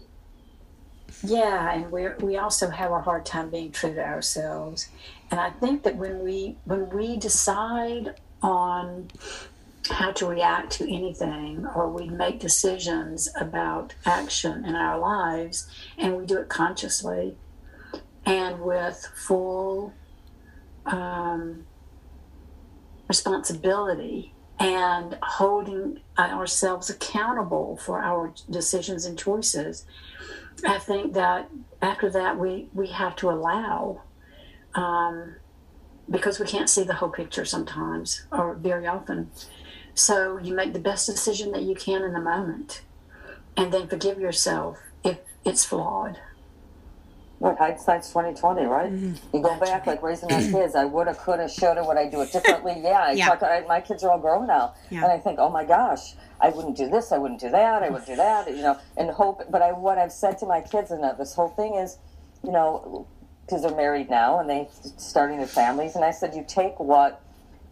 yeah, 1.23 1.73
and 1.73 1.91
we 1.91 2.09
we 2.21 2.37
also 2.37 2.69
have 2.71 2.93
a 2.93 3.01
hard 3.01 3.27
time 3.27 3.51
being 3.51 3.73
true 3.73 3.95
to 3.95 4.05
ourselves. 4.05 4.89
And 5.31 5.41
I 5.41 5.51
think 5.51 5.83
that 5.83 5.97
when 5.97 6.21
we 6.21 6.57
when 6.64 6.89
we 6.91 7.16
decide 7.16 8.14
on 8.43 9.11
how 9.91 10.12
to 10.12 10.27
react 10.27 10.73
to 10.73 10.85
anything 10.85 11.66
or 11.75 11.89
we 11.89 12.09
make 12.09 12.39
decisions 12.41 13.29
about 13.41 13.95
action 14.05 14.64
in 14.64 14.75
our 14.75 14.99
lives 14.99 15.69
and 15.97 16.16
we 16.16 16.27
do 16.27 16.39
it 16.39 16.49
consciously 16.49 17.35
and 18.27 18.61
with 18.61 19.09
full 19.14 19.95
um, 20.85 21.64
responsibility 23.09 24.35
and 24.61 25.17
holding 25.23 26.01
ourselves 26.19 26.91
accountable 26.91 27.77
for 27.77 28.01
our 28.01 28.33
decisions 28.51 29.05
and 29.05 29.19
choices 29.19 29.85
i 30.67 30.79
think 30.79 31.13
that 31.15 31.49
after 31.81 32.11
that 32.11 32.39
we 32.39 32.69
we 32.73 32.89
have 32.89 33.15
to 33.15 33.31
allow 33.31 34.03
um, 34.75 35.37
because 36.11 36.39
we 36.39 36.47
can't 36.47 36.71
see 36.71 36.85
the 36.85 36.95
whole 36.95 37.11
picture 37.11 37.45
sometimes 37.45 38.25
or 38.33 38.55
very 38.55 38.87
often. 38.87 39.31
So 39.95 40.39
you 40.39 40.55
make 40.55 40.73
the 40.73 40.79
best 40.79 41.07
decision 41.07 41.53
that 41.53 41.63
you 41.63 41.75
can 41.75 42.03
in 42.03 42.13
the 42.13 42.21
moment 42.21 42.83
and 43.57 43.73
then 43.73 43.89
forgive 43.89 44.21
yourself 44.21 44.79
if 45.05 45.19
it's 45.45 45.65
flawed 45.65 46.19
What 47.39 47.57
hindsight's 47.57 48.11
twenty 48.11 48.34
twenty, 48.34 48.64
right? 48.64 48.91
Mm-hmm. 48.93 49.36
You 49.36 49.43
go 49.43 49.59
back 49.61 49.86
like 49.86 50.03
raising 50.03 50.28
my 50.28 50.41
kids. 50.43 50.74
I 50.74 50.84
woulda, 50.84 51.14
coulda, 51.14 51.49
shoulda. 51.49 51.84
Would 51.84 51.97
I 51.97 52.09
do 52.11 52.20
it 52.22 52.32
differently? 52.32 52.74
Yeah. 52.82 52.99
I 53.01 53.12
Yeah. 53.12 53.28
talk, 53.28 53.43
I, 53.45 53.61
my 53.68 53.80
kids 53.80 54.03
are 54.03 54.11
all 54.11 54.18
grown 54.18 54.47
now, 54.49 54.74
Yeah. 54.91 55.05
and 55.05 55.12
I 55.12 55.18
think, 55.18 55.39
oh 55.39 55.49
my 55.49 55.64
gosh, 55.64 56.14
I 56.41 56.49
wouldn't 56.49 56.76
do 56.76 56.89
this. 56.89 57.12
I 57.12 57.18
wouldn't 57.18 57.41
do 57.41 57.51
that. 57.51 57.82
I 57.84 57.91
would 57.91 58.05
do 58.07 58.16
that. 58.16 58.49
You 58.51 58.62
know, 58.62 58.78
and 58.97 59.09
hope. 59.11 59.43
But 59.51 59.62
I, 59.62 59.70
what 59.72 59.99
I've 59.99 60.12
said 60.12 60.39
to 60.39 60.47
my 60.47 60.61
kids 60.61 60.91
and 60.91 61.03
this 61.18 61.34
whole 61.34 61.49
thing 61.51 61.74
is, 61.76 61.99
you 62.43 62.51
know, 62.51 63.07
because 63.47 63.62
they're 63.62 63.74
married 63.76 64.11
now 64.11 64.41
and 64.41 64.51
they 64.51 64.68
starting 64.97 65.39
their 65.39 65.47
families, 65.47 65.95
and 65.95 66.05
I 66.05 66.11
said, 66.11 66.34
you 66.34 66.45
take 66.47 66.80
what 66.80 67.22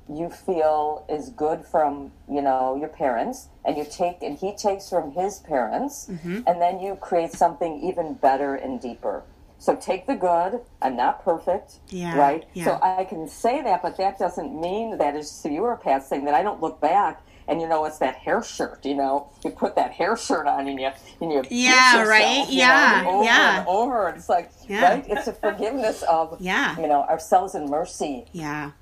you 0.08 0.30
feel 0.30 1.04
is 1.08 1.30
good 1.30 1.64
from 1.66 2.12
you 2.30 2.40
know 2.40 2.76
your 2.76 2.88
parents 2.88 3.48
and 3.64 3.76
you 3.76 3.84
take 3.84 4.22
and 4.22 4.38
he 4.38 4.54
takes 4.54 4.88
from 4.88 5.10
his 5.10 5.40
parents 5.40 6.06
Mm-hmm. 6.08 6.42
and 6.46 6.60
then 6.62 6.78
you 6.78 6.94
create 6.94 7.32
something 7.32 7.82
even 7.82 8.14
better 8.14 8.54
and 8.54 8.80
deeper 8.80 9.24
so 9.58 9.74
take 9.76 10.06
the 10.06 10.14
good 10.14 10.60
i'm 10.82 10.96
not 10.96 11.24
perfect 11.24 11.78
Yeah, 11.88 12.16
right 12.18 12.44
yeah. 12.54 12.64
so 12.64 12.78
i 12.82 13.04
can 13.04 13.28
say 13.28 13.62
that 13.62 13.82
but 13.82 13.96
that 13.96 14.18
doesn't 14.18 14.58
mean 14.60 14.98
that 14.98 15.16
is 15.16 15.30
to 15.42 15.50
your 15.50 15.76
past 15.76 16.08
thing 16.08 16.24
that 16.26 16.34
i 16.34 16.42
don't 16.42 16.60
look 16.60 16.80
back 16.80 17.22
and 17.48 17.60
you 17.60 17.68
know 17.68 17.84
it's 17.84 17.98
that 17.98 18.16
hair 18.16 18.42
shirt 18.42 18.84
you 18.84 18.94
know 18.94 19.28
you 19.44 19.50
put 19.50 19.74
that 19.76 19.92
hair 19.92 20.16
shirt 20.16 20.46
on 20.46 20.66
and 20.68 20.78
you 20.80 20.90
and 21.20 21.32
you 21.32 21.42
Yeah, 21.50 21.98
yourself, 22.00 22.08
right? 22.08 22.48
you 22.50 22.58
Yeah, 22.58 23.02
know, 23.04 23.10
over 23.10 23.24
yeah. 23.24 23.58
and 23.60 23.68
over 23.68 24.08
and 24.08 24.16
it's 24.18 24.28
like 24.28 24.50
Yeah. 24.68 24.90
right 24.90 25.04
it's 25.08 25.26
a 25.26 25.32
forgiveness 25.32 26.02
of 26.02 26.36
Yeah. 26.40 26.76
you 26.78 26.86
know 26.88 27.02
ourselves 27.04 27.54
and 27.54 27.68
mercy 27.70 28.26
Yeah. 28.32 28.72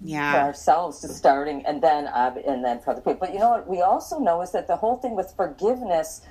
for 0.00 0.08
Yeah. 0.08 0.44
ourselves 0.44 1.00
to 1.00 1.08
starting 1.08 1.64
and 1.66 1.82
then 1.82 2.06
uh, 2.06 2.34
and 2.46 2.64
then 2.64 2.80
for 2.80 2.90
other 2.92 3.00
people. 3.00 3.14
But 3.20 3.32
you 3.34 3.38
know 3.40 3.50
what 3.50 3.68
we 3.68 3.82
also 3.82 4.18
know 4.18 4.40
is 4.40 4.50
that 4.52 4.66
the 4.66 4.76
whole 4.76 4.96
thing 4.96 5.14
with 5.14 5.32
forgiveness, 5.36 6.22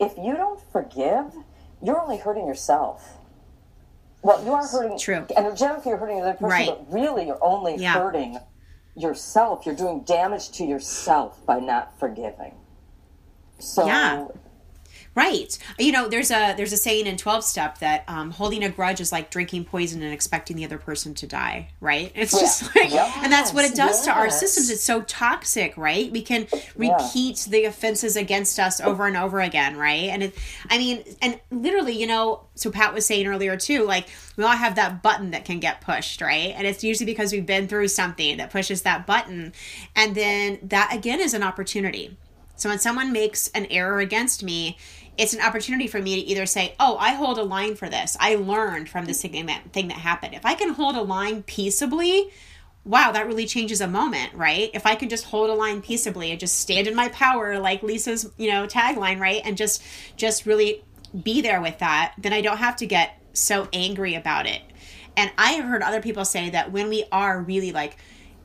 if 0.00 0.16
you 0.18 0.34
don't 0.36 0.60
forgive, 0.72 1.26
you're 1.82 2.00
only 2.00 2.16
hurting 2.18 2.46
yourself. 2.46 3.18
Well, 4.24 4.42
you 4.42 4.54
are 4.54 4.66
hurting. 4.66 4.98
True. 4.98 5.26
Energetically, 5.36 5.90
you're 5.90 5.98
hurting 5.98 6.16
the 6.16 6.22
other 6.22 6.32
person, 6.32 6.48
Right. 6.48 6.66
but 6.68 6.90
really, 6.92 7.26
you're 7.26 7.44
only 7.44 7.76
Yeah. 7.76 7.92
hurting 7.92 8.38
yourself. 8.96 9.66
You're 9.66 9.74
doing 9.74 10.00
damage 10.00 10.50
to 10.52 10.64
yourself 10.64 11.44
by 11.44 11.60
not 11.60 11.98
forgiving. 11.98 12.54
So, 13.58 13.84
Yeah. 13.86 14.26
Right. 15.14 15.56
You 15.78 15.92
know, 15.92 16.08
there's 16.08 16.32
a 16.32 16.54
there's 16.56 16.72
a 16.72 16.76
saying 16.76 17.06
in 17.06 17.16
12 17.16 17.44
step 17.44 17.78
that 17.78 18.02
um, 18.08 18.32
holding 18.32 18.64
a 18.64 18.68
grudge 18.68 19.00
is 19.00 19.12
like 19.12 19.30
drinking 19.30 19.66
poison 19.66 20.02
and 20.02 20.12
expecting 20.12 20.56
the 20.56 20.64
other 20.64 20.78
person 20.78 21.14
to 21.14 21.26
die, 21.26 21.68
right? 21.80 22.10
It's 22.24 22.32
just 22.32 22.74
like 22.74 22.90
Yep. 22.90 23.18
and 23.18 23.32
that's 23.32 23.52
what 23.52 23.64
it 23.64 23.74
does 23.76 24.00
to 24.06 24.10
our 24.10 24.28
systems. 24.30 24.70
It's 24.70 24.82
so 24.82 25.02
toxic, 25.02 25.76
right? 25.76 26.10
We 26.10 26.22
can 26.22 26.48
repeat 26.74 27.46
the 27.48 27.64
offenses 27.66 28.16
against 28.16 28.58
us 28.58 28.80
over 28.80 29.06
and 29.06 29.16
over 29.16 29.40
again, 29.40 29.76
right? 29.76 30.08
And 30.10 30.24
it 30.24 30.34
I 30.68 30.78
mean, 30.78 31.04
and 31.22 31.38
literally, 31.50 31.92
you 31.92 32.06
know, 32.08 32.40
so 32.56 32.70
Pat 32.70 32.92
was 32.92 33.06
saying 33.06 33.26
earlier 33.28 33.56
too, 33.56 33.84
like 33.84 34.08
we 34.36 34.42
all 34.42 34.50
have 34.56 34.74
that 34.74 35.00
button 35.02 35.30
that 35.30 35.44
can 35.44 35.60
get 35.60 35.80
pushed, 35.80 36.20
right? 36.20 36.52
And 36.56 36.66
it's 36.66 36.82
usually 36.82 37.06
because 37.06 37.32
we've 37.32 37.46
been 37.46 37.68
through 37.68 37.88
something 37.88 38.36
that 38.38 38.50
pushes 38.50 38.82
that 38.82 39.06
button. 39.06 39.52
And 39.94 40.14
then 40.16 40.58
that 40.62 40.92
again 40.92 41.20
is 41.20 41.34
an 41.34 41.44
opportunity. 41.44 42.16
So 42.56 42.68
when 42.68 42.78
someone 42.78 43.12
makes 43.12 43.48
an 43.48 43.66
error 43.66 43.98
against 43.98 44.44
me, 44.44 44.78
it's 45.16 45.34
an 45.34 45.40
opportunity 45.40 45.86
for 45.86 46.00
me 46.00 46.16
to 46.16 46.20
either 46.22 46.46
say, 46.46 46.74
"Oh, 46.80 46.96
I 46.98 47.14
hold 47.14 47.38
a 47.38 47.42
line 47.42 47.74
for 47.76 47.88
this. 47.88 48.16
I 48.20 48.34
learned 48.34 48.88
from 48.88 49.04
this 49.04 49.22
thing 49.22 49.46
that 49.46 49.72
thing 49.72 49.88
that 49.88 49.98
happened." 49.98 50.34
If 50.34 50.44
I 50.44 50.54
can 50.54 50.70
hold 50.70 50.96
a 50.96 51.02
line 51.02 51.42
peaceably, 51.42 52.30
wow, 52.84 53.12
that 53.12 53.26
really 53.26 53.46
changes 53.46 53.80
a 53.80 53.88
moment, 53.88 54.34
right? 54.34 54.70
If 54.74 54.86
I 54.86 54.94
can 54.94 55.08
just 55.08 55.24
hold 55.24 55.50
a 55.50 55.54
line 55.54 55.80
peaceably 55.80 56.30
and 56.30 56.40
just 56.40 56.58
stand 56.58 56.86
in 56.86 56.94
my 56.94 57.08
power, 57.08 57.58
like 57.58 57.82
Lisa's, 57.82 58.30
you 58.36 58.50
know, 58.50 58.66
tagline, 58.66 59.20
right, 59.20 59.40
and 59.44 59.56
just 59.56 59.82
just 60.16 60.46
really 60.46 60.84
be 61.22 61.40
there 61.40 61.60
with 61.60 61.78
that, 61.78 62.14
then 62.18 62.32
I 62.32 62.40
don't 62.40 62.58
have 62.58 62.76
to 62.76 62.86
get 62.86 63.20
so 63.32 63.68
angry 63.72 64.14
about 64.14 64.46
it. 64.46 64.62
And 65.16 65.30
I 65.38 65.52
have 65.52 65.64
heard 65.64 65.82
other 65.82 66.02
people 66.02 66.24
say 66.24 66.50
that 66.50 66.72
when 66.72 66.88
we 66.88 67.04
are 67.12 67.40
really 67.40 67.72
like 67.72 67.96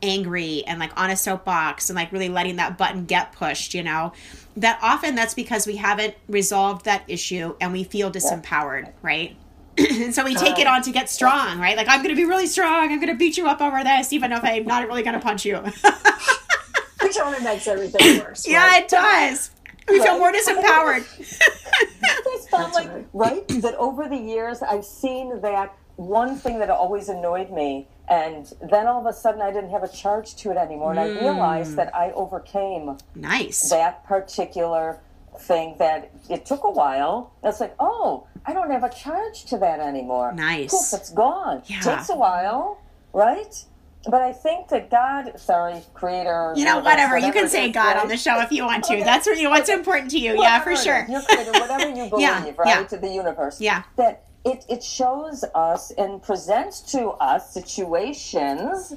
angry 0.01 0.63
and 0.65 0.79
like 0.79 0.91
on 0.99 1.09
a 1.09 1.15
soapbox 1.15 1.89
and 1.89 1.95
like 1.95 2.11
really 2.11 2.29
letting 2.29 2.57
that 2.57 2.77
button 2.77 3.05
get 3.05 3.31
pushed, 3.31 3.73
you 3.73 3.83
know, 3.83 4.13
that 4.57 4.79
often 4.81 5.15
that's 5.15 5.33
because 5.33 5.67
we 5.67 5.77
haven't 5.77 6.15
resolved 6.27 6.85
that 6.85 7.03
issue 7.07 7.55
and 7.59 7.71
we 7.71 7.83
feel 7.83 8.11
disempowered, 8.11 8.91
right? 9.01 9.35
and 9.77 10.13
so 10.15 10.23
we 10.23 10.35
take 10.35 10.59
it 10.59 10.67
uh, 10.67 10.71
on 10.71 10.81
to 10.83 10.91
get 10.91 11.09
strong, 11.09 11.59
right? 11.59 11.77
Like 11.77 11.87
I'm 11.87 12.01
going 12.01 12.15
to 12.15 12.19
be 12.19 12.25
really 12.25 12.47
strong. 12.47 12.91
I'm 12.91 12.99
going 12.99 13.11
to 13.11 13.15
beat 13.15 13.37
you 13.37 13.47
up 13.47 13.61
over 13.61 13.83
this, 13.83 14.13
even 14.13 14.31
if 14.31 14.43
I'm 14.43 14.65
not 14.65 14.87
really 14.87 15.03
going 15.03 15.13
to 15.13 15.19
punch 15.19 15.45
you. 15.45 15.57
which 17.01 17.17
only 17.19 17.39
makes 17.41 17.67
everything 17.67 18.19
worse. 18.19 18.47
yeah, 18.47 18.77
it 18.77 18.87
does. 18.87 19.51
We 19.87 19.99
feel 20.03 20.19
more 20.19 20.31
disempowered. 20.31 21.03
I 22.03 22.21
just 22.25 22.49
found 22.49 22.73
like 22.73 22.89
right. 22.89 23.07
right 23.13 23.47
that 23.61 23.75
over 23.75 24.07
the 24.07 24.17
years 24.17 24.61
I've 24.61 24.85
seen 24.85 25.41
that 25.41 25.75
one 25.95 26.35
thing 26.35 26.59
that 26.59 26.69
always 26.69 27.09
annoyed 27.09 27.49
me, 27.49 27.87
and 28.09 28.51
then 28.71 28.87
all 28.87 28.99
of 28.99 29.05
a 29.05 29.13
sudden 29.13 29.41
I 29.41 29.51
didn't 29.51 29.69
have 29.69 29.83
a 29.83 29.87
charge 29.87 30.35
to 30.37 30.51
it 30.51 30.57
anymore, 30.57 30.91
and 30.91 30.99
I 30.99 31.07
Mm. 31.07 31.21
realized 31.21 31.75
that 31.77 31.95
I 31.95 32.11
overcame 32.11 32.97
nice. 33.15 33.69
that 33.69 34.03
particular 34.05 34.99
thing. 35.39 35.75
That 35.79 36.09
it 36.29 36.45
took 36.45 36.63
a 36.63 36.69
while. 36.71 37.31
It's 37.43 37.59
like, 37.61 37.75
oh, 37.79 38.25
I 38.45 38.53
don't 38.53 38.71
have 38.71 38.83
a 38.83 38.89
charge 38.89 39.45
to 39.45 39.57
that 39.59 39.79
anymore. 39.79 40.31
Nice. 40.33 40.71
Poof, 40.71 40.99
it's 40.99 41.09
gone. 41.11 41.61
Yeah. 41.67 41.79
Takes 41.81 42.09
a 42.09 42.15
while, 42.15 42.79
right? 43.13 43.63
But 44.09 44.21
I 44.21 44.31
think 44.31 44.69
that 44.69 44.89
God, 44.89 45.33
sorry, 45.39 45.81
Creator, 45.93 46.53
You 46.55 46.63
know, 46.63 46.75
universe, 46.77 46.85
whatever. 46.85 47.17
You 47.17 47.33
can 47.33 47.49
say 47.49 47.69
God 47.69 47.95
right? 47.95 47.97
on 48.03 48.07
the 48.07 48.15
show 48.17 48.39
if 48.41 48.49
you 48.51 48.63
want 48.63 48.85
to. 48.85 48.93
Okay. 48.93 49.03
That's 49.11 49.27
really 49.27 49.45
what's 49.47 49.69
important 49.69 50.09
to 50.11 50.19
you. 50.19 50.41
Yeah, 50.41 50.59
for 50.61 50.75
sure. 50.75 51.05
Your 51.09 51.21
creator, 51.21 51.51
whatever 51.51 51.89
you 51.89 52.09
believe, 52.09 52.21
Yeah, 52.21 52.43
right? 52.57 52.67
yeah. 52.67 52.83
To 52.83 52.97
the 52.97 53.09
universe. 53.09 53.59
Yeah. 53.59 53.83
That 53.97 54.23
it, 54.49 54.65
it 54.69 54.83
shows 54.83 55.43
us 55.55 55.91
and 55.91 56.21
presents 56.21 56.81
to 56.93 57.09
us 57.11 57.53
situations 57.53 58.93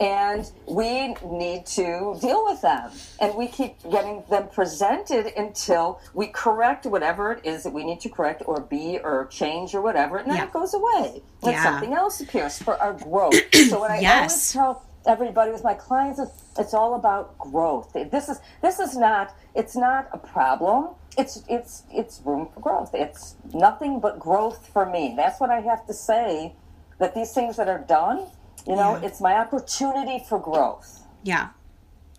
and 0.00 0.50
we 0.66 1.14
need 1.24 1.64
to 1.66 2.18
deal 2.20 2.44
with 2.44 2.60
them. 2.62 3.00
And 3.20 3.36
we 3.36 3.46
keep 3.48 3.76
getting 3.90 4.24
them 4.28 4.48
presented 4.48 5.32
until 5.36 6.00
we 6.12 6.26
correct 6.28 6.86
whatever 6.86 7.32
it 7.32 7.46
is 7.46 7.62
that 7.62 7.72
we 7.72 7.84
need 7.84 8.00
to 8.00 8.08
correct 8.08 8.42
or 8.46 8.60
be 8.62 8.98
or 9.02 9.28
change 9.28 9.74
or 9.74 9.80
whatever, 9.80 10.18
and 10.18 10.28
then 10.28 10.38
Yeah. 10.38 10.44
it 10.44 10.52
goes 10.52 10.74
away. 10.74 11.22
And 11.42 11.52
Yeah. 11.52 11.62
something 11.62 11.94
else 11.94 12.20
appears 12.20 12.58
for 12.58 12.80
our 12.82 12.94
growth. 12.94 13.34
so 13.70 13.78
what 13.78 13.92
I 13.92 13.98
always 14.04 14.52
tell 14.52 14.82
everybody 15.06 15.52
with 15.52 15.62
my 15.64 15.74
clients 15.74 16.18
is 16.18 16.30
it's 16.58 16.74
all 16.74 16.94
about 16.94 17.38
growth. 17.38 17.92
This 17.94 18.28
is 18.28 18.40
this 18.60 18.80
is 18.80 18.96
not 18.96 19.34
it's 19.54 19.76
not 19.76 20.08
a 20.12 20.18
problem. 20.18 20.96
It's 21.18 21.42
it's 21.48 21.82
it's 21.90 22.20
room 22.24 22.48
for 22.54 22.60
growth. 22.60 22.90
It's 22.94 23.36
nothing 23.52 24.00
but 24.00 24.18
growth 24.18 24.68
for 24.72 24.86
me. 24.86 25.14
That's 25.16 25.40
what 25.40 25.50
I 25.50 25.60
have 25.60 25.86
to 25.86 25.92
say. 25.94 26.54
That 26.98 27.14
these 27.14 27.32
things 27.32 27.56
that 27.56 27.68
are 27.68 27.80
done, 27.80 28.26
you 28.66 28.76
know, 28.76 28.96
Yeah. 28.96 29.06
it's 29.06 29.20
my 29.20 29.34
opportunity 29.34 30.24
for 30.28 30.38
growth. 30.38 31.00
Yeah. 31.22 31.48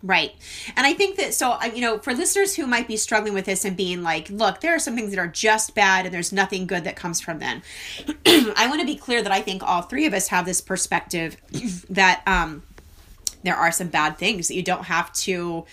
Right. 0.02 0.32
And 0.76 0.86
I 0.86 0.92
think 0.92 1.16
that, 1.16 1.32
so, 1.32 1.56
you 1.64 1.80
know, 1.80 1.98
for 1.98 2.12
listeners 2.12 2.54
who 2.54 2.66
might 2.66 2.86
be 2.86 2.98
struggling 2.98 3.32
with 3.32 3.46
this 3.46 3.64
and 3.64 3.74
being 3.74 4.02
like, 4.02 4.28
look, 4.28 4.60
there 4.60 4.74
are 4.74 4.78
some 4.78 4.94
things 4.94 5.10
that 5.12 5.18
are 5.18 5.26
just 5.28 5.74
bad 5.74 6.04
and 6.04 6.12
there's 6.14 6.30
nothing 6.30 6.66
good 6.66 6.84
that 6.84 6.94
comes 6.94 7.22
from 7.22 7.38
them. 7.38 7.62
I 8.26 8.66
want 8.68 8.80
to 8.80 8.86
be 8.86 8.96
clear 8.96 9.22
that 9.22 9.32
I 9.32 9.40
think 9.40 9.62
all 9.62 9.80
three 9.80 10.04
of 10.04 10.12
us 10.12 10.28
have 10.28 10.44
this 10.44 10.60
perspective 10.60 11.38
that 11.88 12.22
um, 12.26 12.64
there 13.44 13.56
are 13.56 13.72
some 13.72 13.88
bad 13.88 14.18
things 14.18 14.48
that 14.48 14.54
you 14.56 14.62
don't 14.62 14.84
have 14.84 15.10
to 15.14 15.64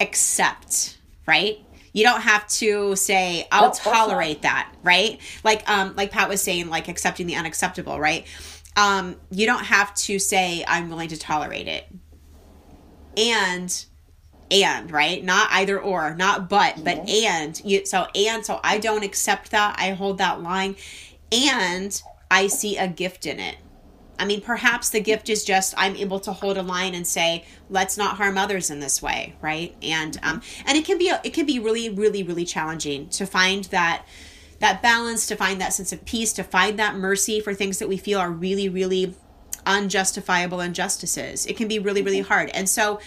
accept, 0.00 0.96
right? 1.26 1.58
You 1.96 2.02
don't 2.02 2.20
have 2.20 2.46
to 2.48 2.94
say, 2.94 3.48
I'll 3.50 3.62
No, 3.62 3.68
of 3.68 3.72
course 3.80 3.86
not. 3.86 4.06
tolerate 4.08 4.42
that, 4.42 4.70
right? 4.82 5.18
Like, 5.42 5.66
um, 5.66 5.96
like 5.96 6.10
Pat 6.10 6.28
was 6.28 6.42
saying, 6.42 6.68
like 6.68 6.88
accepting 6.88 7.26
the 7.26 7.36
unacceptable, 7.36 7.98
right? 7.98 8.26
Um, 8.76 9.16
you 9.30 9.46
don't 9.46 9.64
have 9.64 9.94
to 9.94 10.18
say, 10.18 10.62
I'm 10.68 10.90
willing 10.90 11.08
to 11.08 11.16
tolerate 11.18 11.68
it. 11.68 11.86
And 13.16 13.86
and 14.50 14.90
right? 14.92 15.24
Not 15.24 15.48
either 15.52 15.80
or 15.80 16.14
not 16.14 16.50
but 16.50 16.84
but 16.84 17.08
and. 17.08 17.58
You 17.64 17.86
so 17.86 18.06
and 18.14 18.44
so 18.44 18.60
i 18.62 18.76
don't 18.76 19.02
accept 19.02 19.50
that. 19.52 19.76
I 19.78 19.92
hold 19.92 20.18
that 20.18 20.42
line. 20.42 20.76
And 21.32 21.98
i 22.30 22.46
see 22.46 22.76
a 22.76 22.86
gift 22.88 23.24
in 23.24 23.40
it 23.40 23.56
i 24.18 24.24
mean 24.24 24.40
perhaps 24.40 24.90
the 24.90 25.00
gift 25.00 25.28
is 25.28 25.44
just 25.44 25.74
i'm 25.76 25.96
able 25.96 26.20
to 26.20 26.32
hold 26.32 26.56
a 26.56 26.62
line 26.62 26.94
and 26.94 27.06
say 27.06 27.44
let's 27.70 27.96
not 27.96 28.16
harm 28.16 28.38
others 28.38 28.70
in 28.70 28.80
this 28.80 29.00
way 29.02 29.34
right? 29.40 29.74
And 29.82 30.18
um 30.22 30.42
and 30.66 30.76
it 30.76 30.84
can 30.84 30.98
be 30.98 31.12
it 31.24 31.32
can 31.32 31.46
be 31.46 31.58
really 31.58 31.88
really 31.88 32.22
really 32.22 32.44
challenging 32.44 33.08
to 33.10 33.26
find 33.26 33.64
that 33.66 34.06
that 34.58 34.82
balance 34.82 35.26
to 35.26 35.36
find 35.36 35.60
that 35.60 35.72
sense 35.72 35.92
of 35.92 36.04
peace 36.04 36.32
to 36.34 36.44
find 36.44 36.78
that 36.78 36.96
mercy 36.96 37.40
for 37.40 37.54
things 37.54 37.78
that 37.78 37.88
we 37.88 37.96
feel 37.96 38.18
are 38.18 38.30
really 38.30 38.68
really 38.68 39.14
unjustifiable 39.66 40.60
injustices. 40.60 41.44
It 41.46 41.56
can 41.56 41.68
be 41.68 41.78
really 41.78 42.02
really 42.02 42.20
hard. 42.20 42.50
And 42.50 42.68
so 42.68 43.00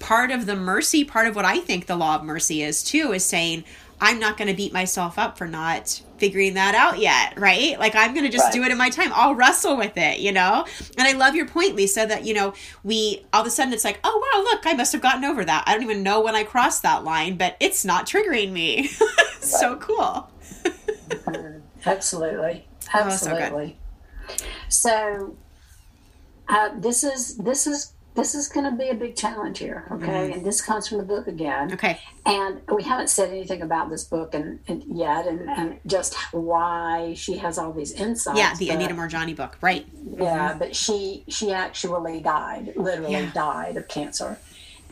part 0.00 0.30
of 0.30 0.46
the 0.46 0.56
mercy, 0.56 1.04
part 1.04 1.26
of 1.26 1.34
what 1.34 1.44
I 1.44 1.60
think 1.60 1.86
the 1.86 1.96
law 1.96 2.16
of 2.16 2.24
mercy 2.24 2.62
is 2.62 2.82
too, 2.82 3.12
is 3.12 3.24
saying, 3.24 3.64
I'm 4.00 4.18
not 4.18 4.36
going 4.36 4.48
to 4.48 4.54
beat 4.54 4.72
myself 4.72 5.18
up 5.18 5.38
for 5.38 5.46
not 5.46 6.02
figuring 6.24 6.54
that 6.54 6.74
out 6.74 6.98
yet, 6.98 7.38
right? 7.38 7.78
Like 7.78 7.94
I'm 7.94 8.14
going 8.14 8.24
to 8.24 8.32
just 8.32 8.44
right. 8.44 8.52
do 8.54 8.62
it 8.62 8.72
in 8.72 8.78
my 8.78 8.88
time. 8.88 9.10
I'll 9.14 9.34
wrestle 9.34 9.76
with 9.76 9.98
it, 9.98 10.20
you 10.20 10.32
know? 10.32 10.64
And 10.96 11.06
I 11.06 11.12
love 11.12 11.34
your 11.34 11.46
point, 11.46 11.76
Lisa, 11.76 12.06
that, 12.06 12.24
you 12.24 12.32
know, 12.32 12.54
we 12.82 13.26
all 13.34 13.42
of 13.42 13.46
a 13.46 13.50
sudden 13.50 13.74
it's 13.74 13.84
like, 13.84 14.00
oh, 14.04 14.30
wow, 14.32 14.42
look, 14.42 14.66
I 14.66 14.72
must 14.72 14.92
have 14.92 15.02
gotten 15.02 15.22
over 15.22 15.44
that. 15.44 15.64
I 15.66 15.74
don't 15.74 15.82
even 15.82 16.02
know 16.02 16.22
when 16.22 16.34
I 16.34 16.42
crossed 16.42 16.82
that 16.82 17.04
line, 17.04 17.36
but 17.36 17.58
it's 17.60 17.84
not 17.84 18.06
triggering 18.06 18.52
me. 18.52 18.86
so 19.40 19.76
cool. 19.76 20.30
Absolutely. 21.84 22.66
Absolutely. 22.94 23.76
Oh, 24.26 24.34
so, 24.70 24.88
so 24.88 25.36
uh, 26.48 26.70
this 26.78 27.04
is 27.04 27.36
this 27.36 27.66
is 27.66 27.92
this 28.14 28.34
is 28.36 28.48
going 28.48 28.64
to 28.70 28.76
be 28.76 28.90
a 28.90 28.94
big 28.94 29.16
challenge 29.16 29.58
here, 29.58 29.88
okay? 29.90 30.06
Mm-hmm. 30.06 30.32
And 30.34 30.46
this 30.46 30.60
comes 30.60 30.86
from 30.86 30.98
the 30.98 31.04
book 31.04 31.26
again. 31.26 31.72
Okay. 31.72 31.98
And 32.24 32.60
we 32.72 32.84
haven't 32.84 33.08
said 33.08 33.30
anything 33.30 33.60
about 33.60 33.90
this 33.90 34.04
book 34.04 34.34
and, 34.34 34.60
and 34.68 34.84
yet, 34.86 35.26
and, 35.26 35.50
and, 35.50 35.80
just 35.86 36.14
why 36.32 37.14
she 37.14 37.36
has 37.38 37.58
all 37.58 37.72
these 37.72 37.92
insights. 37.92 38.38
Yeah, 38.38 38.54
the 38.54 38.68
but, 38.68 38.76
Anita 38.76 38.94
Moorjani 38.94 39.34
book, 39.34 39.56
right? 39.60 39.84
Yeah, 40.16 40.50
mm-hmm. 40.50 40.58
but 40.60 40.76
she 40.76 41.24
she 41.28 41.52
actually 41.52 42.20
died, 42.20 42.72
literally 42.76 43.12
yeah. 43.12 43.32
died 43.32 43.76
of 43.76 43.88
cancer, 43.88 44.38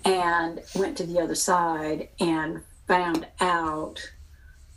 and 0.05 0.61
went 0.75 0.97
to 0.99 1.07
the 1.07 1.21
other 1.21 1.37
side 1.37 2.09
and 2.19 2.63
found 2.89 3.27
out 3.41 4.01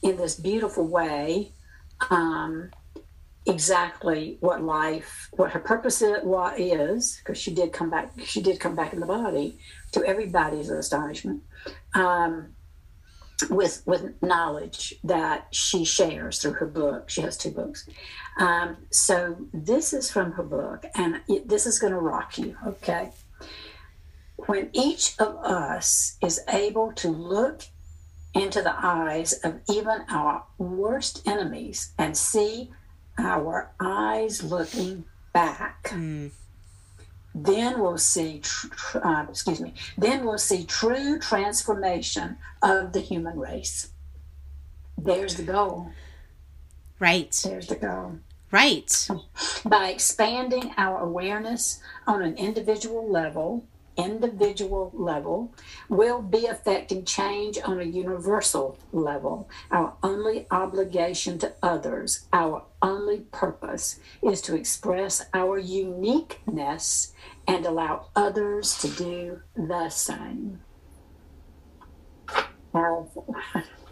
in 0.04 0.18
this 0.18 0.36
beautiful 0.36 0.88
way. 0.88 1.52
Um, 2.12 2.70
exactly 3.46 4.38
what 4.40 4.64
life, 4.64 5.30
what 5.34 5.52
her 5.52 5.60
purpose 5.60 6.02
is, 6.02 7.20
because 7.20 7.38
she 7.38 7.54
did 7.54 7.72
come 7.72 7.90
back. 7.90 8.12
She 8.24 8.42
did 8.42 8.60
come 8.60 8.76
back 8.76 8.94
in 8.94 9.00
the 9.00 9.06
body, 9.06 9.60
to 9.92 10.04
everybody's 10.04 10.70
astonishment, 10.70 11.44
um, 11.94 12.56
with 13.50 13.84
with 13.86 14.22
knowledge 14.22 14.96
that 15.04 15.48
she 15.52 15.86
shares 15.86 16.40
through 16.40 16.54
her 16.54 16.66
book. 16.66 17.10
She 17.10 17.22
has 17.22 17.38
two 17.38 17.52
books. 17.52 17.88
Um, 18.38 18.78
so 18.92 19.38
this 19.54 19.94
is 19.94 20.10
from 20.10 20.34
her 20.34 20.44
book, 20.44 20.86
and 20.96 21.22
it, 21.28 21.48
this 21.48 21.66
is 21.66 21.80
going 21.80 21.94
to 21.94 22.00
rock 22.00 22.38
you. 22.38 22.58
Okay. 22.66 23.12
When 24.48 24.70
each 24.74 25.16
of 25.18 25.38
us 25.38 26.18
is 26.22 26.42
able 26.50 26.92
to 26.94 27.08
look 27.08 27.64
into 28.34 28.62
the 28.62 28.76
eyes 28.86 29.34
of 29.44 29.62
even 29.70 30.04
our 30.10 30.44
worst 30.58 31.26
enemies 31.26 31.94
and 31.98 32.18
see 32.18 32.70
our 33.18 33.72
eyes 33.80 34.44
looking 34.44 35.06
back. 35.34 35.90
Mm. 35.90 36.32
Then 37.34 37.82
we'll 37.82 37.98
see, 37.98 38.40
tr- 38.40 39.00
uh, 39.04 39.26
excuse 39.30 39.60
me, 39.60 39.74
then 39.98 40.26
we'll 40.26 40.38
see 40.38 40.64
true 40.64 41.20
transformation 41.20 42.38
of 42.62 42.94
the 42.94 43.02
human 43.02 43.38
race. 43.38 43.90
There's 44.98 45.36
the 45.36 45.44
goal. 45.44 45.92
Right. 47.00 47.38
There's 47.44 47.68
the 47.68 47.76
goal. 47.76 48.20
Right. 48.52 49.08
By 49.66 49.90
expanding 49.90 50.74
our 50.78 51.02
awareness 51.02 51.82
on 52.08 52.22
an 52.24 52.38
individual 52.38 53.12
level, 53.12 53.66
individual 53.98 54.92
level 54.94 55.54
will 55.90 56.22
be 56.22 56.46
affecting 56.46 57.06
change 57.06 57.58
on 57.64 57.80
a 57.80 57.84
universal 57.84 58.78
level. 58.92 59.50
Our 59.72 59.94
only 60.04 60.48
obligation 60.52 61.38
to 61.40 61.54
others, 61.62 62.28
our 62.34 62.64
only 62.82 63.22
purpose 63.32 64.00
is 64.22 64.42
to 64.44 64.56
express 64.56 65.26
our 65.34 65.58
uniqueness 65.58 67.14
and 67.48 67.66
allow 67.66 68.10
others 68.16 68.78
to 68.80 68.90
do 68.90 69.42
the 69.56 69.90
same. 69.90 70.62
Powerful. 72.72 73.36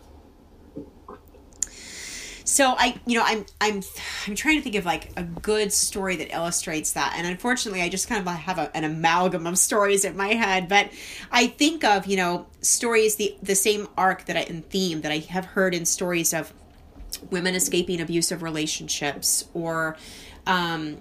So 2.53 2.75
I, 2.77 2.93
you 3.07 3.17
know, 3.17 3.23
I'm 3.25 3.47
I'm 3.59 3.81
I'm 4.27 4.35
trying 4.35 4.57
to 4.57 4.61
think 4.61 4.75
of 4.75 4.85
like 4.85 5.09
a 5.17 5.23
good 5.23 5.73
story 5.73 6.17
that 6.17 6.31
illustrates 6.31 6.93
that, 6.93 7.15
and 7.17 7.25
unfortunately, 7.25 7.81
I 7.81 7.89
just 7.89 8.07
kind 8.07 8.21
of 8.21 8.31
have 8.31 8.59
a, 8.59 8.77
an 8.77 8.83
amalgam 8.83 9.47
of 9.47 9.57
stories 9.69 10.05
in 10.05 10.15
my 10.15 10.35
head. 10.35 10.69
But 10.69 10.91
I 11.31 11.47
think 11.47 11.83
of 11.83 12.05
you 12.05 12.15
know 12.15 12.45
stories 12.61 13.15
the 13.15 13.35
the 13.41 13.55
same 13.55 13.87
arc 13.97 14.25
that 14.25 14.37
I 14.37 14.41
in 14.41 14.61
theme 14.61 15.01
that 15.01 15.11
I 15.11 15.17
have 15.17 15.45
heard 15.45 15.73
in 15.73 15.83
stories 15.87 16.31
of 16.31 16.53
women 17.31 17.55
escaping 17.55 17.99
abusive 17.99 18.43
relationships 18.43 19.45
or 19.55 19.97
um, 20.45 20.97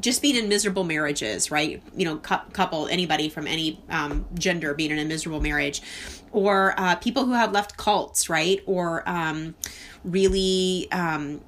just 0.00 0.20
being 0.22 0.36
in 0.36 0.48
miserable 0.48 0.84
marriages, 0.84 1.50
right? 1.50 1.82
You 1.96 2.04
know, 2.04 2.16
cu- 2.18 2.50
couple, 2.52 2.86
anybody 2.88 3.28
from 3.28 3.46
any 3.46 3.80
um, 3.88 4.26
gender 4.34 4.74
being 4.74 4.90
in 4.90 4.98
a 4.98 5.04
miserable 5.06 5.40
marriage, 5.40 5.80
or 6.32 6.74
uh, 6.78 6.96
people 6.96 7.24
who 7.24 7.32
have 7.32 7.52
left 7.52 7.76
cults, 7.76 8.28
right? 8.28 8.62
Or 8.66 9.08
um, 9.08 9.54
really 10.04 10.88
um, 10.92 11.40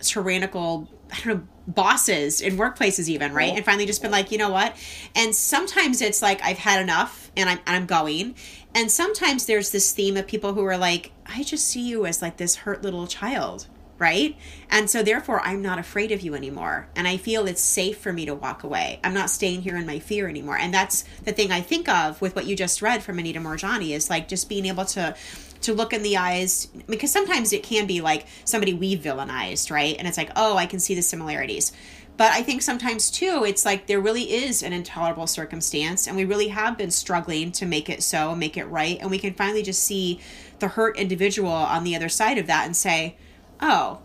tyrannical, 0.00 0.88
I 1.12 1.20
don't 1.22 1.26
know, 1.26 1.46
bosses 1.66 2.40
in 2.40 2.56
workplaces 2.56 3.08
even, 3.08 3.32
right? 3.32 3.52
And 3.54 3.64
finally 3.64 3.86
just 3.86 4.02
been 4.02 4.10
like, 4.10 4.32
you 4.32 4.38
know 4.38 4.50
what? 4.50 4.74
And 5.14 5.34
sometimes 5.34 6.02
it's 6.02 6.22
like 6.22 6.42
I've 6.42 6.58
had 6.58 6.80
enough 6.80 7.30
and 7.36 7.48
I'm 7.48 7.58
and 7.66 7.76
I'm 7.76 7.86
going. 7.86 8.34
And 8.74 8.90
sometimes 8.90 9.46
there's 9.46 9.70
this 9.70 9.92
theme 9.92 10.16
of 10.16 10.26
people 10.26 10.54
who 10.54 10.64
are 10.64 10.76
like, 10.78 11.12
I 11.26 11.42
just 11.42 11.66
see 11.66 11.86
you 11.86 12.06
as 12.06 12.22
like 12.22 12.36
this 12.36 12.56
hurt 12.56 12.82
little 12.82 13.06
child, 13.06 13.66
right? 13.98 14.36
And 14.68 14.88
so 14.88 15.02
therefore 15.02 15.40
I'm 15.40 15.62
not 15.62 15.78
afraid 15.78 16.12
of 16.12 16.20
you 16.20 16.34
anymore. 16.34 16.88
And 16.96 17.06
I 17.06 17.16
feel 17.16 17.46
it's 17.46 17.62
safe 17.62 17.98
for 17.98 18.12
me 18.12 18.26
to 18.26 18.34
walk 18.34 18.62
away. 18.64 19.00
I'm 19.04 19.14
not 19.14 19.30
staying 19.30 19.62
here 19.62 19.76
in 19.76 19.86
my 19.86 19.98
fear 19.98 20.28
anymore. 20.28 20.56
And 20.56 20.72
that's 20.72 21.04
the 21.24 21.32
thing 21.32 21.52
I 21.52 21.60
think 21.60 21.88
of 21.88 22.20
with 22.20 22.34
what 22.34 22.46
you 22.46 22.56
just 22.56 22.82
read 22.82 23.02
from 23.02 23.18
Anita 23.18 23.40
Moorjani 23.40 23.90
is 23.90 24.10
like 24.10 24.28
just 24.28 24.48
being 24.48 24.66
able 24.66 24.84
to 24.86 25.14
to 25.62 25.74
look 25.74 25.92
in 25.92 26.02
the 26.02 26.16
eyes 26.16 26.66
because 26.88 27.12
sometimes 27.12 27.52
it 27.52 27.62
can 27.62 27.86
be 27.86 28.00
like 28.00 28.26
somebody 28.44 28.72
we 28.74 28.96
villainized, 28.96 29.70
right? 29.70 29.96
And 29.98 30.08
it's 30.08 30.16
like, 30.16 30.30
oh, 30.36 30.56
I 30.56 30.66
can 30.66 30.80
see 30.80 30.94
the 30.94 31.02
similarities. 31.02 31.72
But 32.16 32.32
I 32.32 32.42
think 32.42 32.60
sometimes 32.60 33.10
too, 33.10 33.44
it's 33.46 33.64
like 33.64 33.86
there 33.86 34.00
really 34.00 34.30
is 34.30 34.62
an 34.62 34.74
intolerable 34.74 35.26
circumstance, 35.26 36.06
and 36.06 36.16
we 36.16 36.26
really 36.26 36.48
have 36.48 36.76
been 36.76 36.90
struggling 36.90 37.50
to 37.52 37.64
make 37.64 37.88
it 37.88 38.02
so, 38.02 38.34
make 38.34 38.58
it 38.58 38.66
right. 38.66 38.98
And 39.00 39.10
we 39.10 39.18
can 39.18 39.32
finally 39.32 39.62
just 39.62 39.82
see 39.82 40.20
the 40.58 40.68
hurt 40.68 40.98
individual 40.98 41.50
on 41.50 41.82
the 41.82 41.96
other 41.96 42.10
side 42.10 42.36
of 42.36 42.46
that 42.46 42.66
and 42.66 42.76
say, 42.76 43.16
oh, 43.60 44.00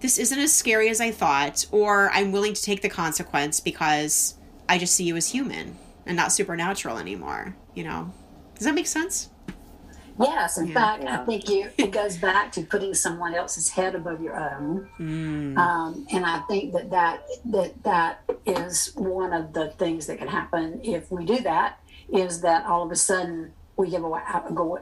this 0.00 0.18
isn't 0.18 0.38
as 0.38 0.52
scary 0.52 0.90
as 0.90 1.00
I 1.00 1.10
thought, 1.10 1.64
or 1.70 2.10
I'm 2.10 2.32
willing 2.32 2.52
to 2.52 2.62
take 2.62 2.82
the 2.82 2.90
consequence 2.90 3.60
because 3.60 4.34
I 4.68 4.76
just 4.76 4.94
see 4.94 5.04
you 5.04 5.16
as 5.16 5.28
human 5.28 5.78
and 6.04 6.16
not 6.16 6.32
supernatural 6.32 6.98
anymore. 6.98 7.56
You 7.74 7.84
know, 7.84 8.12
does 8.56 8.66
that 8.66 8.74
make 8.74 8.86
sense? 8.86 9.30
Yes, 10.20 10.58
in 10.58 10.68
yeah, 10.68 10.74
fact, 10.74 11.04
yeah. 11.04 11.20
I 11.20 11.24
think 11.24 11.48
you 11.48 11.70
it 11.78 11.90
goes 12.00 12.16
back 12.16 12.52
to 12.52 12.62
putting 12.62 12.94
someone 12.94 13.34
else's 13.34 13.68
head 13.68 13.94
above 13.94 14.22
your 14.22 14.36
own, 14.36 14.88
mm. 14.98 15.56
um, 15.56 16.06
and 16.12 16.24
I 16.24 16.40
think 16.40 16.72
that 16.72 16.90
that 16.90 17.24
that 17.46 17.82
that 17.84 18.24
is 18.46 18.92
one 18.94 19.32
of 19.32 19.52
the 19.52 19.68
things 19.70 20.06
that 20.06 20.18
can 20.18 20.28
happen 20.28 20.80
if 20.82 21.10
we 21.10 21.24
do 21.24 21.40
that. 21.40 21.78
Is 22.12 22.42
that 22.42 22.66
all 22.66 22.84
of 22.84 22.90
a 22.90 22.96
sudden 22.96 23.52
we 23.76 23.90
give 23.90 24.04
away 24.04 24.20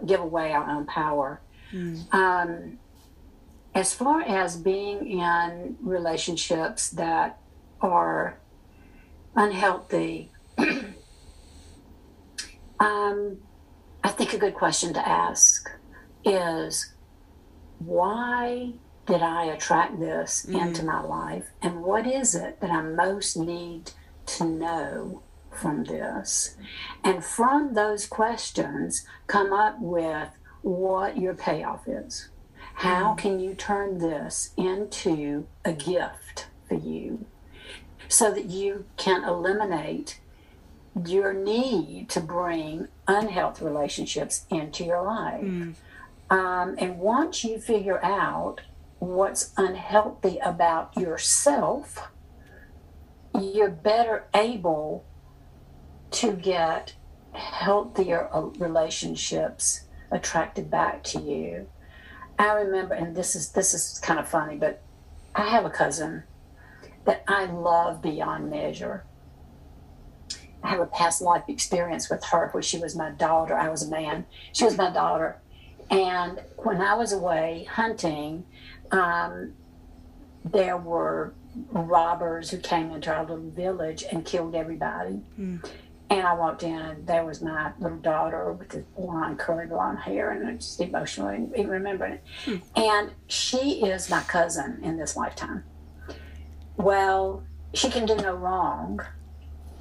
give 0.04 0.20
away 0.20 0.52
our 0.52 0.68
own 0.68 0.86
power? 0.86 1.40
Mm. 1.72 2.12
Um, 2.12 2.78
as 3.74 3.94
far 3.94 4.22
as 4.22 4.56
being 4.56 5.20
in 5.20 5.76
relationships 5.80 6.90
that 6.90 7.38
are 7.80 8.38
unhealthy. 9.36 10.30
um, 12.80 13.38
I 14.02 14.08
think 14.08 14.32
a 14.32 14.38
good 14.38 14.54
question 14.54 14.94
to 14.94 15.08
ask 15.08 15.70
is 16.24 16.94
why 17.78 18.72
did 19.06 19.22
I 19.22 19.44
attract 19.46 19.98
this 19.98 20.46
mm-hmm. 20.46 20.68
into 20.68 20.84
my 20.84 21.00
life? 21.00 21.46
And 21.62 21.82
what 21.82 22.06
is 22.06 22.34
it 22.34 22.60
that 22.60 22.70
I 22.70 22.82
most 22.82 23.36
need 23.36 23.92
to 24.26 24.44
know 24.44 25.22
from 25.50 25.84
this? 25.84 26.56
And 27.02 27.24
from 27.24 27.74
those 27.74 28.06
questions, 28.06 29.06
come 29.26 29.52
up 29.52 29.76
with 29.80 30.28
what 30.62 31.18
your 31.18 31.34
payoff 31.34 31.88
is. 31.88 32.28
How 32.74 33.10
mm-hmm. 33.10 33.18
can 33.18 33.40
you 33.40 33.54
turn 33.54 33.98
this 33.98 34.52
into 34.56 35.46
a 35.64 35.72
gift 35.72 36.46
for 36.68 36.74
you 36.74 37.26
so 38.08 38.32
that 38.32 38.46
you 38.46 38.86
can 38.96 39.24
eliminate 39.24 40.19
your 41.06 41.32
need 41.32 42.08
to 42.10 42.20
bring 42.20 42.88
unhealthy 43.06 43.64
relationships 43.64 44.46
into 44.50 44.84
your 44.84 45.02
life. 45.02 45.42
Um, 46.30 46.76
and 46.78 46.98
once 46.98 47.44
you 47.44 47.58
figure 47.58 48.04
out 48.04 48.60
what's 48.98 49.52
unhealthy 49.56 50.38
about 50.38 50.96
yourself, 50.96 52.10
you're 53.38 53.70
better 53.70 54.26
able 54.34 55.04
to 56.12 56.32
get 56.32 56.94
healthier 57.32 58.28
uh, 58.32 58.42
relationships 58.58 59.82
attracted 60.10 60.70
back 60.70 61.02
to 61.04 61.20
you. 61.20 61.68
I 62.38 62.52
remember, 62.52 62.94
and 62.94 63.14
this 63.14 63.36
is 63.36 63.50
this 63.52 63.74
is 63.74 64.00
kind 64.02 64.18
of 64.18 64.28
funny, 64.28 64.56
but 64.56 64.82
I 65.34 65.48
have 65.48 65.64
a 65.64 65.70
cousin 65.70 66.24
that 67.04 67.22
I 67.28 67.44
love 67.46 68.02
beyond 68.02 68.50
measure. 68.50 69.04
I 70.62 70.68
have 70.68 70.80
a 70.80 70.86
past 70.86 71.22
life 71.22 71.44
experience 71.48 72.10
with 72.10 72.24
her 72.24 72.48
where 72.52 72.62
she 72.62 72.78
was 72.78 72.94
my 72.96 73.10
daughter. 73.10 73.56
I 73.56 73.68
was 73.68 73.82
a 73.82 73.90
man. 73.90 74.26
She 74.52 74.64
was 74.64 74.76
my 74.76 74.90
daughter. 74.90 75.40
And 75.90 76.40
when 76.56 76.80
I 76.80 76.94
was 76.94 77.12
away 77.12 77.66
hunting, 77.70 78.44
um, 78.90 79.54
there 80.44 80.76
were 80.76 81.34
robbers 81.72 82.50
who 82.50 82.58
came 82.58 82.90
into 82.92 83.12
our 83.12 83.22
little 83.22 83.50
village 83.50 84.04
and 84.10 84.24
killed 84.24 84.54
everybody. 84.54 85.20
Mm. 85.38 85.68
And 86.10 86.26
I 86.26 86.34
walked 86.34 86.64
in, 86.64 86.76
and 86.76 87.06
there 87.06 87.24
was 87.24 87.40
my 87.40 87.72
little 87.78 87.98
daughter 87.98 88.52
with 88.52 88.70
the 88.70 88.84
blonde, 88.96 89.38
curly 89.38 89.66
blonde 89.66 90.00
hair, 90.00 90.32
and 90.32 90.46
I'm 90.46 90.58
just 90.58 90.80
emotionally 90.80 91.48
remembering 91.56 92.14
it. 92.14 92.24
Mm. 92.46 92.62
And 92.76 93.10
she 93.28 93.84
is 93.84 94.10
my 94.10 94.20
cousin 94.22 94.80
in 94.82 94.96
this 94.96 95.16
lifetime. 95.16 95.62
Well, 96.76 97.44
she 97.74 97.90
can 97.90 98.06
do 98.06 98.16
no 98.16 98.34
wrong 98.34 99.00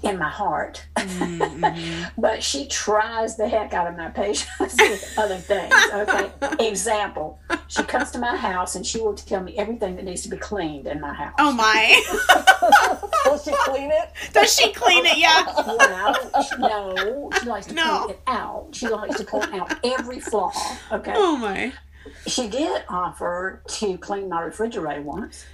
in 0.03 0.17
my 0.17 0.29
heart, 0.29 0.85
Mm-hmm. 0.95 2.03
but 2.21 2.41
she 2.43 2.67
tries 2.67 3.35
the 3.37 3.47
heck 3.47 3.73
out 3.73 3.87
of 3.87 3.97
my 3.97 4.09
patience 4.09 4.75
with 4.79 5.13
other 5.17 5.37
things. 5.37 5.73
Okay, 5.93 6.29
example: 6.67 7.39
she 7.67 7.83
comes 7.83 8.11
to 8.11 8.19
my 8.19 8.35
house 8.35 8.75
and 8.75 8.85
she 8.85 8.99
will 8.99 9.13
tell 9.13 9.41
me 9.41 9.57
everything 9.57 9.95
that 9.95 10.05
needs 10.05 10.21
to 10.23 10.29
be 10.29 10.37
cleaned 10.37 10.87
in 10.87 10.99
my 11.01 11.13
house. 11.13 11.33
Oh 11.39 11.51
my. 11.51 12.01
Will 13.25 13.37
she 13.39 13.51
clean 13.51 13.91
it? 13.91 14.11
Does 14.33 14.53
she 14.55 14.71
clean 14.73 15.05
it? 15.05 15.17
Yeah. 15.17 15.43
Well, 15.65 16.43
she- 16.43 16.57
no, 16.57 17.29
she 17.39 17.45
likes 17.47 17.67
to 17.67 17.73
No. 17.73 17.99
point 17.99 18.11
it 18.11 18.19
out. 18.27 18.67
She 18.71 18.87
likes 18.87 19.17
to 19.17 19.23
point 19.25 19.53
out 19.53 19.73
every 19.83 20.19
flaw. 20.19 20.51
Okay. 20.91 21.13
Oh 21.15 21.37
my. 21.37 21.73
She 22.27 22.47
did 22.47 22.83
offer 22.89 23.61
to 23.67 23.97
clean 23.97 24.29
my 24.29 24.41
refrigerator 24.41 25.01
once. 25.01 25.45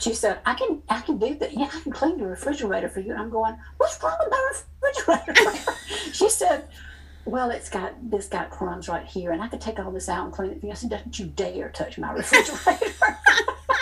She 0.00 0.14
said, 0.14 0.40
"I 0.46 0.54
can, 0.54 0.82
I 0.88 1.00
can 1.02 1.18
do 1.18 1.34
that. 1.36 1.52
Yeah, 1.52 1.70
I 1.72 1.80
can 1.80 1.92
clean 1.92 2.18
the 2.18 2.26
refrigerator 2.26 2.88
for 2.88 3.00
you." 3.00 3.12
And 3.12 3.20
I'm 3.20 3.30
going, 3.30 3.56
"What's 3.76 4.02
wrong 4.02 4.16
with 4.20 4.30
my 4.30 4.52
refrigerator?" 4.82 5.72
she 6.12 6.28
said, 6.28 6.68
"Well, 7.24 7.50
it's 7.50 7.68
got 7.68 7.92
this 8.10 8.26
got 8.26 8.50
crumbs 8.50 8.88
right 8.88 9.06
here, 9.06 9.32
and 9.32 9.42
I 9.42 9.48
could 9.48 9.60
take 9.60 9.78
all 9.78 9.92
this 9.92 10.08
out 10.08 10.24
and 10.24 10.32
clean 10.32 10.52
it 10.52 10.60
for 10.60 10.66
you." 10.66 10.72
I 10.72 10.74
said, 10.74 10.90
"Don't 10.90 11.18
you 11.18 11.26
dare 11.26 11.68
touch 11.68 11.98
my 11.98 12.12
refrigerator!" 12.14 12.94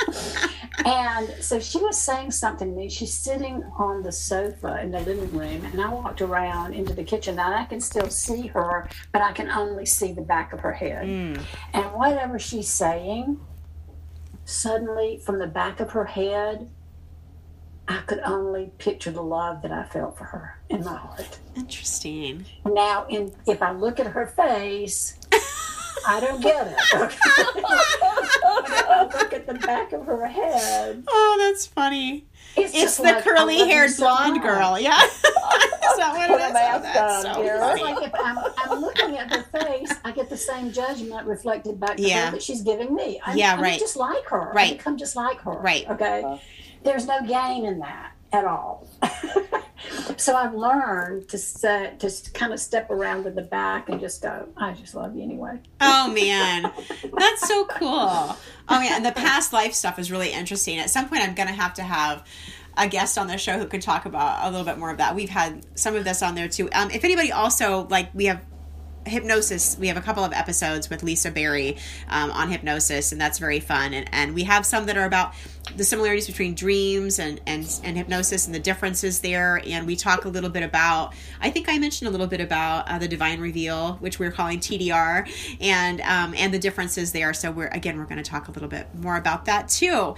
and 0.84 1.28
so 1.40 1.60
she 1.60 1.78
was 1.78 1.96
saying 1.96 2.30
something 2.32 2.70
to 2.70 2.76
me. 2.76 2.88
She's 2.88 3.14
sitting 3.14 3.62
on 3.78 4.02
the 4.02 4.12
sofa 4.12 4.80
in 4.82 4.90
the 4.90 5.00
living 5.00 5.30
room, 5.36 5.64
and 5.66 5.80
I 5.80 5.88
walked 5.88 6.20
around 6.20 6.74
into 6.74 6.94
the 6.94 7.04
kitchen, 7.04 7.38
and 7.38 7.54
I 7.54 7.64
can 7.64 7.80
still 7.80 8.10
see 8.10 8.48
her, 8.48 8.88
but 9.12 9.22
I 9.22 9.32
can 9.32 9.50
only 9.50 9.86
see 9.86 10.12
the 10.12 10.22
back 10.22 10.52
of 10.52 10.60
her 10.60 10.72
head. 10.72 11.06
Mm. 11.06 11.40
And 11.74 11.86
whatever 11.92 12.38
she's 12.38 12.68
saying, 12.68 13.38
suddenly 14.48 15.18
from 15.18 15.38
the 15.38 15.46
back 15.46 15.78
of 15.78 15.90
her 15.90 16.06
head, 16.06 16.70
I 17.86 17.98
could 18.06 18.20
only 18.24 18.72
picture 18.78 19.10
the 19.10 19.22
love 19.22 19.60
that 19.62 19.72
I 19.72 19.84
felt 19.84 20.16
for 20.16 20.24
her 20.24 20.58
in 20.70 20.82
my 20.84 20.96
heart. 20.96 21.38
Interesting. 21.54 22.46
Now, 22.64 23.06
in 23.08 23.32
if 23.46 23.62
I 23.62 23.72
look 23.72 24.00
at 24.00 24.06
her 24.06 24.26
face, 24.26 25.18
I 26.06 26.20
don't 26.20 26.40
get 26.40 26.66
it. 26.66 26.76
I 28.90 29.08
look 29.14 29.32
at 29.34 29.46
the 29.46 29.54
back 29.54 29.92
of 29.92 30.06
her 30.06 30.26
head, 30.26 31.04
Oh, 31.06 31.36
that's 31.38 31.66
funny. 31.66 32.26
It's, 32.56 32.74
It's 32.74 32.96
the 32.96 33.02
like, 33.04 33.24
curly 33.24 33.58
haired 33.58 33.90
so 33.90 34.04
blonde 34.04 34.34
much. 34.36 34.42
girl. 34.42 34.78
Yeah. 34.80 35.02
is 35.04 35.22
that 35.22 36.12
what 36.12 36.28
Put 36.28 36.40
it 36.40 36.42
a 36.42 36.46
is? 36.46 36.52
mask 36.52 36.84
Oh, 36.88 36.92
that's 36.92 37.24
on, 37.26 37.34
so 37.34 37.42
dear. 37.42 37.54
It's 37.62 37.82
like 37.82 38.02
if 38.06 38.14
I'm, 38.22 38.38
I'm 38.58 38.80
looking 38.80 39.16
at 39.16 39.34
her 39.34 39.42
face, 39.60 39.92
I 40.04 40.12
get 40.12 40.28
the 40.28 40.36
same 40.36 40.72
judgment 40.72 41.26
reflected 41.26 41.78
back 41.80 41.96
to 41.96 42.02
Yeah. 42.02 42.26
her 42.26 42.32
that 42.32 42.42
she's 42.42 42.62
giving 42.62 42.94
me. 42.94 43.20
I'm, 43.24 43.36
Yeah, 43.36 43.54
I'm 43.56 43.78
just 43.78 43.96
like 43.96 44.24
her. 44.26 44.50
Right. 44.52 44.72
I 44.74 44.76
become 44.76 44.96
just 44.96 45.16
like 45.16 45.40
her. 45.42 45.52
Right. 45.52 45.88
Okay. 45.88 46.22
Uh-huh. 46.22 46.38
There's 46.84 47.06
no 47.06 47.20
gain 47.26 47.64
in 47.64 47.78
that 47.80 48.12
at 48.32 48.44
all. 48.44 48.86
so 50.16 50.34
I've 50.34 50.54
learned 50.54 51.28
to 51.28 51.38
set, 51.38 52.00
to 52.00 52.10
kind 52.32 52.52
of 52.52 52.60
step 52.60 52.90
around 52.90 53.24
to 53.24 53.30
the 53.30 53.42
back 53.42 53.88
and 53.88 54.00
just 54.00 54.22
go, 54.22 54.48
I 54.56 54.72
just 54.72 54.94
love 54.94 55.16
you 55.16 55.22
anyway. 55.22 55.60
Oh 55.80 56.12
man, 56.14 56.72
that's 57.16 57.46
so 57.46 57.64
cool. 57.66 58.36
Oh 58.68 58.80
yeah, 58.82 58.96
and 58.96 59.04
the 59.04 59.12
past 59.12 59.52
life 59.52 59.74
stuff 59.74 59.98
is 59.98 60.10
really 60.10 60.32
interesting. 60.32 60.78
At 60.78 60.90
some 60.90 61.08
point, 61.08 61.22
I'm 61.22 61.34
gonna 61.34 61.52
have 61.52 61.74
to 61.74 61.82
have 61.82 62.26
a 62.76 62.86
guest 62.86 63.18
on 63.18 63.26
the 63.26 63.38
show 63.38 63.58
who 63.58 63.66
could 63.66 63.82
talk 63.82 64.06
about 64.06 64.46
a 64.46 64.50
little 64.50 64.66
bit 64.66 64.78
more 64.78 64.90
of 64.90 64.98
that. 64.98 65.14
We've 65.14 65.28
had 65.28 65.66
some 65.76 65.96
of 65.96 66.04
this 66.04 66.22
on 66.22 66.34
there 66.34 66.48
too. 66.48 66.68
Um, 66.72 66.90
if 66.90 67.04
anybody 67.04 67.32
also 67.32 67.86
like, 67.88 68.14
we 68.14 68.26
have 68.26 68.44
hypnosis 69.06 69.76
we 69.78 69.88
have 69.88 69.96
a 69.96 70.00
couple 70.00 70.22
of 70.22 70.32
episodes 70.32 70.90
with 70.90 71.02
lisa 71.02 71.30
berry 71.30 71.76
um, 72.08 72.30
on 72.30 72.50
hypnosis 72.50 73.10
and 73.10 73.20
that's 73.20 73.38
very 73.38 73.60
fun 73.60 73.94
and, 73.94 74.08
and 74.12 74.34
we 74.34 74.44
have 74.44 74.66
some 74.66 74.86
that 74.86 74.96
are 74.96 75.06
about 75.06 75.32
the 75.76 75.84
similarities 75.84 76.26
between 76.26 76.54
dreams 76.54 77.18
and, 77.18 77.40
and 77.46 77.80
and 77.84 77.96
hypnosis 77.96 78.46
and 78.46 78.54
the 78.54 78.60
differences 78.60 79.20
there. 79.20 79.60
And 79.66 79.86
we 79.86 79.96
talk 79.96 80.24
a 80.24 80.28
little 80.28 80.50
bit 80.50 80.62
about 80.62 81.14
i 81.40 81.50
think 81.50 81.68
i 81.68 81.78
mentioned 81.78 82.08
a 82.08 82.10
little 82.10 82.26
bit 82.26 82.40
about 82.40 82.88
uh, 82.88 82.98
the 82.98 83.08
divine 83.08 83.40
reveal 83.40 83.94
which 83.96 84.18
we're 84.18 84.30
calling 84.30 84.58
tdr 84.58 85.28
and 85.60 86.00
um, 86.02 86.34
and 86.36 86.52
the 86.52 86.58
differences 86.58 87.12
there. 87.12 87.32
So 87.34 87.50
we're 87.50 87.68
again 87.68 87.98
we're 87.98 88.06
going 88.06 88.22
to 88.22 88.28
talk 88.28 88.48
a 88.48 88.50
little 88.50 88.68
bit 88.68 88.88
more 88.94 89.16
about 89.16 89.44
that 89.46 89.68
too. 89.68 90.14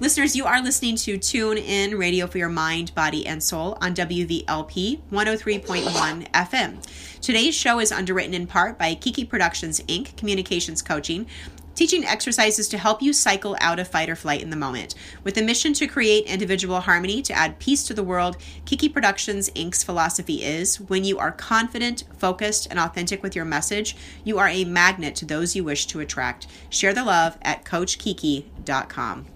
Listeners 0.00 0.36
you 0.36 0.44
are 0.44 0.62
listening 0.62 0.96
to 0.96 1.18
tune 1.18 1.58
in 1.58 1.98
radio 1.98 2.26
for 2.26 2.38
your 2.38 2.48
mind 2.48 2.94
body 2.94 3.26
and 3.26 3.42
soul 3.42 3.76
on 3.80 3.94
wvlp 3.94 5.00
103.1 5.10 6.30
fm 6.32 6.78
Today's 7.22 7.54
show 7.54 7.78
is 7.78 7.92
underwritten 7.92 8.34
in 8.34 8.48
part 8.48 8.80
by 8.80 8.96
Kiki 8.96 9.24
Productions 9.24 9.78
Inc., 9.82 10.16
communications 10.16 10.82
coaching, 10.82 11.28
teaching 11.74 12.04
exercises 12.04 12.68
to 12.68 12.78
help 12.78 13.02
you 13.02 13.12
cycle 13.12 13.56
out 13.60 13.78
of 13.78 13.88
fight 13.88 14.08
or 14.08 14.16
flight 14.16 14.42
in 14.42 14.50
the 14.50 14.56
moment. 14.56 14.94
With 15.24 15.34
the 15.34 15.42
mission 15.42 15.72
to 15.74 15.86
create 15.86 16.26
individual 16.26 16.80
harmony 16.80 17.22
to 17.22 17.32
add 17.32 17.58
peace 17.58 17.84
to 17.84 17.94
the 17.94 18.02
world, 18.02 18.36
Kiki 18.64 18.88
Productions 18.88 19.50
Inc.'s 19.50 19.82
philosophy 19.82 20.42
is 20.42 20.80
when 20.80 21.04
you 21.04 21.18
are 21.18 21.32
confident, 21.32 22.04
focused, 22.16 22.66
and 22.70 22.78
authentic 22.78 23.22
with 23.22 23.36
your 23.36 23.44
message, 23.44 23.96
you 24.24 24.38
are 24.38 24.48
a 24.48 24.64
magnet 24.64 25.14
to 25.16 25.24
those 25.24 25.56
you 25.56 25.64
wish 25.64 25.86
to 25.86 26.00
attract. 26.00 26.46
Share 26.70 26.94
the 26.94 27.04
love 27.04 27.38
at 27.42 27.64
CoachKiki.com. 27.64 29.26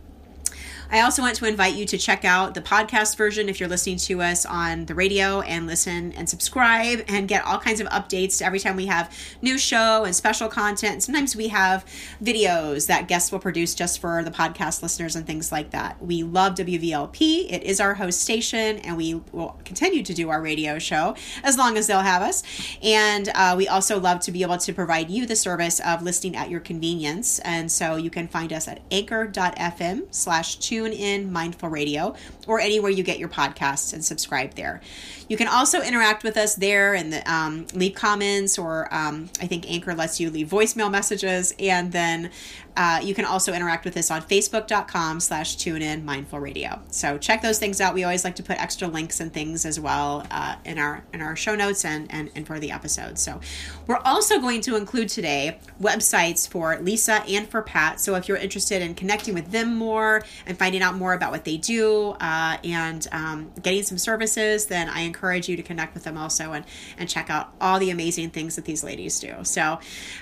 I 0.91 1.01
also 1.01 1.23
want 1.23 1.37
to 1.37 1.47
invite 1.47 1.75
you 1.75 1.85
to 1.87 1.99
check 1.99 2.25
out 2.25 2.55
the 2.55 2.61
podcast 2.61 3.17
version 3.17 3.49
if 3.49 3.59
you're 3.59 3.69
listening 3.69 3.97
to 3.99 4.23
us 4.23 4.47
on 4.47 4.87
the 4.87 4.95
radio 4.95 5.41
and 5.41 5.67
listen 5.67 6.13
and 6.13 6.29
subscribe 6.29 7.05
and 7.09 7.27
get 7.27 7.45
all 7.45 7.59
kinds 7.59 7.81
of 7.81 7.89
updates 7.89 8.41
every 8.41 8.61
time 8.61 8.77
we 8.77 8.87
have 8.87 9.13
new 9.43 9.59
show 9.59 10.05
and 10.05 10.15
special 10.15 10.49
content. 10.49 11.03
Sometimes 11.03 11.35
we 11.35 11.49
have 11.49 11.85
videos 12.23 12.87
that 12.87 13.09
guests 13.09 13.33
will 13.33 13.41
produce 13.41 13.75
just 13.75 14.01
for 14.01 14.23
the 14.23 14.31
podcast 14.31 14.83
listeners 14.83 15.17
and 15.17 15.27
things 15.27 15.51
like 15.51 15.71
that. 15.71 16.01
We 16.01 16.23
love 16.23 16.55
WVLP. 16.55 17.51
It 17.51 17.65
is 17.65 17.81
our 17.81 17.95
host 17.95 18.21
station 18.21 18.79
and 18.79 18.97
we 18.97 19.15
will 19.33 19.59
continue 19.65 20.05
to 20.05 20.15
do 20.15 20.31
our 20.31 20.41
radio 20.41 20.79
show 20.79 21.17
as 21.43 21.59
long 21.59 21.77
as 21.77 21.89
they'll 21.89 22.01
have 22.01 22.23
us. 22.23 22.45
And 22.81 23.29
uh, 23.35 23.55
we 23.57 23.67
also 23.67 23.99
love 23.99 24.21
to 24.21 24.33
be 24.33 24.43
able 24.43 24.59
to 24.59 24.73
provide 24.73 25.11
you 25.11 25.27
the 25.27 25.37
service 25.37 25.81
of 25.81 26.03
listening 26.03 26.37
at 26.37 26.49
your 26.49 26.61
convenience. 26.61 27.41
And 27.41 27.73
so 27.73 27.97
you 27.97 28.11
can 28.11 28.29
find 28.29 28.53
us 28.53 28.69
at 28.69 28.83
anchor.fm 28.93 30.15
slash 30.15 30.59
tune 30.77 30.93
in 30.93 31.33
mindful 31.33 31.71
radio 31.71 32.15
or 32.47 32.61
anywhere 32.61 32.91
you 32.91 33.03
get 33.03 33.19
your 33.19 33.31
podcasts 33.31 33.95
and 33.95 34.05
subscribe 34.05 34.55
there. 34.55 34.83
You 35.29 35.37
can 35.37 35.49
also 35.49 35.83
interact 35.83 36.23
with 36.23 36.37
us 36.37 36.55
there 36.55 36.95
and 36.95 37.13
the, 37.13 37.33
um, 37.33 37.67
leave 37.75 37.95
comments, 37.95 38.59
or 38.59 38.93
um, 38.95 39.29
I 39.41 39.47
think 39.47 39.71
Anchor 39.71 39.95
lets 39.95 40.21
you 40.21 40.31
leave 40.31 40.49
voicemail 40.49 40.91
messages. 40.91 41.55
And 41.59 41.93
then 41.93 42.31
uh, 42.77 43.01
you 43.03 43.15
can 43.15 43.25
also 43.25 43.55
interact 43.55 43.85
with 43.85 43.97
us 43.97 44.11
on 44.11 44.21
facebook.com 44.23 45.19
slash 45.21 45.57
tune 45.57 45.81
in 45.81 46.05
mindful 46.05 46.39
radio. 46.39 46.81
So 46.91 47.17
check 47.17 47.41
those 47.41 47.59
things 47.59 47.81
out. 47.81 47.95
We 47.95 48.05
always 48.05 48.23
like 48.23 48.37
to 48.37 48.43
put 48.43 48.61
extra 48.61 48.87
links 48.87 49.19
and 49.21 49.33
things 49.33 49.65
as 49.65 49.81
well 49.81 50.27
uh, 50.31 50.57
in 50.65 50.79
our 50.79 51.03
in 51.13 51.23
our 51.23 51.35
show 51.37 51.55
notes 51.55 51.85
and, 51.85 52.07
and, 52.13 52.31
and 52.35 52.47
for 52.47 52.61
the 52.61 52.71
episode. 52.71 53.19
So 53.19 53.41
we're 53.87 53.97
also 54.05 54.41
going 54.41 54.61
to 54.63 54.77
include 54.77 55.09
today 55.09 55.59
websites 55.81 56.47
for 56.47 56.79
Lisa 56.79 57.25
and 57.27 57.49
for 57.49 57.63
Pat. 57.63 57.99
So 57.99 58.15
if 58.15 58.29
you're 58.29 58.37
interested 58.37 58.83
in 58.83 58.95
connecting 58.95 59.33
with 59.33 59.51
them 59.51 59.75
more 59.77 60.23
and 60.45 60.59
finding 60.59 60.83
out 60.83 60.97
more 60.97 61.15
about 61.15 61.33
what 61.33 61.45
they 61.47 61.57
do 61.57 62.11
uh, 62.21 62.59
and 62.63 63.07
um, 63.11 63.53
getting 63.63 63.85
some 63.85 63.97
services, 63.99 64.67
then 64.67 64.91
I 64.91 65.01
encourage 65.01 65.16
you 65.49 65.57
to 65.57 65.63
connect 65.63 65.95
with 65.95 66.05
them 66.05 66.17
also 66.17 66.53
and, 66.53 66.65
and 66.99 67.09
check 67.09 67.31
out 67.31 67.55
all 67.61 67.79
the 67.79 67.91
amazing 67.91 68.31
things 68.31 68.57
that 68.57 68.65
these 68.65 68.85
ladies 68.85 69.19
do. 69.21 69.35
So 69.43 69.79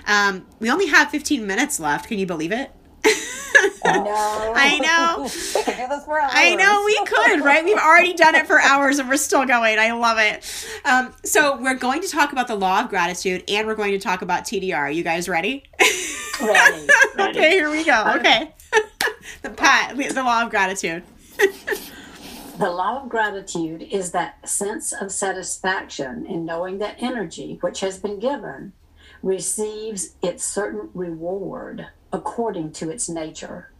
um, 0.07 0.45
we 0.59 0.69
only 0.69 0.87
have 0.87 1.09
15 1.09 1.45
minutes 1.45 1.79
left. 1.79 2.07
Can 2.07 2.19
you 2.19 2.25
believe 2.25 2.51
it? 2.51 2.71
No. 3.85 4.53
I 4.55 4.79
know. 4.79 5.23
We 5.23 5.63
could 5.63 5.77
do 5.77 5.87
this 5.87 6.05
for 6.05 6.19
hours. 6.19 6.31
I 6.33 6.55
know 6.55 6.83
we 6.85 6.97
could, 7.05 7.43
right? 7.43 7.63
We've 7.63 7.77
already 7.77 8.13
done 8.13 8.35
it 8.35 8.47
for 8.47 8.59
hours 8.59 8.99
and 8.99 9.07
we're 9.07 9.17
still 9.17 9.45
going. 9.45 9.77
I 9.77 9.91
love 9.91 10.17
it. 10.19 10.67
Um, 10.85 11.13
so 11.23 11.57
we're 11.61 11.75
going 11.75 12.01
to 12.01 12.09
talk 12.09 12.31
about 12.31 12.47
the 12.47 12.55
law 12.55 12.81
of 12.81 12.89
gratitude 12.89 13.43
and 13.47 13.67
we're 13.67 13.75
going 13.75 13.91
to 13.91 13.99
talk 13.99 14.21
about 14.21 14.43
TDR. 14.43 14.93
You 14.93 15.03
guys 15.03 15.29
ready? 15.29 15.63
Ready. 16.41 16.87
okay, 17.19 17.51
here 17.51 17.69
we 17.69 17.83
go. 17.83 18.15
Okay. 18.17 18.53
the 19.43 19.51
pat, 19.51 19.95
the 19.95 20.23
law 20.23 20.43
of 20.43 20.49
gratitude. 20.49 21.03
The 22.57 22.71
law 22.71 23.01
of 23.01 23.09
gratitude 23.09 23.81
is 23.81 24.11
that 24.11 24.47
sense 24.47 24.93
of 24.93 25.11
satisfaction 25.11 26.25
in 26.25 26.45
knowing 26.45 26.77
that 26.77 26.95
energy, 26.99 27.57
which 27.59 27.81
has 27.81 27.99
been 27.99 28.17
given, 28.17 28.71
receives 29.21 30.15
its 30.21 30.45
certain 30.45 30.89
reward 30.93 31.87
according 32.13 32.71
to 32.73 32.89
its 32.89 33.09
nature. 33.09 33.73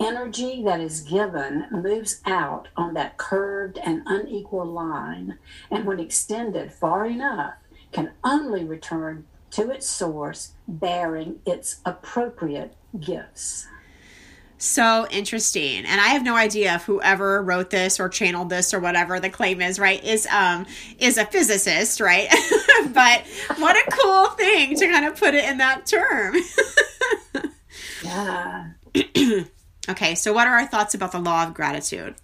Energy 0.00 0.62
that 0.62 0.80
is 0.80 1.02
given 1.02 1.66
moves 1.70 2.22
out 2.24 2.68
on 2.78 2.94
that 2.94 3.18
curved 3.18 3.78
and 3.84 4.00
unequal 4.06 4.64
line, 4.64 5.38
and 5.70 5.84
when 5.84 6.00
extended 6.00 6.72
far 6.72 7.04
enough, 7.04 7.56
can 7.92 8.12
only 8.24 8.64
return 8.64 9.26
to 9.50 9.70
its 9.70 9.86
source 9.86 10.52
bearing 10.66 11.40
its 11.44 11.80
appropriate 11.84 12.74
gifts. 12.98 13.66
So 14.58 15.06
interesting. 15.10 15.84
And 15.86 16.00
I 16.00 16.08
have 16.08 16.24
no 16.24 16.34
idea 16.34 16.74
if 16.74 16.82
whoever 16.82 17.42
wrote 17.42 17.70
this 17.70 18.00
or 18.00 18.08
channeled 18.08 18.50
this 18.50 18.74
or 18.74 18.80
whatever 18.80 19.20
the 19.20 19.30
claim 19.30 19.60
is, 19.60 19.78
right, 19.78 20.02
is 20.04 20.26
um 20.26 20.66
is 20.98 21.16
a 21.16 21.24
physicist, 21.24 22.00
right? 22.00 22.28
but 22.92 23.22
what 23.58 23.76
a 23.76 23.90
cool 23.90 24.26
thing 24.30 24.76
to 24.76 24.86
kind 24.88 25.04
of 25.04 25.16
put 25.16 25.34
it 25.34 25.44
in 25.44 25.58
that 25.58 25.86
term. 25.86 26.34
Yeah. 28.02 28.70
okay, 29.88 30.14
so 30.14 30.32
what 30.32 30.46
are 30.46 30.54
our 30.54 30.66
thoughts 30.66 30.94
about 30.94 31.12
the 31.12 31.18
law 31.18 31.44
of 31.44 31.54
gratitude? 31.54 32.14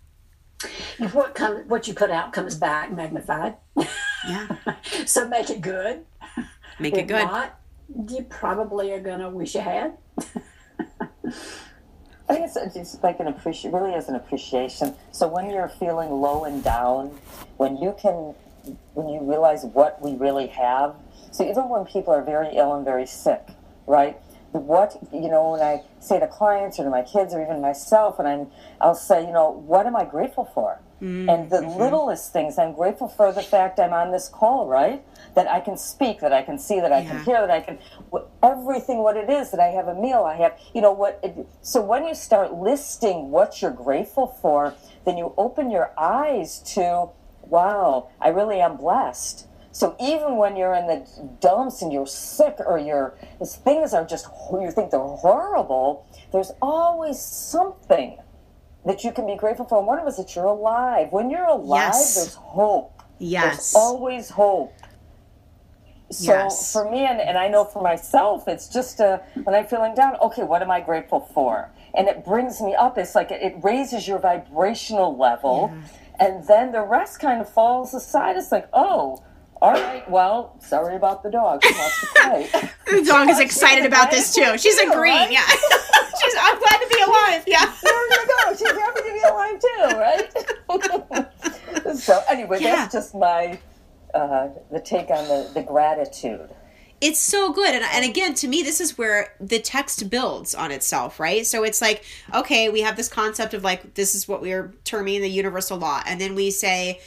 And 0.99 1.13
what 1.13 1.35
comes, 1.35 1.69
what 1.69 1.89
you 1.89 1.95
put 1.95 2.11
out 2.11 2.33
comes 2.33 2.55
back 2.55 2.93
magnified. 2.93 3.57
Yeah. 4.27 4.49
so 5.05 5.29
make 5.29 5.51
it 5.51 5.61
good. 5.61 6.05
Make 6.79 6.97
it 6.97 7.07
good. 7.07 7.25
not, 7.25 7.59
you 8.09 8.23
probably 8.23 8.93
are 8.93 9.01
gonna 9.01 9.31
wish 9.31 9.55
you 9.55 9.61
had. 9.61 9.99
Think 12.35 12.51
it's 12.57 12.75
just 12.75 13.01
like 13.05 13.21
an 13.21 13.29
appreciation, 13.29 13.71
really 13.71 13.93
is 13.93 14.09
an 14.09 14.17
appreciation. 14.17 14.97
So 15.13 15.29
when 15.29 15.51
you're 15.51 15.69
feeling 15.69 16.11
low 16.11 16.43
and 16.43 16.65
down, 16.65 17.17
when 17.59 17.77
you 17.77 17.95
can, 17.97 18.35
when 18.95 19.09
you 19.09 19.21
realize 19.23 19.65
what 19.65 20.03
we 20.03 20.15
really 20.17 20.49
have. 20.49 20.97
So 21.31 21.49
even 21.49 21.69
when 21.69 21.85
people 21.85 22.13
are 22.13 22.23
very 22.23 22.57
ill 22.57 22.75
and 22.75 22.85
very 22.85 23.07
sick, 23.07 23.47
right? 23.87 24.19
What 24.55 24.97
you 25.13 25.29
know, 25.29 25.51
when 25.51 25.61
I 25.61 25.83
say 25.99 26.21
to 26.21 26.29
clients 26.29 26.79
or 26.79 26.85
to 26.85 26.91
my 26.91 27.03
kids 27.03 27.35
or 27.35 27.43
even 27.43 27.61
myself, 27.61 28.21
and 28.21 28.29
I'm, 28.29 28.47
I'll 28.81 28.95
say, 28.95 29.27
you 29.27 29.33
know, 29.33 29.51
what 29.51 29.85
am 29.85 29.97
I 29.97 30.05
grateful 30.05 30.45
for? 30.45 30.81
Mm, 31.03 31.29
and 31.29 31.51
the 31.51 31.57
mm-hmm. 31.57 31.81
littlest 31.81 32.33
things, 32.33 32.57
I'm 32.57 32.73
grateful 32.73 33.09
for 33.09 33.33
the 33.33 33.43
fact 33.43 33.81
I'm 33.81 33.93
on 33.93 34.13
this 34.13 34.29
call, 34.29 34.69
right? 34.69 35.05
That 35.35 35.49
I 35.49 35.59
can 35.59 35.77
speak, 35.77 36.21
that 36.21 36.33
I 36.33 36.43
can 36.43 36.59
see, 36.59 36.79
that 36.79 36.93
I 36.93 37.01
Yeah. 37.01 37.09
can 37.09 37.25
hear, 37.25 37.41
that 37.41 37.51
I 37.51 37.61
can, 37.61 37.79
everything 38.45 38.99
what 38.99 39.17
it 39.17 39.29
is, 39.29 39.51
that 39.51 39.59
I 39.59 39.67
have 39.69 39.89
a 39.89 39.95
meal, 39.95 40.23
I 40.23 40.37
have, 40.37 40.57
you 40.73 40.81
know, 40.81 40.93
what. 40.93 41.19
It, 41.25 41.47
so 41.61 41.81
when 41.81 42.07
you 42.07 42.15
start 42.15 42.55
listing 42.55 43.33
what 43.33 43.61
you're 43.61 43.73
grateful 43.73 44.29
for, 44.41 44.75
then 45.05 45.19
you 45.19 45.35
open 45.37 45.71
your 45.73 45.91
eyes 45.99 46.61
to, 46.75 47.09
wow, 47.43 48.09
I 48.21 48.29
really 48.29 48.61
am 48.61 48.77
blessed. 48.77 49.49
So 49.75 49.97
even 49.99 50.37
when 50.37 50.55
you're 50.55 50.73
in 50.75 50.87
the 50.87 51.05
dumps 51.41 51.83
and 51.83 51.93
you're 51.93 52.07
sick 52.07 52.59
or 52.65 52.79
your 52.79 53.17
things 53.45 53.93
are 53.93 54.05
just 54.05 54.27
you 54.53 54.71
think 54.71 54.93
they're 54.93 55.01
horrible, 55.01 56.07
there's 56.31 56.53
always 56.63 57.19
something 57.21 58.19
that 58.87 59.03
you 59.03 59.11
can 59.11 59.27
be 59.27 59.35
grateful 59.35 59.65
for. 59.65 59.79
And 59.79 59.87
one 59.89 59.99
of 59.99 60.07
us 60.07 60.17
that 60.17 60.37
you're 60.37 60.45
alive. 60.45 61.09
When 61.11 61.29
you're 61.29 61.45
alive, 61.49 61.89
Yes. 61.93 62.15
there's 62.15 62.35
hope. 62.37 63.03
Yes. 63.19 63.73
There's 63.73 63.75
always 63.75 64.31
hope. 64.31 64.73
So 66.09 66.33
Yes. 66.33 66.73
for 66.73 66.89
me, 66.89 67.05
and, 67.05 67.21
and 67.21 67.37
I 67.37 67.49
know 67.49 67.65
for 67.65 67.83
myself, 67.83 68.47
it's 68.47 68.69
just 68.69 69.01
uh, 69.01 69.19
when 69.43 69.57
I'm 69.57 69.67
feeling 69.67 69.97
down, 69.97 70.15
okay, 70.23 70.45
what 70.45 70.63
am 70.63 70.71
I 70.71 70.83
grateful 70.83 71.19
for? 71.19 71.73
And 71.95 72.07
it 72.07 72.25
brings 72.25 72.61
me 72.61 72.77
up. 72.77 72.97
It's 72.97 73.17
like 73.17 73.33
it, 73.33 73.43
it 73.43 73.57
raises 73.61 74.07
your 74.07 74.21
vibrational 74.21 75.17
level. 75.17 75.75
And 76.21 76.47
then 76.47 76.71
the 76.71 76.83
rest 76.83 77.19
kind 77.19 77.41
of 77.41 77.49
falls 77.49 77.93
aside. 77.93 78.37
It's 78.37 78.53
like, 78.53 78.69
oh, 78.73 79.25
all 79.63 79.73
right, 79.73 80.09
well, 80.11 80.57
sorry 80.61 80.97
about 80.97 81.23
the 81.23 81.31
dog. 81.31 81.65
She 81.65 81.73
wants 81.73 82.01
to 82.01 82.07
play. 82.15 82.51
The 82.87 83.03
dog 83.03 83.29
is 83.31 83.41
excited 83.41 83.87
about 83.87 84.11
this 84.11 84.35
too. 84.35 84.57
She's 84.59 84.79
too, 84.81 84.91
agreeing. 84.91 85.17
right? 85.17 85.33
Yeah. 85.33 85.47
She's 85.49 86.35
I'm 86.39 86.59
glad 86.59 86.79
to 86.79 86.87
be 86.89 87.03
alive. 87.03 87.43
Yeah. 87.47 87.73
there 87.83 87.93
you 87.93 88.27
go. 88.27 88.55
She's 88.55 88.71
happy 88.71 89.01
to 89.01 89.13
be 89.13 89.23
alive 89.29 89.59
too, 89.61 89.99
right? 89.99 91.97
so 91.99 92.23
anyway, 92.29 92.59
Yeah. 92.61 92.77
that's 92.77 92.93
just 92.93 93.15
my 93.15 93.59
uh, 94.15 94.49
the 94.71 94.81
take 94.81 95.11
on 95.11 95.27
the, 95.29 95.51
the 95.55 95.63
gratitude. 95.63 96.51
It's 97.01 97.19
so 97.19 97.53
good. 97.53 97.75
And, 97.75 97.85
and 97.93 98.05
again, 98.05 98.35
to 98.35 98.49
me, 98.49 98.63
this 98.63 98.81
is 98.81 98.97
where 98.97 99.35
the 99.41 99.59
text 99.59 100.09
builds 100.09 100.55
on 100.55 100.71
itself, 100.71 101.19
right? 101.19 101.45
So 101.45 101.65
it's 101.65 101.83
like, 101.83 102.05
okay, 102.33 102.69
we 102.69 102.83
have 102.83 102.97
this 102.97 103.09
concept 103.09 103.53
of 103.55 103.65
like, 103.65 103.95
this 103.95 104.15
is 104.15 104.29
what 104.29 104.41
we're 104.41 104.73
terming 104.85 105.21
the 105.21 105.29
universal 105.29 105.77
law. 105.77 106.03
And 106.07 106.21
then 106.21 106.35
we 106.35 106.51
say, 106.51 107.01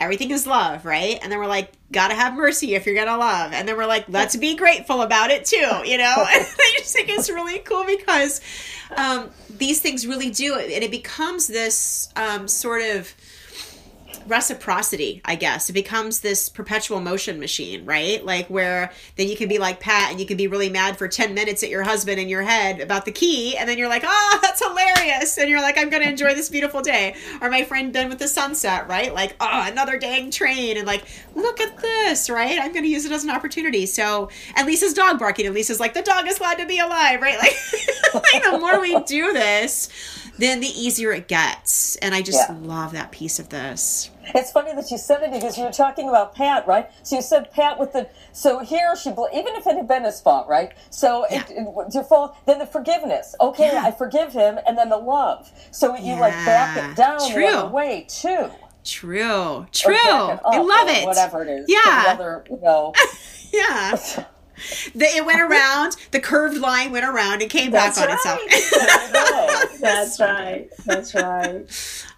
everything 0.00 0.30
is 0.30 0.46
love, 0.46 0.84
right? 0.84 1.18
And 1.22 1.30
then 1.30 1.38
we're 1.38 1.46
like, 1.46 1.72
gotta 1.90 2.14
have 2.14 2.34
mercy 2.34 2.74
if 2.74 2.86
you're 2.86 2.94
gonna 2.94 3.16
love. 3.16 3.52
And 3.52 3.68
then 3.68 3.76
we're 3.76 3.86
like, 3.86 4.06
let's 4.08 4.36
be 4.36 4.56
grateful 4.56 5.02
about 5.02 5.30
it 5.30 5.44
too, 5.44 5.82
you 5.84 5.98
know? 5.98 6.14
And 6.32 6.46
I 6.46 6.74
just 6.78 6.94
think 6.94 7.08
it's 7.08 7.30
really 7.30 7.58
cool 7.60 7.84
because 7.84 8.40
um, 8.96 9.30
these 9.50 9.80
things 9.80 10.06
really 10.06 10.30
do, 10.30 10.54
and 10.54 10.70
it 10.70 10.90
becomes 10.90 11.46
this 11.46 12.08
um, 12.16 12.48
sort 12.48 12.82
of 12.82 13.14
reciprocity, 14.26 15.20
I 15.24 15.34
guess. 15.36 15.70
It 15.70 15.72
becomes 15.72 16.20
this 16.20 16.48
perpetual 16.48 17.00
motion 17.00 17.40
machine, 17.40 17.84
right? 17.84 18.24
Like 18.24 18.48
where 18.48 18.92
then 19.16 19.28
you 19.28 19.36
can 19.36 19.48
be 19.48 19.58
like 19.58 19.80
Pat 19.80 20.10
and 20.10 20.20
you 20.20 20.26
can 20.26 20.36
be 20.36 20.46
really 20.46 20.70
mad 20.70 20.96
for 20.96 21.08
10 21.08 21.34
minutes 21.34 21.62
at 21.62 21.70
your 21.70 21.82
husband 21.82 22.20
in 22.20 22.28
your 22.28 22.42
head 22.42 22.80
about 22.80 23.04
the 23.04 23.12
key 23.12 23.56
and 23.56 23.68
then 23.68 23.78
you're 23.78 23.88
like, 23.88 24.02
"Oh, 24.04 24.38
that's 24.42 24.64
hilarious." 24.64 25.38
And 25.38 25.48
you're 25.48 25.62
like, 25.62 25.78
"I'm 25.78 25.90
going 25.90 26.02
to 26.02 26.08
enjoy 26.08 26.34
this 26.34 26.48
beautiful 26.48 26.82
day." 26.82 27.14
Or 27.40 27.50
my 27.50 27.64
friend 27.64 27.92
Ben 27.92 28.08
with 28.08 28.18
the 28.18 28.28
sunset, 28.28 28.88
right? 28.88 29.12
Like, 29.12 29.36
"Oh, 29.40 29.64
another 29.66 29.98
dang 29.98 30.30
train." 30.30 30.76
And 30.76 30.86
like, 30.86 31.04
"Look 31.34 31.60
at 31.60 31.78
this," 31.78 32.30
right? 32.30 32.58
I'm 32.60 32.72
going 32.72 32.84
to 32.84 32.90
use 32.90 33.04
it 33.04 33.12
as 33.12 33.24
an 33.24 33.30
opportunity. 33.30 33.86
So, 33.86 34.30
and 34.56 34.66
Lisa's 34.66 34.94
dog 34.94 35.18
barking 35.18 35.46
and 35.46 35.54
Lisa's 35.54 35.80
like, 35.80 35.94
"The 35.94 36.02
dog 36.02 36.26
is 36.28 36.38
glad 36.38 36.58
to 36.58 36.66
be 36.66 36.78
alive," 36.78 37.20
right? 37.20 37.38
Like, 37.42 37.54
like 38.32 38.42
the 38.44 38.58
more 38.58 38.80
we 38.80 39.00
do 39.04 39.32
this, 39.32 39.88
then 40.42 40.60
the 40.60 40.68
easier 40.68 41.12
it 41.12 41.28
gets. 41.28 41.96
And 41.96 42.14
I 42.14 42.22
just 42.22 42.48
Yeah. 42.48 42.56
love 42.60 42.92
that 42.92 43.10
piece 43.10 43.38
of 43.38 43.48
this. 43.50 44.10
It's 44.34 44.50
funny 44.52 44.72
that 44.74 44.90
you 44.90 44.98
said 44.98 45.22
it 45.22 45.32
because 45.32 45.58
you 45.58 45.64
were 45.64 45.72
talking 45.72 46.08
about 46.08 46.34
Pat, 46.34 46.66
right? 46.66 46.90
So 47.02 47.16
you 47.16 47.22
said 47.22 47.50
Pat 47.52 47.78
with 47.78 47.92
the 47.92 48.08
so 48.32 48.60
here 48.60 48.94
she 48.96 49.10
even 49.10 49.54
if 49.54 49.66
it 49.66 49.76
had 49.76 49.88
been 49.88 50.04
his 50.04 50.20
fault, 50.20 50.48
right? 50.48 50.72
So 50.90 51.24
it, 51.30 51.50
it 51.50 51.62
was 51.66 51.94
your 51.94 52.04
fault. 52.04 52.36
Then 52.46 52.58
the 52.58 52.66
forgiveness. 52.66 53.34
Okay, 53.40 53.70
Yeah. 53.72 53.84
I 53.84 53.90
forgive 53.90 54.32
him, 54.32 54.58
and 54.66 54.76
then 54.78 54.88
the 54.88 54.96
love. 54.96 55.50
So 55.70 55.96
you 55.96 56.14
like 56.16 56.32
back 56.44 56.76
Yeah. 56.76 56.90
it 56.90 56.96
down 56.96 57.30
True. 57.30 57.42
the 57.50 57.58
other 57.58 57.68
way 57.68 58.06
too. 58.08 58.50
True. 58.84 59.66
True. 59.72 59.94
I 59.94 60.58
love 60.58 60.88
it. 60.88 61.04
Whatever 61.06 61.42
it 61.44 61.48
is. 61.50 61.66
Yeah. 61.68 62.02
The 62.04 62.10
other, 62.10 62.44
you 62.50 62.58
know. 62.60 62.92
Yeah. 63.52 63.98
The, 64.94 65.04
it 65.04 65.24
went 65.24 65.40
around, 65.40 65.96
the 66.10 66.20
curved 66.20 66.58
line 66.58 66.92
went 66.92 67.04
around 67.04 67.42
and 67.42 67.50
came 67.50 67.70
back 67.70 67.96
on 67.98 68.10
itself. 68.10 68.40
That's 69.80 70.20
right. 70.20 70.68
That's 70.84 71.14
right. 71.14 71.64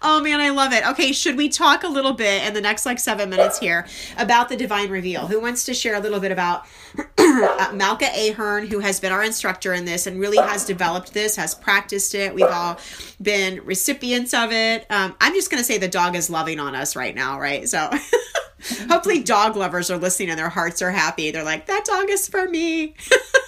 oh 0.01 0.21
man, 0.21 0.39
I 0.39 0.49
love 0.49 0.73
it. 0.73 0.85
Okay, 0.87 1.11
should 1.11 1.37
we 1.37 1.49
talk 1.49 1.83
a 1.83 1.87
little 1.87 2.13
bit 2.13 2.45
in 2.45 2.53
the 2.53 2.61
next 2.61 2.85
like 2.85 2.99
seven 2.99 3.29
minutes 3.29 3.59
here 3.59 3.87
about 4.17 4.49
the 4.49 4.55
divine 4.55 4.89
reveal? 4.89 5.27
Who 5.27 5.41
wants 5.41 5.63
to 5.65 5.73
share 5.73 5.95
a 5.95 5.99
little 5.99 6.19
bit 6.19 6.31
about 6.31 6.65
uh, 7.17 7.71
Malka 7.73 8.07
Ahern, 8.15 8.67
who 8.67 8.79
has 8.79 8.99
been 8.99 9.11
our 9.11 9.23
instructor 9.23 9.73
in 9.73 9.85
this 9.85 10.07
and 10.07 10.19
really 10.19 10.37
has 10.37 10.65
developed 10.65 11.13
this, 11.13 11.35
has 11.35 11.55
practiced 11.55 12.15
it. 12.15 12.33
We've 12.33 12.45
all 12.45 12.79
been 13.21 13.63
recipients 13.65 14.33
of 14.33 14.51
it. 14.51 14.85
Um, 14.89 15.15
I'm 15.21 15.33
just 15.33 15.49
going 15.49 15.59
to 15.59 15.65
say 15.65 15.77
the 15.77 15.87
dog 15.87 16.15
is 16.15 16.29
loving 16.29 16.59
on 16.59 16.75
us 16.75 16.95
right 16.95 17.15
now, 17.15 17.39
right? 17.39 17.67
So 17.67 17.89
hopefully, 18.89 19.21
dog 19.21 19.55
lovers 19.55 19.91
are 19.91 19.97
listening 19.97 20.29
and 20.29 20.39
their 20.39 20.49
hearts 20.49 20.81
are 20.81 20.91
happy. 20.91 21.31
They're 21.31 21.43
like, 21.43 21.65
that 21.67 21.85
dog 21.85 22.09
is 22.09 22.27
for 22.27 22.47
me. 22.47 22.95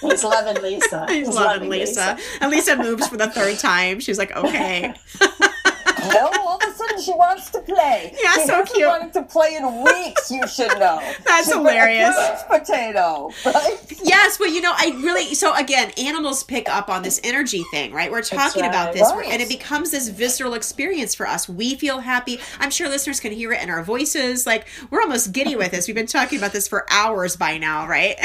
He's 0.00 0.24
loving 0.24 0.62
Lisa. 0.62 1.06
He's 1.08 1.28
loving 1.28 1.68
Lisa. 1.68 2.18
And 2.40 2.50
Lisa 2.50 2.76
moves 2.76 3.08
for 3.08 3.16
the 3.16 3.28
third 3.30 3.58
time. 3.58 4.00
She's 4.00 4.18
like, 4.18 4.34
okay. 4.36 4.94
No, 5.20 6.30
all 6.40 6.56
of 6.56 6.62
a 6.62 6.67
sudden 6.78 7.00
she 7.02 7.12
wants 7.12 7.50
to 7.50 7.60
play. 7.60 8.14
Yeah, 8.22 8.32
she 8.34 8.46
so 8.46 8.64
cute. 8.64 8.86
wanted 8.88 9.12
to 9.14 9.22
play 9.22 9.56
in 9.56 9.82
weeks. 9.84 10.30
You 10.30 10.46
should 10.48 10.78
know. 10.78 11.00
That's 11.24 11.46
She's 11.46 11.54
hilarious. 11.54 12.16
Potato, 12.48 13.30
right? 13.44 13.76
Yes, 14.02 14.38
but 14.38 14.50
you 14.50 14.60
know, 14.60 14.72
I 14.74 14.96
really 15.02 15.34
so 15.34 15.54
again, 15.54 15.90
animals 15.98 16.42
pick 16.44 16.68
up 16.68 16.88
on 16.88 17.02
this 17.02 17.20
energy 17.24 17.64
thing, 17.70 17.92
right? 17.92 18.10
We're 18.10 18.22
talking 18.22 18.64
about 18.64 18.92
this, 18.94 19.10
Right. 19.12 19.28
and 19.30 19.42
it 19.42 19.48
becomes 19.48 19.90
this 19.90 20.08
visceral 20.08 20.54
experience 20.54 21.14
for 21.14 21.26
us. 21.26 21.48
We 21.48 21.74
feel 21.74 21.98
happy. 22.00 22.40
I'm 22.60 22.70
sure 22.70 22.88
listeners 22.88 23.20
can 23.20 23.32
hear 23.32 23.52
it 23.52 23.62
in 23.62 23.70
our 23.70 23.82
voices. 23.82 24.46
Like 24.46 24.66
we're 24.90 25.00
almost 25.02 25.32
giddy 25.32 25.56
with 25.56 25.72
this. 25.72 25.86
We've 25.88 25.96
been 25.96 26.06
talking 26.06 26.38
about 26.38 26.52
this 26.52 26.68
for 26.68 26.86
hours 26.90 27.36
by 27.36 27.58
now, 27.58 27.86
right? 27.88 28.16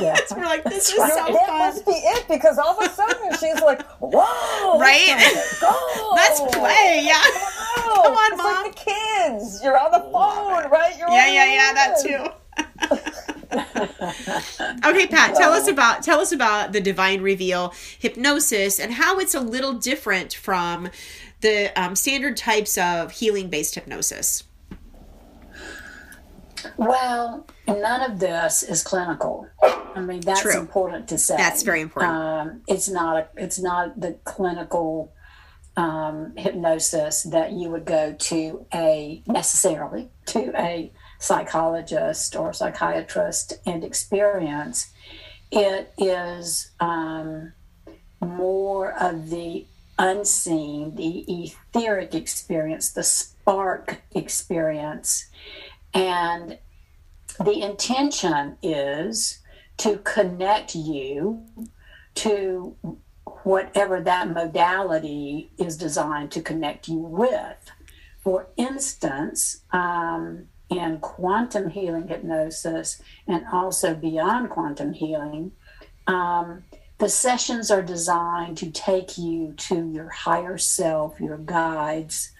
Yeah. 0.00 0.16
we're 0.34 0.44
like, 0.44 0.64
this 0.64 0.88
is 0.90 0.94
so 0.96 1.06
that 1.06 1.46
fun. 1.46 1.58
must 1.58 1.84
be 1.86 1.92
it 1.92 2.26
because 2.28 2.56
all 2.58 2.78
of 2.80 2.86
a 2.86 2.90
sudden 2.94 3.32
she's 3.32 3.60
like, 3.62 3.82
"Whoa, 4.00 4.78
Right? 4.78 5.08
right? 5.08 5.44
Go. 5.60 6.12
Let's 6.14 6.40
play. 6.56 7.02
Yeah. 7.04 7.22
Come 8.02 8.12
on, 8.12 8.32
it's 8.32 8.42
Mom. 8.42 8.64
like 8.64 8.74
the 8.74 8.80
kids. 8.80 9.60
You're 9.62 9.78
on 9.78 9.92
the 9.92 10.00
phone, 10.00 10.68
right? 10.70 10.96
You're 10.98 11.08
Yeah, 11.10 11.28
yeah, 11.28 11.52
yeah, 11.52 11.72
that 11.74 12.00
too. 12.02 12.28
okay, 14.88 15.06
Pat, 15.06 15.34
tell 15.34 15.52
us 15.52 15.68
about 15.68 16.02
tell 16.02 16.20
us 16.20 16.32
about 16.32 16.72
the 16.72 16.80
divine 16.80 17.20
reveal 17.22 17.72
hypnosis 17.98 18.78
and 18.80 18.94
how 18.94 19.18
it's 19.18 19.34
a 19.34 19.40
little 19.40 19.74
different 19.74 20.34
from 20.34 20.88
the 21.40 21.70
um, 21.80 21.94
standard 21.94 22.36
types 22.36 22.76
of 22.76 23.12
healing 23.12 23.48
based 23.48 23.74
hypnosis. 23.74 24.44
Well, 26.76 27.46
none 27.66 28.10
of 28.10 28.18
this 28.18 28.62
is 28.62 28.82
clinical. 28.82 29.48
I 29.62 30.00
mean, 30.00 30.20
that's 30.20 30.42
True. 30.42 30.58
important 30.58 31.08
to 31.08 31.18
say. 31.18 31.36
That's 31.36 31.62
very 31.62 31.80
important. 31.80 32.12
Um, 32.12 32.62
it's 32.66 32.88
not 32.88 33.16
a, 33.16 33.28
it's 33.36 33.58
not 33.58 34.00
the 34.00 34.14
clinical 34.24 35.12
um, 35.78 36.32
hypnosis 36.36 37.22
that 37.22 37.52
you 37.52 37.70
would 37.70 37.84
go 37.84 38.12
to 38.12 38.66
a 38.74 39.22
necessarily 39.28 40.10
to 40.26 40.52
a 40.58 40.92
psychologist 41.20 42.34
or 42.34 42.52
psychiatrist 42.52 43.52
and 43.64 43.84
experience. 43.84 44.92
It 45.52 45.92
is 45.96 46.72
um, 46.80 47.52
more 48.20 48.92
of 48.92 49.30
the 49.30 49.66
unseen, 49.96 50.96
the 50.96 51.24
etheric 51.28 52.12
experience, 52.12 52.90
the 52.90 53.04
spark 53.04 54.02
experience. 54.12 55.30
And 55.94 56.58
the 57.38 57.62
intention 57.62 58.58
is 58.64 59.38
to 59.76 59.98
connect 59.98 60.74
you 60.74 61.44
to 62.16 62.76
whatever 63.48 63.98
that 64.02 64.28
modality 64.28 65.50
is 65.56 65.78
designed 65.78 66.30
to 66.30 66.42
connect 66.42 66.86
you 66.86 66.98
with. 66.98 67.70
For 68.18 68.48
instance, 68.58 69.62
um, 69.72 70.48
in 70.68 70.98
quantum 70.98 71.70
healing 71.70 72.08
hypnosis 72.08 73.00
and 73.26 73.46
also 73.50 73.94
beyond 73.94 74.50
quantum 74.50 74.92
healing, 74.92 75.52
um, 76.06 76.64
the 76.98 77.08
sessions 77.08 77.70
are 77.70 77.80
designed 77.80 78.58
to 78.58 78.70
take 78.70 79.16
you 79.16 79.54
to 79.56 79.90
your 79.90 80.10
higher 80.10 80.58
self, 80.58 81.18
your 81.18 81.38
guides, 81.38 82.32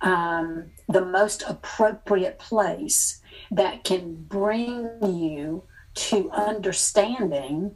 um, 0.00 0.70
the 0.88 1.04
most 1.04 1.44
appropriate 1.46 2.38
place 2.38 3.20
that 3.50 3.84
can 3.84 4.14
bring 4.14 4.88
you 5.02 5.64
to 5.92 6.30
understanding 6.30 7.74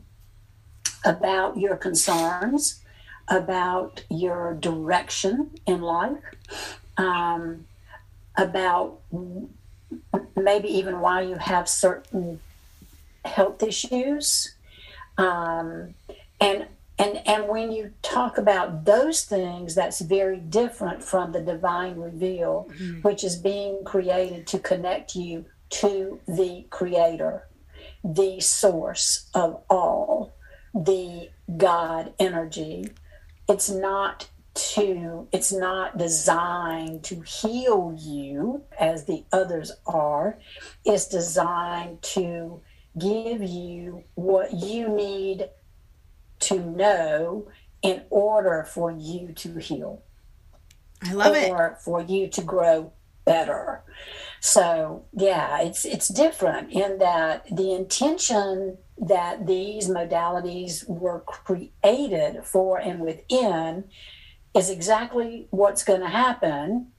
about 1.05 1.57
your 1.57 1.77
concerns, 1.77 2.81
about 3.29 4.05
your 4.11 4.55
direction 4.55 5.51
in 5.67 5.81
life, 5.83 6.81
um, 6.97 7.67
about 8.37 9.01
maybe 10.37 10.69
even 10.69 11.01
why 11.01 11.23
you 11.23 11.37
have 11.37 11.69
certain 11.69 12.41
health 13.25 13.63
issues. 13.63 14.55
Um, 15.19 15.95
and 16.41 16.67
and 16.99 17.23
and 17.27 17.49
when 17.49 17.73
you 17.73 17.93
talk 18.03 18.37
about 18.37 18.85
those 18.85 19.25
things, 19.25 19.75
that's 19.75 20.01
very 20.01 20.39
different 20.39 21.03
from 21.03 21.33
the 21.33 21.41
divine 21.41 21.97
reveal, 21.97 22.69
which 23.03 23.25
is 23.25 23.37
being 23.37 23.85
created 23.85 24.47
to 24.49 24.59
connect 24.59 25.15
you 25.15 25.47
to 25.71 26.21
the 26.27 26.67
creator, 26.71 27.47
the 28.05 28.41
source 28.41 29.31
of 29.35 29.63
all, 29.71 30.35
the 30.75 31.31
God 31.57 32.13
energy. 32.19 32.91
It's 33.49 33.69
not 33.69 34.29
to 34.53 35.29
it's 35.33 35.53
not 35.53 35.97
designed 35.97 37.05
to 37.05 37.21
heal 37.21 37.97
you 37.99 38.65
as 38.79 39.05
the 39.05 39.25
others 39.33 39.73
are. 39.87 40.39
It's 40.85 41.07
designed 41.07 42.03
to 42.03 42.61
give 42.99 43.43
you 43.43 44.05
what 44.15 44.53
you 44.53 44.89
need 44.89 45.49
to 46.41 46.59
know 46.59 47.49
in 47.83 48.03
order 48.11 48.65
for 48.65 48.91
you 48.91 49.33
to 49.33 49.59
heal 49.59 50.03
I 51.03 51.13
love 51.13 51.35
it. 51.37 51.79
for 51.83 52.03
you 52.03 52.29
to 52.29 52.43
grow 52.43 52.93
better. 53.25 53.83
So 54.41 55.05
yeah, 55.13 55.61
it's 55.63 55.85
it's 55.85 56.09
different 56.09 56.73
in 56.73 56.99
that 56.99 57.47
the 57.55 57.73
intention 57.73 58.79
that 59.01 59.47
these 59.47 59.89
modalities 59.89 60.87
were 60.89 61.21
created 61.21 62.45
for 62.45 62.79
and 62.79 63.01
within 63.01 63.85
is 64.55 64.69
exactly 64.69 65.47
what's 65.51 65.85
going 65.85 66.01
to 66.01 66.09
happen. 66.09 66.93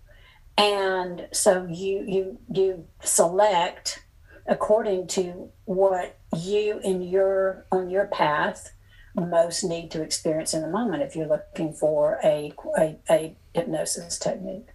And 0.57 1.27
so 1.31 1.67
you 1.69 2.03
you 2.07 2.39
you 2.51 2.85
select 3.01 4.03
according 4.47 5.07
to 5.07 5.49
what 5.65 6.17
you 6.35 6.79
in 6.83 7.01
your 7.01 7.65
on 7.71 7.89
your 7.89 8.07
path 8.07 8.73
most 9.15 9.63
need 9.63 9.91
to 9.91 10.01
experience 10.01 10.53
in 10.53 10.61
the 10.61 10.69
moment 10.69 11.03
if 11.03 11.15
you're 11.15 11.27
looking 11.27 11.73
for 11.73 12.19
a, 12.23 12.53
a, 12.77 12.97
a 13.09 13.35
hypnosis 13.53 14.17
technique. 14.17 14.67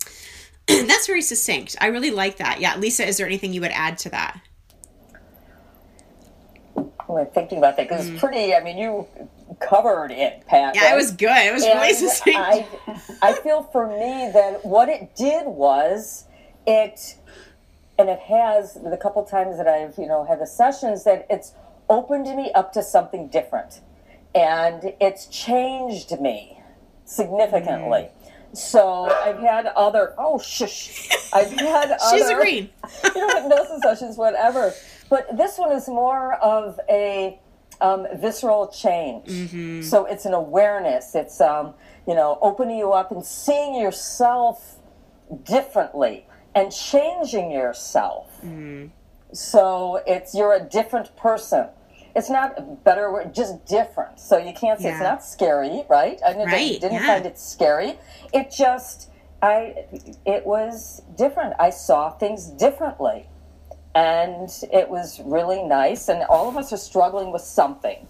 That's 0.66 1.06
very 1.06 1.22
succinct. 1.22 1.76
I 1.80 1.86
really 1.86 2.10
like 2.10 2.36
that. 2.38 2.60
Yeah, 2.60 2.76
Lisa, 2.76 3.06
is 3.06 3.16
there 3.16 3.26
anything 3.26 3.52
you 3.52 3.62
would 3.62 3.70
add 3.72 3.96
to 3.98 4.10
that? 4.10 4.40
I'm 7.16 7.26
thinking 7.26 7.58
about 7.58 7.76
that 7.76 7.88
because 7.88 8.08
it's 8.08 8.20
pretty. 8.20 8.54
I 8.54 8.62
mean, 8.62 8.76
you 8.76 9.06
covered 9.60 10.10
it, 10.10 10.46
Pat. 10.46 10.74
Mm. 10.74 10.76
Yeah, 10.76 10.84
right? 10.84 10.92
it 10.94 10.96
was 10.96 11.10
good. 11.12 11.36
It 11.36 11.52
was 11.52 11.64
really 11.64 11.88
And 11.88 11.96
succinct. 11.96 12.38
I, 12.38 12.66
I 13.22 13.32
feel 13.34 13.62
for 13.62 13.86
me 13.88 14.30
that 14.32 14.64
what 14.64 14.88
it 14.88 15.14
did 15.16 15.46
was 15.46 16.24
it, 16.66 17.16
and 17.98 18.08
it 18.08 18.20
has 18.20 18.74
the 18.74 18.98
couple 19.00 19.22
times 19.24 19.56
that 19.56 19.68
I've 19.68 19.96
you 19.98 20.06
know 20.06 20.24
had 20.24 20.40
the 20.40 20.46
sessions 20.46 21.04
that 21.04 21.26
it's 21.30 21.52
opened 21.88 22.26
me 22.36 22.52
up 22.54 22.72
to 22.74 22.82
something 22.82 23.28
different, 23.28 23.80
and 24.34 24.92
it's 25.00 25.26
changed 25.26 26.20
me 26.20 26.60
significantly. 27.04 28.08
Mm. 28.10 28.56
So 28.56 29.04
I've 29.04 29.40
had 29.40 29.66
other 29.66 30.14
oh 30.16 30.38
shush, 30.38 31.08
I've 31.32 31.50
had 31.52 31.92
other. 31.92 31.98
She's 32.10 32.24
other 32.24 32.34
agreeing. 32.34 32.70
you 33.14 33.26
know, 33.26 33.42
hypnosis 33.42 33.82
sessions, 33.82 34.16
whatever. 34.16 34.72
But 35.08 35.36
this 35.36 35.58
one 35.58 35.72
is 35.72 35.88
more 35.88 36.34
of 36.34 36.78
a 36.88 37.38
um, 37.80 38.06
visceral 38.14 38.68
change. 38.68 39.26
Mm-hmm. 39.26 39.82
So 39.82 40.04
it's 40.04 40.24
an 40.24 40.34
awareness. 40.34 41.14
It's 41.14 41.40
um, 41.40 41.74
you 42.06 42.14
know 42.14 42.38
opening 42.42 42.78
you 42.78 42.92
up 42.92 43.10
and 43.10 43.24
seeing 43.24 43.74
yourself 43.74 44.76
differently 45.44 46.26
and 46.54 46.72
changing 46.72 47.50
yourself. 47.50 48.26
Mm-hmm. 48.38 48.86
So 49.32 50.02
it's 50.06 50.34
you're 50.34 50.54
a 50.54 50.62
different 50.62 51.16
person. 51.16 51.68
It's 52.16 52.30
not 52.30 52.82
better, 52.84 53.30
just 53.32 53.64
different. 53.66 54.18
So 54.18 54.38
you 54.38 54.52
can't 54.52 54.80
say 54.80 54.90
it's 54.90 55.00
not 55.00 55.24
scary, 55.24 55.84
right? 55.88 56.18
I 56.24 56.32
didn't, 56.32 56.50
didn't 56.80 56.92
yeah. 56.94 57.06
find 57.06 57.26
it 57.26 57.38
scary. 57.38 57.94
It 58.32 58.50
just, 58.50 59.10
I, 59.40 59.84
it 60.26 60.44
was 60.44 61.02
different. 61.16 61.54
I 61.60 61.70
saw 61.70 62.10
things 62.10 62.46
differently, 62.48 63.28
and 63.94 64.50
it 64.72 64.88
was 64.88 65.20
really 65.24 65.62
nice. 65.62 66.08
And 66.08 66.22
all 66.24 66.48
of 66.48 66.56
us 66.56 66.72
are 66.72 66.78
struggling 66.78 67.32
with 67.32 67.42
something, 67.42 68.06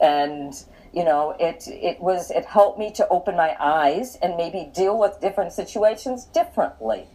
and 0.00 0.52
you 0.92 1.04
know, 1.04 1.36
it 1.38 1.64
it 1.68 2.00
was 2.00 2.30
it 2.30 2.44
helped 2.44 2.78
me 2.78 2.92
to 2.92 3.08
open 3.08 3.36
my 3.36 3.56
eyes 3.60 4.16
and 4.22 4.36
maybe 4.36 4.70
deal 4.74 4.98
with 4.98 5.20
different 5.20 5.52
situations 5.52 6.24
differently. 6.26 7.06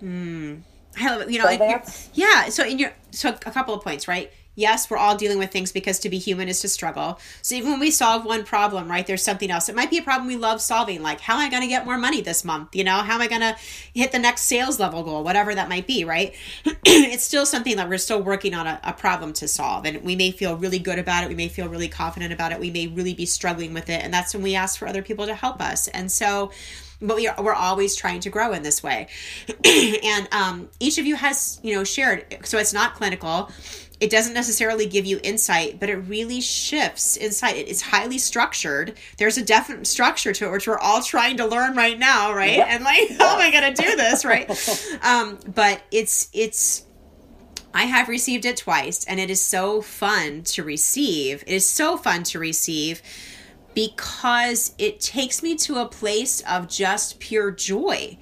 I 1.00 1.12
love 1.12 1.22
it. 1.22 1.32
You 1.32 1.40
know, 1.40 1.46
So 1.46 2.10
yeah. 2.14 2.50
So 2.50 2.64
in 2.64 2.80
your 2.80 2.94
so 3.12 3.30
a 3.30 3.34
couple 3.34 3.74
of 3.74 3.84
points, 3.84 4.08
right? 4.08 4.32
Yes, 4.56 4.90
we're 4.90 4.98
all 4.98 5.16
dealing 5.16 5.40
with 5.40 5.52
things 5.52 5.72
because 5.72 6.00
to 6.00 6.10
be 6.10 6.20
human 6.20 6.48
is 6.48 6.60
to 6.62 6.68
struggle. 6.68 7.20
So 7.42 7.56
even 7.56 7.72
when 7.72 7.80
we 7.80 7.90
solve 7.90 8.24
one 8.24 8.44
problem, 8.44 8.90
right, 8.90 9.06
there's 9.06 9.24
something 9.24 9.50
else. 9.50 9.68
It 9.68 9.76
might 9.76 9.90
be 9.90 9.98
a 9.98 10.04
problem 10.04 10.28
we 10.28 10.36
love 10.36 10.62
solving, 10.62 11.02
like 11.02 11.22
how 11.22 11.36
am 11.36 11.40
I 11.40 11.50
going 11.50 11.64
to 11.64 11.68
get 11.68 11.86
more 11.86 11.98
money 11.98 12.22
this 12.22 12.46
month? 12.46 12.76
You 12.76 12.84
know, 12.84 12.98
how 12.98 13.16
am 13.16 13.22
I 13.22 13.28
going 13.28 13.42
to 13.42 13.56
hit 13.94 14.12
the 14.12 14.20
next 14.20 14.42
sales 14.42 14.80
level 14.80 15.04
goal, 15.04 15.24
whatever 15.24 15.56
that 15.56 15.70
might 15.70 15.88
be, 15.88 16.06
right? 16.06 16.36
it's 16.86 17.24
still 17.24 17.46
something 17.46 17.78
that 17.78 17.90
we're 17.90 17.98
still 17.98 18.22
working 18.22 18.54
on 18.54 18.68
a, 18.68 18.80
a 18.84 18.94
problem 18.94 19.34
to 19.34 19.48
solve, 19.48 19.86
and 19.86 20.04
we 20.04 20.16
may 20.16 20.32
feel 20.32 20.56
really 20.56 20.80
good 20.80 21.00
about 21.00 21.24
it. 21.24 21.30
We 21.30 21.36
may 21.36 21.48
feel 21.48 21.68
really 21.68 21.90
confident 21.90 22.32
about 22.32 22.52
it. 22.52 22.60
We 22.60 22.70
may 22.70 22.88
really 22.88 23.14
be 23.14 23.26
struggling 23.26 23.74
with 23.74 23.90
it, 23.90 24.04
and 24.04 24.14
that's 24.14 24.34
when 24.34 24.44
we 24.44 24.56
ask 24.56 24.78
for 24.78 24.88
other 24.88 25.02
people 25.02 25.26
to 25.26 25.36
help 25.36 25.62
us. 25.62 25.88
And 25.88 26.12
so 26.12 26.52
but 27.02 27.18
we 27.18 27.28
are, 27.28 27.44
we're 27.44 27.54
always 27.54 27.96
trying 27.96 28.22
to 28.22 28.30
grow 28.30 28.54
in 28.54 28.64
this 28.64 28.82
way 28.82 29.08
and 29.66 30.28
um, 30.32 30.70
each 30.80 30.98
of 30.98 31.06
you 31.06 31.16
has 31.16 31.60
you 31.62 31.76
know 31.76 31.84
shared 31.84 32.26
so 32.44 32.58
it's 32.58 32.72
not 32.72 32.96
clinical 32.96 33.52
it 34.04 34.10
doesn't 34.10 34.34
necessarily 34.34 34.86
give 34.86 35.06
you 35.06 35.18
insight 35.24 35.80
but 35.80 35.90
it 35.90 35.96
really 35.96 36.42
shifts 36.42 37.16
insight 37.18 37.56
it's 37.56 37.82
highly 37.82 38.18
structured 38.18 38.94
there's 39.18 39.38
a 39.38 39.44
definite 39.44 39.88
structure 39.88 40.34
to 40.34 40.46
it 40.48 40.52
which 40.52 40.68
we're 40.68 40.78
all 40.80 41.02
trying 41.02 41.38
to 41.38 41.46
learn 41.46 41.76
right 41.76 41.98
now 41.98 42.34
right 42.34 42.58
Yep. 42.58 42.68
and 42.70 42.84
like 42.84 43.10
how 43.18 43.36
am 43.36 43.40
i 43.42 43.50
going 43.52 43.74
to 43.74 43.82
do 43.82 43.96
this 43.96 44.26
right 44.26 44.50
um, 45.04 45.40
but 45.56 45.82
it's 45.92 46.30
it's 46.34 46.86
I 47.76 47.86
have 47.86 48.08
received 48.08 48.46
it 48.46 48.58
twice, 48.58 49.04
and 49.06 49.20
it 49.20 49.32
is 49.32 49.44
so 49.44 49.82
fun 49.82 50.44
to 50.44 50.64
receive. 50.64 51.42
It 51.48 51.54
is 51.54 51.66
so 51.66 51.98
fun 51.98 52.22
to 52.26 52.38
receive 52.38 53.02
because 53.74 54.76
it 54.78 55.00
takes 55.00 55.42
me 55.42 55.56
to 55.56 55.78
a 55.78 55.88
place 55.88 56.42
of 56.42 56.68
just 56.68 57.20
pure 57.20 57.50
joy. 57.50 58.20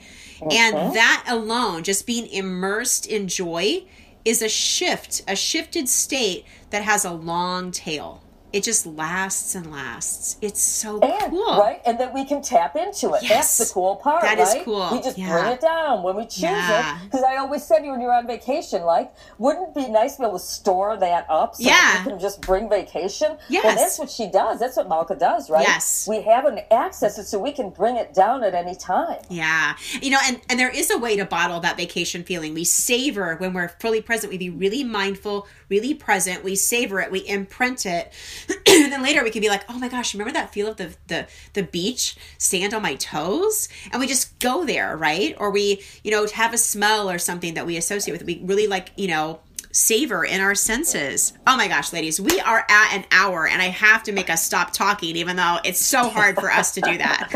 And 0.50 0.74
that 0.96 1.26
alone, 1.28 1.84
just 1.84 2.08
being 2.08 2.28
immersed 2.28 3.06
in 3.06 3.28
joy, 3.28 3.84
is 4.24 4.42
a 4.42 4.50
shift, 4.50 5.22
a 5.28 5.36
shifted 5.36 5.90
state 5.90 6.46
that 6.70 6.84
has 6.84 7.06
a 7.06 7.12
long 7.12 7.72
tail. 7.72 8.22
It 8.54 8.64
just 8.64 8.86
lasts 8.86 9.56
and 9.56 9.72
lasts. 9.72 10.38
It's 10.42 10.62
so 10.62 11.00
And, 11.00 11.32
cool. 11.32 11.58
right? 11.58 11.82
And 11.86 12.00
that 12.00 12.14
we 12.14 12.26
can 12.26 12.42
tap 12.42 12.76
into 12.76 13.14
it. 13.14 13.24
Yes. 13.24 13.58
That's 13.58 13.70
the 13.70 13.74
cool 13.74 13.96
part, 13.96 14.24
That 14.24 14.40
is 14.40 14.50
right? 14.54 14.66
cool. 14.66 14.90
We 14.92 15.02
just 15.02 15.18
Yeah. 15.18 15.32
bring 15.32 15.54
it 15.54 15.62
down 15.62 16.04
when 16.04 16.16
we 16.18 16.24
choose 16.24 16.42
Yeah. 16.44 16.98
it. 16.98 17.04
Because 17.06 17.24
I 17.24 17.38
always 17.38 17.64
said 17.64 17.86
you 17.86 17.92
when 17.92 18.02
you're 18.02 18.14
on 18.14 18.28
vacation, 18.28 18.84
like, 18.84 19.14
wouldn't 19.38 19.70
it 19.70 19.74
be 19.76 19.88
nice 19.88 20.16
to 20.16 20.20
be 20.22 20.26
able 20.28 20.40
to 20.40 20.44
store 20.46 20.98
that 20.98 21.26
up 21.30 21.56
so 21.56 21.64
Yeah. 21.64 21.72
that 21.94 22.02
you 22.04 22.10
can 22.12 22.20
just 22.20 22.42
bring 22.42 22.70
vacation? 22.70 23.38
Yes. 23.48 23.64
Well, 23.64 23.76
that's 23.76 23.98
what 24.00 24.10
she 24.10 24.28
does. 24.28 24.60
That's 24.60 24.76
what 24.76 24.90
Malka 24.90 25.16
does, 25.16 25.50
right? 25.50 25.66
Yes. 25.66 26.06
We 26.08 26.22
have 26.24 26.46
an 26.46 26.60
access 26.72 27.18
it 27.18 27.28
so 27.28 27.40
we 27.40 27.52
can 27.54 27.70
bring 27.70 27.96
it 27.96 28.14
down 28.14 28.44
at 28.44 28.54
any 28.54 28.76
time. 28.76 29.18
Yeah. 29.30 29.76
You 30.02 30.12
know, 30.12 30.20
and, 30.26 30.42
and 30.50 30.60
there 30.60 30.70
is 30.70 30.92
a 30.92 30.98
way 30.98 31.16
to 31.16 31.26
bottle 31.26 31.60
that 31.62 31.78
vacation 31.78 32.24
feeling. 32.24 32.54
We 32.54 32.66
savor 32.66 33.36
when 33.38 33.54
we're 33.54 33.70
fully 33.80 34.02
present. 34.02 34.32
We 34.32 34.38
be 34.38 34.50
really 34.50 34.84
mindful, 34.84 35.48
really 35.72 35.94
present. 35.96 36.44
We 36.44 36.56
savor 36.56 37.00
it. 37.00 37.10
We 37.10 37.26
imprint 37.28 37.86
it. 37.88 38.14
and 38.50 38.60
then 38.92 39.02
later 39.02 39.24
we 39.24 39.32
can 39.32 39.42
be 39.42 39.50
like, 39.50 39.64
oh 39.70 39.80
my 39.80 39.88
gosh, 39.88 40.14
remember 40.14 40.34
that 40.34 40.54
feel 40.54 40.68
of 40.68 40.78
the, 40.78 40.94
the, 41.08 41.28
the 41.54 41.64
beach, 41.64 42.18
sand 42.38 42.76
on 42.76 42.84
my 42.84 42.96
toes? 42.96 43.70
And 43.92 44.00
we 44.00 44.06
just 44.06 44.38
go 44.40 44.66
there, 44.66 44.96
right? 44.96 45.34
Or 45.40 45.50
we, 45.50 45.82
you 46.04 46.12
know, 46.12 46.28
have 46.28 46.54
a 46.54 46.58
smell 46.58 47.10
or 47.10 47.18
something 47.18 47.56
that 47.56 47.66
we 47.66 47.78
associate 47.78 48.12
with. 48.12 48.22
it. 48.22 48.28
We 48.28 48.42
really 48.44 48.68
like, 48.68 48.92
you 48.98 49.08
know, 49.08 49.40
savor 49.72 50.26
in 50.26 50.42
our 50.42 50.54
senses. 50.54 51.34
Oh 51.48 51.56
my 51.56 51.70
gosh, 51.70 51.94
ladies, 51.94 52.20
we 52.20 52.40
are 52.42 52.66
at 52.70 52.94
an 52.94 53.06
hour 53.10 53.48
and 53.48 53.62
I 53.62 53.70
have 53.70 54.04
to 54.04 54.12
make 54.12 54.30
us 54.30 54.44
stop 54.44 54.74
talking, 54.74 55.16
even 55.16 55.38
though 55.38 55.60
it's 55.64 55.80
so 55.80 56.10
hard 56.10 56.36
for 56.36 56.52
us 56.52 56.74
to 56.74 56.82
do 56.82 56.98
that. 56.98 57.30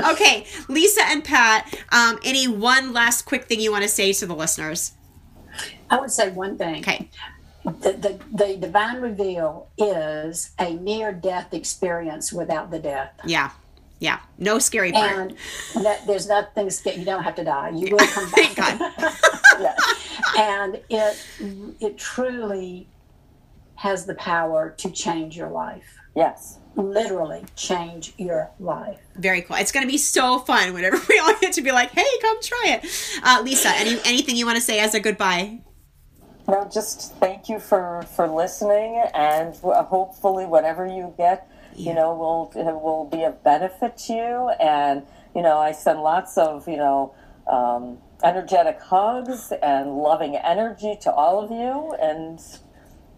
okay, 0.12 0.46
Lisa 0.68 1.02
and 1.04 1.22
Pat, 1.22 1.78
um, 1.92 2.18
any 2.24 2.48
one 2.48 2.94
last 2.94 3.26
quick 3.26 3.44
thing 3.44 3.60
you 3.60 3.70
want 3.70 3.82
to 3.82 3.88
say 3.88 4.14
to 4.14 4.24
the 4.24 4.34
listeners? 4.34 4.92
I 5.90 5.98
would 6.00 6.10
say 6.10 6.30
one 6.30 6.56
thing. 6.56 6.80
Okay. 6.80 7.08
The, 7.64 7.92
the, 7.92 8.18
the 8.32 8.56
divine 8.56 9.00
reveal 9.00 9.68
is 9.76 10.52
a 10.58 10.72
near 10.74 11.12
death 11.12 11.52
experience 11.52 12.32
without 12.32 12.70
the 12.70 12.78
death. 12.78 13.12
Yeah. 13.26 13.50
Yeah. 13.98 14.20
No 14.38 14.58
scary 14.58 14.92
part. 14.92 15.12
And 15.12 15.84
that, 15.84 16.06
there's 16.06 16.26
nothing 16.26 16.70
scary. 16.70 16.96
You 17.00 17.04
don't 17.04 17.22
have 17.22 17.34
to 17.34 17.44
die. 17.44 17.70
You 17.74 17.90
will 17.94 17.98
come 17.98 18.30
back. 18.30 18.34
Thank 18.54 18.56
back. 18.56 18.78
God. 18.78 19.12
Yeah. 19.60 19.74
and 20.38 20.80
it 20.88 21.18
it 21.80 21.98
truly 21.98 22.88
has 23.74 24.06
the 24.06 24.14
power 24.14 24.70
to 24.78 24.90
change 24.90 25.36
your 25.36 25.50
life. 25.50 25.98
yes. 26.16 26.59
Literally 26.76 27.44
change 27.56 28.14
your 28.16 28.50
life. 28.58 29.00
Very 29.16 29.42
cool. 29.42 29.56
It's 29.56 29.72
going 29.72 29.84
to 29.84 29.90
be 29.90 29.98
so 29.98 30.38
fun 30.38 30.72
whenever 30.72 31.00
we 31.08 31.18
all 31.18 31.34
get 31.40 31.52
to 31.54 31.62
be 31.62 31.72
like, 31.72 31.90
hey, 31.90 32.06
come 32.22 32.40
try 32.42 32.80
it. 32.80 33.20
Uh, 33.22 33.42
Lisa, 33.44 33.70
any 33.70 33.98
anything 34.04 34.36
you 34.36 34.46
want 34.46 34.56
to 34.56 34.62
say 34.62 34.78
as 34.80 34.94
a 34.94 35.00
goodbye? 35.00 35.60
No, 36.50 36.68
just 36.72 37.14
thank 37.16 37.48
you 37.48 37.60
for 37.60 38.04
for 38.16 38.26
listening, 38.26 39.02
and 39.14 39.54
hopefully, 39.56 40.46
whatever 40.46 40.84
you 40.84 41.14
get, 41.16 41.48
you 41.76 41.94
know, 41.94 42.14
will 42.14 42.50
will 42.80 43.08
be 43.08 43.22
of 43.22 43.44
benefit 43.44 43.96
to 44.06 44.12
you. 44.12 44.48
And 44.60 45.04
you 45.34 45.42
know, 45.42 45.58
I 45.58 45.70
send 45.70 46.00
lots 46.00 46.36
of 46.36 46.66
you 46.66 46.76
know 46.76 47.14
um, 47.46 47.98
energetic 48.24 48.80
hugs 48.80 49.52
and 49.62 49.92
loving 49.92 50.34
energy 50.34 50.98
to 51.02 51.12
all 51.12 51.44
of 51.44 51.52
you, 51.52 51.94
and 52.02 52.40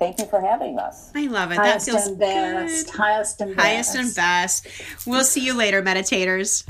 thank 0.03 0.19
you 0.19 0.27
for 0.27 0.41
having 0.41 0.79
us. 0.79 1.11
I 1.15 1.27
love 1.29 1.53
it. 1.53 1.57
That 1.57 1.67
Highest 1.67 1.89
feels 1.89 2.07
and 2.09 2.19
best. 2.19 2.87
good. 2.87 2.95
Highest 2.97 3.41
and 3.41 3.57
best. 3.57 3.67
Highest 3.67 3.95
and 3.97 4.15
best. 4.15 4.67
We'll 5.07 5.25
see 5.25 5.45
you 5.45 5.55
later, 5.55 5.83
meditators. 5.83 6.65